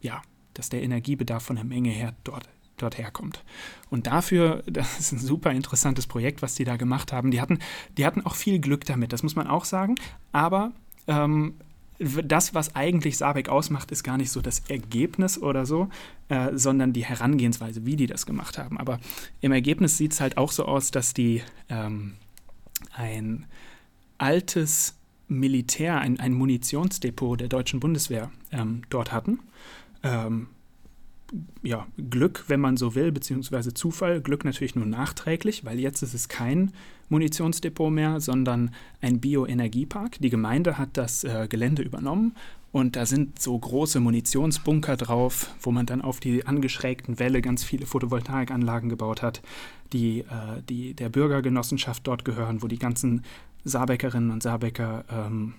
ja, 0.00 0.22
dass 0.54 0.68
der 0.68 0.82
Energiebedarf 0.82 1.42
von 1.42 1.56
der 1.56 1.64
Menge 1.64 1.90
her 1.90 2.14
dort, 2.24 2.48
dort 2.76 2.98
herkommt. 2.98 3.44
Und 3.90 4.06
dafür, 4.06 4.62
das 4.66 4.98
ist 4.98 5.12
ein 5.12 5.18
super 5.18 5.50
interessantes 5.52 6.06
Projekt, 6.06 6.42
was 6.42 6.54
die 6.54 6.64
da 6.64 6.76
gemacht 6.76 7.12
haben. 7.12 7.30
Die 7.30 7.40
hatten, 7.40 7.58
die 7.96 8.06
hatten 8.06 8.24
auch 8.24 8.34
viel 8.34 8.58
Glück 8.58 8.84
damit, 8.84 9.12
das 9.12 9.22
muss 9.22 9.36
man 9.36 9.46
auch 9.46 9.64
sagen. 9.64 9.94
Aber 10.32 10.72
ähm, 11.06 11.54
das, 12.00 12.54
was 12.54 12.74
eigentlich 12.74 13.18
Sabeck 13.18 13.50
ausmacht, 13.50 13.90
ist 13.90 14.02
gar 14.02 14.16
nicht 14.16 14.30
so 14.30 14.40
das 14.40 14.60
Ergebnis 14.68 15.40
oder 15.40 15.66
so, 15.66 15.88
äh, 16.28 16.50
sondern 16.54 16.94
die 16.94 17.04
Herangehensweise, 17.04 17.84
wie 17.84 17.96
die 17.96 18.06
das 18.06 18.24
gemacht 18.24 18.56
haben. 18.56 18.78
Aber 18.78 19.00
im 19.42 19.52
Ergebnis 19.52 19.98
sieht 19.98 20.12
es 20.12 20.20
halt 20.20 20.38
auch 20.38 20.50
so 20.50 20.64
aus, 20.64 20.90
dass 20.90 21.12
die 21.12 21.42
ähm, 21.68 22.14
ein 22.94 23.46
altes 24.16 24.96
Militär, 25.28 26.00
ein, 26.00 26.18
ein 26.18 26.32
Munitionsdepot 26.32 27.40
der 27.40 27.48
deutschen 27.48 27.80
Bundeswehr 27.80 28.30
ähm, 28.50 28.82
dort 28.88 29.12
hatten. 29.12 29.40
Ähm, 30.02 30.48
ja, 31.62 31.86
Glück, 32.10 32.44
wenn 32.48 32.60
man 32.60 32.76
so 32.76 32.94
will, 32.94 33.12
beziehungsweise 33.12 33.72
Zufall. 33.72 34.20
Glück 34.20 34.44
natürlich 34.44 34.74
nur 34.74 34.86
nachträglich, 34.86 35.64
weil 35.64 35.78
jetzt 35.78 36.02
ist 36.02 36.14
es 36.14 36.28
kein 36.28 36.72
Munitionsdepot 37.08 37.92
mehr, 37.92 38.20
sondern 38.20 38.72
ein 39.00 39.20
Bioenergiepark. 39.20 40.18
Die 40.20 40.30
Gemeinde 40.30 40.78
hat 40.78 40.90
das 40.94 41.24
äh, 41.24 41.46
Gelände 41.48 41.82
übernommen 41.82 42.34
und 42.72 42.96
da 42.96 43.04
sind 43.04 43.40
so 43.40 43.58
große 43.58 44.00
Munitionsbunker 44.00 44.96
drauf, 44.96 45.54
wo 45.60 45.72
man 45.72 45.86
dann 45.86 46.02
auf 46.02 46.20
die 46.20 46.46
angeschrägten 46.46 47.18
Wälle 47.18 47.42
ganz 47.42 47.64
viele 47.64 47.86
Photovoltaikanlagen 47.86 48.88
gebaut 48.88 49.22
hat, 49.22 49.42
die, 49.92 50.20
äh, 50.20 50.62
die 50.68 50.94
der 50.94 51.08
Bürgergenossenschaft 51.08 52.06
dort 52.06 52.24
gehören, 52.24 52.62
wo 52.62 52.68
die 52.68 52.78
ganzen 52.78 53.24
Saarbeckerinnen 53.64 54.30
und 54.30 54.42
Saarbecker 54.42 55.04
ähm, 55.10 55.54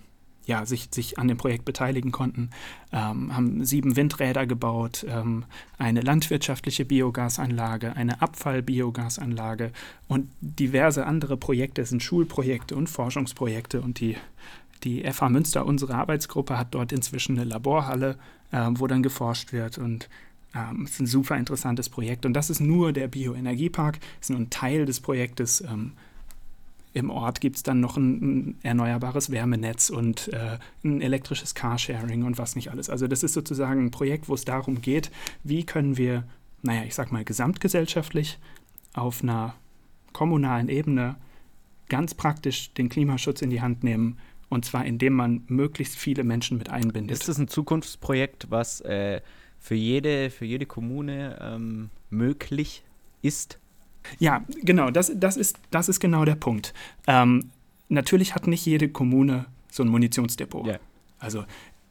ja, 0.45 0.65
sich, 0.65 0.89
sich 0.91 1.19
an 1.19 1.27
dem 1.27 1.37
Projekt 1.37 1.65
beteiligen 1.65 2.11
konnten, 2.11 2.49
ähm, 2.91 3.35
haben 3.35 3.63
sieben 3.63 3.95
Windräder 3.95 4.47
gebaut, 4.47 5.05
ähm, 5.07 5.45
eine 5.77 6.01
landwirtschaftliche 6.01 6.85
Biogasanlage, 6.85 7.95
eine 7.95 8.21
Abfallbiogasanlage 8.21 9.71
und 10.07 10.29
diverse 10.41 11.05
andere 11.05 11.37
Projekte, 11.37 11.81
es 11.83 11.89
sind 11.89 12.03
Schulprojekte 12.03 12.75
und 12.75 12.89
Forschungsprojekte 12.89 13.81
und 13.81 13.99
die, 13.99 14.17
die 14.83 15.03
FH 15.03 15.29
Münster, 15.29 15.65
unsere 15.65 15.95
Arbeitsgruppe, 15.95 16.57
hat 16.57 16.73
dort 16.73 16.91
inzwischen 16.91 17.37
eine 17.37 17.47
Laborhalle, 17.47 18.17
äh, 18.51 18.67
wo 18.71 18.87
dann 18.87 19.03
geforscht 19.03 19.53
wird 19.53 19.77
und 19.77 20.09
ähm, 20.55 20.83
es 20.85 20.91
ist 20.91 20.99
ein 20.99 21.07
super 21.07 21.37
interessantes 21.37 21.87
Projekt 21.89 22.25
und 22.25 22.33
das 22.33 22.49
ist 22.49 22.59
nur 22.59 22.93
der 22.93 23.07
Bioenergiepark, 23.07 23.99
ist 24.19 24.31
nur 24.31 24.39
ein 24.39 24.49
Teil 24.49 24.85
des 24.85 24.99
Projektes. 24.99 25.61
Ähm, 25.61 25.93
im 26.93 27.09
Ort 27.09 27.41
gibt 27.41 27.55
es 27.55 27.63
dann 27.63 27.79
noch 27.79 27.97
ein, 27.97 28.21
ein, 28.21 28.57
erneuerbares 28.63 29.31
Wärmenetz 29.31 29.89
und 29.89 30.27
äh, 30.29 30.57
ein 30.83 31.01
elektrisches 31.01 31.55
Carsharing 31.55 32.23
und 32.23 32.37
was 32.37 32.55
nicht 32.55 32.69
alles. 32.69 32.89
Also 32.89 33.07
das 33.07 33.23
ist 33.23 33.33
sozusagen 33.33 33.85
ein 33.85 33.91
Projekt, 33.91 34.27
wo 34.27 34.33
es 34.33 34.45
darum 34.45 34.81
geht, 34.81 35.11
wie 35.43 35.65
können 35.65 35.97
wir, 35.97 36.23
naja, 36.61 36.83
ich 36.83 36.95
sag 36.95 37.11
mal, 37.11 37.23
gesamtgesellschaftlich 37.23 38.39
auf 38.93 39.23
einer 39.23 39.55
kommunalen 40.11 40.67
Ebene 40.67 41.15
ganz 41.87 42.13
praktisch 42.13 42.73
den 42.73 42.89
Klimaschutz 42.89 43.41
in 43.41 43.49
die 43.49 43.61
Hand 43.61 43.83
nehmen. 43.83 44.17
Und 44.49 44.65
zwar 44.65 44.85
indem 44.85 45.13
man 45.13 45.43
möglichst 45.47 45.95
viele 45.95 46.25
Menschen 46.25 46.57
mit 46.57 46.69
einbindet. 46.69 47.17
Ist 47.17 47.29
das 47.29 47.37
ein 47.37 47.47
Zukunftsprojekt, 47.47 48.51
was 48.51 48.81
äh, 48.81 49.21
für, 49.59 49.75
jede, 49.75 50.29
für 50.29 50.43
jede 50.43 50.65
Kommune 50.65 51.39
ähm, 51.41 51.89
möglich 52.09 52.83
ist? 53.21 53.60
Ja, 54.19 54.43
genau, 54.63 54.91
das, 54.91 55.11
das, 55.15 55.37
ist, 55.37 55.57
das 55.71 55.89
ist 55.89 55.99
genau 55.99 56.25
der 56.25 56.35
Punkt. 56.35 56.73
Ähm, 57.07 57.51
natürlich 57.89 58.35
hat 58.35 58.47
nicht 58.47 58.65
jede 58.65 58.89
Kommune 58.89 59.45
so 59.69 59.83
ein 59.83 59.89
Munitionsdepot. 59.89 60.65
Yeah. 60.65 60.79
Also 61.19 61.45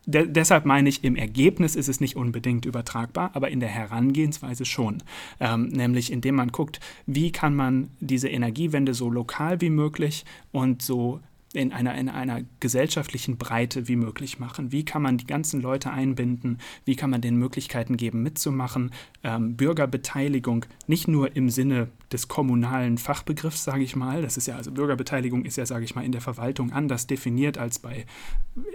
de 0.06 0.26
deshalb 0.26 0.64
meine 0.64 0.88
ich, 0.88 1.04
im 1.04 1.16
Ergebnis 1.16 1.76
ist 1.76 1.88
es 1.88 2.00
nicht 2.00 2.16
unbedingt 2.16 2.64
übertragbar, 2.64 3.30
aber 3.34 3.50
in 3.50 3.60
der 3.60 3.68
Herangehensweise 3.68 4.64
schon. 4.64 5.02
Ähm, 5.38 5.68
nämlich 5.68 6.12
indem 6.12 6.36
man 6.36 6.48
guckt, 6.48 6.80
wie 7.06 7.32
kann 7.32 7.54
man 7.54 7.90
diese 8.00 8.28
Energiewende 8.28 8.94
so 8.94 9.10
lokal 9.10 9.60
wie 9.60 9.70
möglich 9.70 10.24
und 10.52 10.82
so 10.82 11.20
in 11.52 11.72
einer, 11.72 11.96
in 11.96 12.08
einer 12.08 12.42
gesellschaftlichen 12.60 13.36
Breite 13.36 13.88
wie 13.88 13.96
möglich 13.96 14.38
machen. 14.38 14.70
Wie 14.70 14.84
kann 14.84 15.02
man 15.02 15.18
die 15.18 15.26
ganzen 15.26 15.60
Leute 15.60 15.90
einbinden? 15.90 16.58
Wie 16.84 16.94
kann 16.94 17.10
man 17.10 17.20
denen 17.20 17.38
Möglichkeiten 17.38 17.96
geben, 17.96 18.22
mitzumachen? 18.22 18.92
Ähm, 19.24 19.56
Bürgerbeteiligung 19.56 20.66
nicht 20.86 21.08
nur 21.08 21.34
im 21.34 21.50
Sinne 21.50 21.88
des 22.12 22.28
kommunalen 22.28 22.98
Fachbegriffs, 22.98 23.64
sage 23.64 23.82
ich 23.82 23.96
mal. 23.96 24.22
Das 24.22 24.36
ist 24.36 24.46
ja, 24.46 24.56
also 24.56 24.70
Bürgerbeteiligung 24.70 25.44
ist 25.44 25.56
ja, 25.56 25.66
sage 25.66 25.84
ich 25.84 25.96
mal, 25.96 26.04
in 26.04 26.12
der 26.12 26.20
Verwaltung 26.20 26.70
anders 26.70 27.08
definiert 27.08 27.58
als 27.58 27.80
bei 27.80 28.06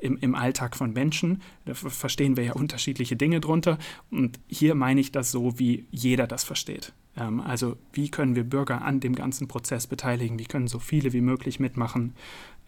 im, 0.01 0.17
im 0.17 0.35
Alltag 0.35 0.75
von 0.75 0.91
Menschen. 0.91 1.41
Da 1.63 1.73
verstehen 1.73 2.35
wir 2.35 2.43
ja 2.43 2.53
unterschiedliche 2.53 3.15
Dinge 3.15 3.39
drunter. 3.39 3.77
Und 4.11 4.37
hier 4.47 4.75
meine 4.75 4.99
ich 4.99 5.13
das 5.13 5.31
so, 5.31 5.59
wie 5.59 5.87
jeder 5.91 6.27
das 6.27 6.43
versteht. 6.43 6.93
Ähm, 7.17 7.39
also 7.39 7.77
wie 7.93 8.09
können 8.09 8.35
wir 8.35 8.43
Bürger 8.43 8.83
an 8.83 8.99
dem 8.99 9.15
ganzen 9.15 9.47
Prozess 9.47 9.87
beteiligen? 9.87 10.39
Wie 10.39 10.45
können 10.45 10.67
so 10.67 10.79
viele 10.79 11.13
wie 11.13 11.21
möglich 11.21 11.59
mitmachen? 11.59 12.13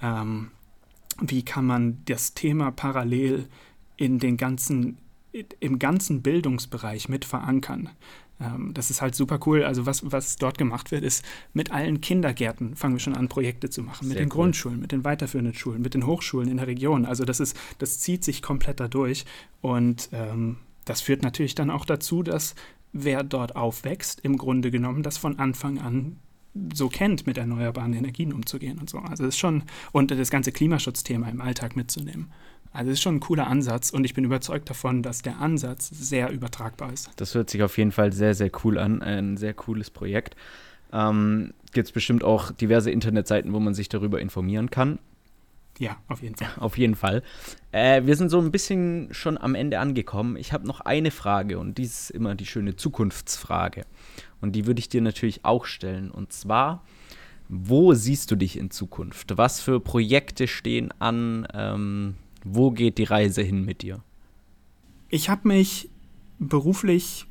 ähm, 0.01 0.51
wie 1.19 1.43
kann 1.43 1.65
man 1.65 1.99
das 2.05 2.33
Thema 2.33 2.71
parallel 2.71 3.47
in 3.95 4.19
den 4.19 4.37
ganzen, 4.37 4.97
im 5.59 5.79
ganzen 5.79 6.21
Bildungsbereich 6.21 7.09
mit 7.09 7.25
verankern. 7.25 7.89
Ähm, 8.39 8.71
das 8.75 8.91
ist 8.91 9.01
halt 9.01 9.15
super 9.15 9.39
cool. 9.47 9.63
Also 9.63 9.87
was, 9.87 10.11
was 10.11 10.35
dort 10.35 10.59
gemacht 10.59 10.91
wird, 10.91 11.03
ist 11.03 11.25
mit 11.53 11.71
allen 11.71 12.01
Kindergärten 12.01 12.75
fangen 12.75 12.95
wir 12.95 12.99
schon 12.99 13.15
an, 13.15 13.29
Projekte 13.29 13.71
zu 13.71 13.81
machen. 13.81 14.07
Mit 14.07 14.17
Sehr 14.17 14.25
den 14.25 14.31
cool. 14.31 14.43
Grundschulen, 14.43 14.79
mit 14.79 14.91
den 14.91 15.03
weiterführenden 15.03 15.55
Schulen, 15.55 15.81
mit 15.81 15.95
den 15.95 16.05
Hochschulen 16.05 16.49
in 16.49 16.57
der 16.57 16.67
Region. 16.67 17.05
Also 17.05 17.25
das 17.25 17.39
ist, 17.39 17.57
das 17.79 17.99
zieht 17.99 18.23
sich 18.23 18.43
komplett 18.43 18.79
dadurch. 18.79 19.25
Und 19.61 20.09
ähm, 20.11 20.57
das 20.85 21.01
führt 21.01 21.23
natürlich 21.23 21.55
dann 21.55 21.71
auch 21.71 21.85
dazu, 21.85 22.21
dass 22.21 22.53
wer 23.03 23.23
dort 23.23 23.55
aufwächst, 23.55 24.19
im 24.21 24.37
Grunde 24.37 24.71
genommen 24.71 25.03
das 25.03 25.17
von 25.17 25.39
Anfang 25.39 25.79
an 25.79 26.17
so 26.73 26.89
kennt, 26.89 27.27
mit 27.27 27.37
erneuerbaren 27.37 27.93
Energien 27.93 28.33
umzugehen 28.33 28.79
und 28.79 28.89
so. 28.89 28.97
Also 28.99 29.23
es 29.23 29.35
ist 29.35 29.37
schon, 29.37 29.63
und 29.91 30.11
das 30.11 30.29
ganze 30.29 30.51
Klimaschutzthema 30.51 31.29
im 31.29 31.41
Alltag 31.41 31.75
mitzunehmen. 31.75 32.31
Also 32.71 32.91
es 32.91 32.97
ist 32.97 33.03
schon 33.03 33.15
ein 33.15 33.19
cooler 33.19 33.47
Ansatz 33.47 33.91
und 33.91 34.03
ich 34.03 34.13
bin 34.13 34.23
überzeugt 34.23 34.69
davon, 34.69 35.01
dass 35.01 35.21
der 35.21 35.39
Ansatz 35.39 35.89
sehr 35.89 36.31
übertragbar 36.31 36.91
ist. 36.91 37.09
Das 37.15 37.33
hört 37.33 37.49
sich 37.49 37.63
auf 37.63 37.77
jeden 37.77 37.91
Fall 37.91 38.11
sehr, 38.13 38.33
sehr 38.33 38.51
cool 38.63 38.77
an. 38.77 39.01
Ein 39.01 39.37
sehr 39.37 39.53
cooles 39.53 39.89
Projekt. 39.89 40.35
Ähm, 40.91 41.53
Gibt 41.73 41.87
es 41.87 41.91
bestimmt 41.91 42.23
auch 42.23 42.51
diverse 42.51 42.91
Internetseiten, 42.91 43.53
wo 43.53 43.59
man 43.59 43.73
sich 43.73 43.89
darüber 43.89 44.19
informieren 44.19 44.69
kann. 44.69 44.99
Ja, 45.79 45.97
auf 46.07 46.23
jeden 46.23 46.35
Fall. 46.35 46.49
Auf 46.57 46.77
jeden 46.77 46.95
Fall. 46.95 47.23
Äh, 47.71 48.03
wir 48.05 48.15
sind 48.15 48.29
so 48.29 48.39
ein 48.39 48.51
bisschen 48.51 49.09
schon 49.11 49.37
am 49.37 49.53
Ende 49.53 49.79
angekommen. 49.79 50.35
Ich 50.35 50.51
habe 50.53 50.65
noch 50.65 50.81
eine 50.81 51.11
Frage 51.11 51.59
und 51.59 51.77
die 51.77 51.83
ist 51.83 52.09
immer 52.09 52.35
die 52.35 52.45
schöne 52.45 52.75
Zukunftsfrage. 52.75 53.85
Und 54.41 54.55
die 54.55 54.65
würde 54.65 54.79
ich 54.79 54.89
dir 54.89 55.01
natürlich 55.01 55.45
auch 55.45 55.65
stellen. 55.65 56.09
Und 56.09 56.33
zwar, 56.33 56.83
wo 57.47 57.93
siehst 57.93 58.31
du 58.31 58.35
dich 58.35 58.57
in 58.57 58.71
Zukunft? 58.71 59.37
Was 59.37 59.61
für 59.61 59.79
Projekte 59.79 60.47
stehen 60.47 60.91
an? 60.99 61.47
Ähm, 61.53 62.15
wo 62.43 62.71
geht 62.71 62.97
die 62.97 63.03
Reise 63.03 63.41
hin 63.41 63.63
mit 63.63 63.81
dir? 63.81 64.03
Ich 65.09 65.29
habe 65.29 65.47
mich 65.47 65.89
beruflich, 66.39 67.25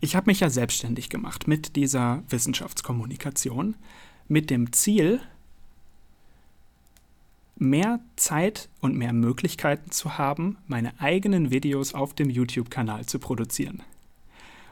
ich 0.00 0.16
habe 0.16 0.30
mich 0.30 0.40
ja 0.40 0.50
selbstständig 0.50 1.08
gemacht 1.08 1.48
mit 1.48 1.76
dieser 1.76 2.22
Wissenschaftskommunikation, 2.28 3.76
mit 4.28 4.50
dem 4.50 4.72
Ziel, 4.72 5.20
mehr 7.60 8.00
Zeit 8.16 8.68
und 8.80 8.96
mehr 8.96 9.12
Möglichkeiten 9.12 9.90
zu 9.90 10.18
haben, 10.18 10.58
meine 10.66 10.92
eigenen 11.00 11.50
Videos 11.50 11.94
auf 11.94 12.14
dem 12.14 12.30
YouTube-Kanal 12.30 13.06
zu 13.06 13.18
produzieren. 13.18 13.82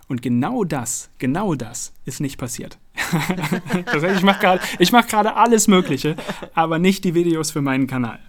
Und 0.09 0.23
genau 0.23 0.65
das, 0.65 1.11
genau 1.19 1.55
das 1.55 1.93
ist 2.05 2.21
nicht 2.21 2.39
passiert. 2.39 2.79
das 3.87 4.03
heißt, 4.03 4.17
ich 4.17 4.23
mache 4.23 4.39
gerade 4.39 4.63
mach 4.93 5.37
alles 5.37 5.67
Mögliche, 5.69 6.17
aber 6.55 6.79
nicht 6.79 7.05
die 7.05 7.15
Videos 7.15 7.51
für 7.51 7.61
meinen 7.61 7.87
Kanal. 7.87 8.21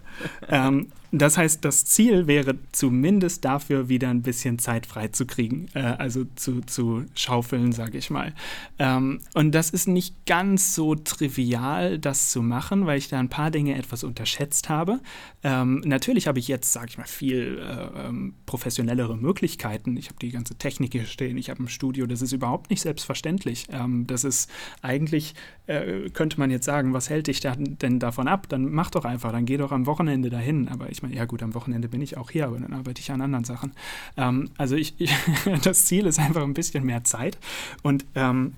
Ähm, 0.48 0.88
das 1.10 1.38
heißt, 1.38 1.64
das 1.64 1.86
Ziel 1.86 2.26
wäre 2.26 2.56
zumindest 2.72 3.44
dafür 3.44 3.88
wieder 3.88 4.10
ein 4.10 4.22
bisschen 4.22 4.58
Zeit 4.58 4.84
freizukriegen, 4.84 5.68
äh, 5.74 5.80
also 5.80 6.24
zu, 6.36 6.60
zu 6.62 7.04
schaufeln, 7.14 7.72
sage 7.72 7.96
ich 7.96 8.10
mal. 8.10 8.34
Ähm, 8.78 9.20
und 9.34 9.54
das 9.54 9.70
ist 9.70 9.88
nicht 9.88 10.26
ganz 10.26 10.74
so 10.74 10.94
trivial, 10.94 11.98
das 11.98 12.30
zu 12.30 12.42
machen, 12.42 12.84
weil 12.86 12.98
ich 12.98 13.08
da 13.08 13.18
ein 13.18 13.30
paar 13.30 13.50
Dinge 13.50 13.76
etwas 13.76 14.04
unterschätzt 14.04 14.68
habe. 14.68 15.00
Ähm, 15.42 15.80
natürlich 15.84 16.26
habe 16.26 16.38
ich 16.38 16.48
jetzt, 16.48 16.72
sage 16.72 16.88
ich 16.90 16.98
mal, 16.98 17.06
viel 17.06 17.58
äh, 17.58 18.08
ähm, 18.08 18.34
professionellere 18.44 19.16
Möglichkeiten. 19.16 19.96
Ich 19.96 20.08
habe 20.08 20.18
die 20.20 20.30
ganze 20.30 20.56
Technik 20.56 20.92
hier 20.92 21.06
stehen, 21.06 21.38
ich 21.38 21.48
habe 21.48 21.62
ein 21.62 21.68
Studio, 21.68 22.06
das 22.06 22.20
ist 22.20 22.32
überhaupt 22.32 22.70
nicht 22.70 22.82
selbstverständlich. 22.82 23.66
Ähm, 23.70 24.06
das 24.06 24.24
ist 24.24 24.50
eigentlich, 24.82 25.34
äh, 25.66 26.10
könnte 26.10 26.38
man 26.38 26.50
jetzt 26.50 26.66
sagen, 26.66 26.92
was 26.92 27.08
hält 27.08 27.28
dich 27.28 27.40
da 27.40 27.54
denn 27.56 27.98
davon 27.98 28.28
ab? 28.28 28.48
Dann 28.48 28.70
mach 28.70 28.90
doch 28.90 29.04
einfach, 29.06 29.32
dann 29.32 29.46
geh 29.46 29.56
doch 29.56 29.72
am 29.72 29.86
Wochenende 29.86 30.28
dahin. 30.28 30.68
Aber 30.68 30.90
ich 30.90 30.97
meine, 31.02 31.14
ja 31.14 31.24
gut, 31.24 31.42
am 31.42 31.54
Wochenende 31.54 31.88
bin 31.88 32.00
ich 32.00 32.16
auch 32.16 32.30
hier, 32.30 32.46
aber 32.46 32.58
dann 32.58 32.72
arbeite 32.72 33.00
ich 33.00 33.10
an 33.10 33.20
anderen 33.20 33.44
Sachen. 33.44 33.72
Ähm, 34.16 34.50
also 34.56 34.76
ich, 34.76 34.94
ich 34.98 35.12
das 35.62 35.86
Ziel 35.86 36.06
ist 36.06 36.18
einfach 36.18 36.42
ein 36.42 36.54
bisschen 36.54 36.84
mehr 36.84 37.04
Zeit 37.04 37.38
und 37.82 38.06
ähm, 38.14 38.54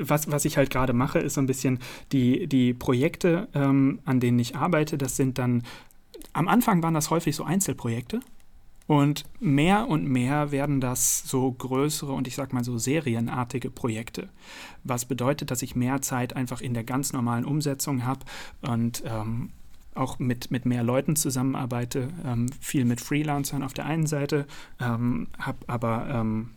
was, 0.00 0.30
was 0.30 0.44
ich 0.44 0.56
halt 0.56 0.70
gerade 0.70 0.92
mache, 0.92 1.20
ist 1.20 1.34
so 1.34 1.40
ein 1.40 1.46
bisschen 1.46 1.78
die, 2.10 2.48
die 2.48 2.74
Projekte, 2.74 3.48
ähm, 3.54 4.00
an 4.04 4.18
denen 4.18 4.38
ich 4.40 4.56
arbeite, 4.56 4.98
das 4.98 5.14
sind 5.16 5.38
dann, 5.38 5.62
am 6.32 6.48
Anfang 6.48 6.82
waren 6.82 6.94
das 6.94 7.10
häufig 7.10 7.36
so 7.36 7.44
Einzelprojekte, 7.44 8.20
und 8.90 9.22
mehr 9.38 9.86
und 9.86 10.04
mehr 10.08 10.50
werden 10.50 10.80
das 10.80 11.22
so 11.22 11.52
größere 11.52 12.12
und 12.12 12.26
ich 12.26 12.34
sag 12.34 12.52
mal 12.52 12.64
so 12.64 12.76
serienartige 12.76 13.70
Projekte. 13.70 14.30
Was 14.82 15.04
bedeutet, 15.04 15.52
dass 15.52 15.62
ich 15.62 15.76
mehr 15.76 16.02
Zeit 16.02 16.34
einfach 16.34 16.60
in 16.60 16.74
der 16.74 16.82
ganz 16.82 17.12
normalen 17.12 17.44
Umsetzung 17.44 18.04
habe 18.04 18.26
und 18.62 19.04
ähm, 19.06 19.50
auch 19.94 20.18
mit, 20.18 20.50
mit 20.50 20.66
mehr 20.66 20.82
Leuten 20.82 21.16
zusammenarbeite, 21.16 22.08
ähm, 22.24 22.46
viel 22.60 22.84
mit 22.84 23.00
Freelancern 23.00 23.62
auf 23.62 23.72
der 23.72 23.86
einen 23.86 24.06
Seite, 24.06 24.46
ähm, 24.80 25.28
habe 25.38 25.58
aber 25.66 26.08
ähm, 26.10 26.50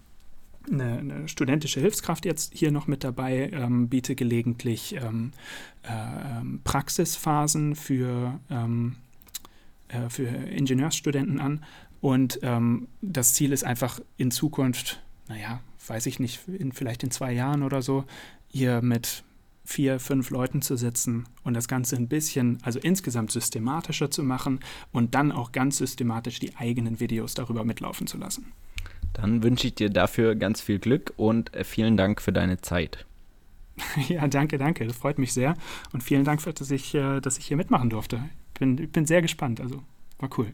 eine, 0.71 0.97
eine, 0.99 1.27
studentische 1.27 1.79
Hilfskraft 1.79 2.25
jetzt 2.25 2.53
hier 2.53 2.71
noch 2.71 2.87
mit 2.87 3.03
dabei, 3.03 3.49
ähm, 3.51 3.89
biete 3.89 4.15
gelegentlich 4.15 4.95
ähm, 4.95 5.31
äh, 5.83 6.39
ähm, 6.39 6.61
Praxisphasen 6.63 7.75
für, 7.75 8.39
äh, 9.89 10.09
für 10.09 10.27
Ingenieursstudenten 10.27 11.39
an. 11.39 11.65
Und 12.01 12.41
das 13.01 13.33
Ziel 13.33 13.53
ist 13.53 13.63
einfach 13.63 14.01
in 14.17 14.29
Zukunft, 14.29 15.01
naja, 15.29 15.61
weiß 15.87 16.05
ich 16.05 16.19
nicht, 16.19 16.45
in, 16.49 16.73
vielleicht 16.73 17.01
in 17.01 17.11
zwei 17.11 17.31
Jahren 17.31 17.63
oder 17.63 17.81
so, 17.81 18.03
hier 18.49 18.81
mit 18.81 19.23
vier, 19.65 19.99
fünf 19.99 20.29
Leuten 20.29 20.61
zu 20.61 20.75
sitzen 20.75 21.25
und 21.43 21.53
das 21.53 21.67
Ganze 21.67 21.95
ein 21.95 22.07
bisschen, 22.07 22.57
also 22.63 22.79
insgesamt 22.79 23.31
systematischer 23.31 24.11
zu 24.11 24.23
machen 24.23 24.59
und 24.91 25.15
dann 25.15 25.31
auch 25.31 25.51
ganz 25.51 25.77
systematisch 25.77 26.39
die 26.39 26.55
eigenen 26.57 26.99
Videos 26.99 27.33
darüber 27.33 27.63
mitlaufen 27.63 28.07
zu 28.07 28.17
lassen. 28.17 28.51
Dann 29.13 29.43
wünsche 29.43 29.67
ich 29.67 29.75
dir 29.75 29.89
dafür 29.89 30.35
ganz 30.35 30.59
viel 30.59 30.79
Glück 30.79 31.13
und 31.17 31.53
äh, 31.53 31.63
vielen 31.63 31.97
Dank 31.97 32.21
für 32.21 32.33
deine 32.33 32.61
Zeit. 32.61 33.05
Ja, 34.07 34.27
danke, 34.27 34.57
danke. 34.57 34.85
Das 34.85 34.97
freut 34.97 35.17
mich 35.17 35.33
sehr. 35.33 35.55
Und 35.93 36.03
vielen 36.03 36.23
Dank, 36.23 36.43
dass 36.43 36.69
ich, 36.71 36.93
äh, 36.93 37.19
dass 37.21 37.37
ich 37.37 37.45
hier 37.45 37.57
mitmachen 37.57 37.89
durfte. 37.89 38.23
Ich 38.53 38.59
bin, 38.59 38.77
ich 38.77 38.91
bin 38.91 39.05
sehr 39.05 39.21
gespannt. 39.21 39.61
Also 39.61 39.81
war 40.19 40.29
cool. 40.37 40.51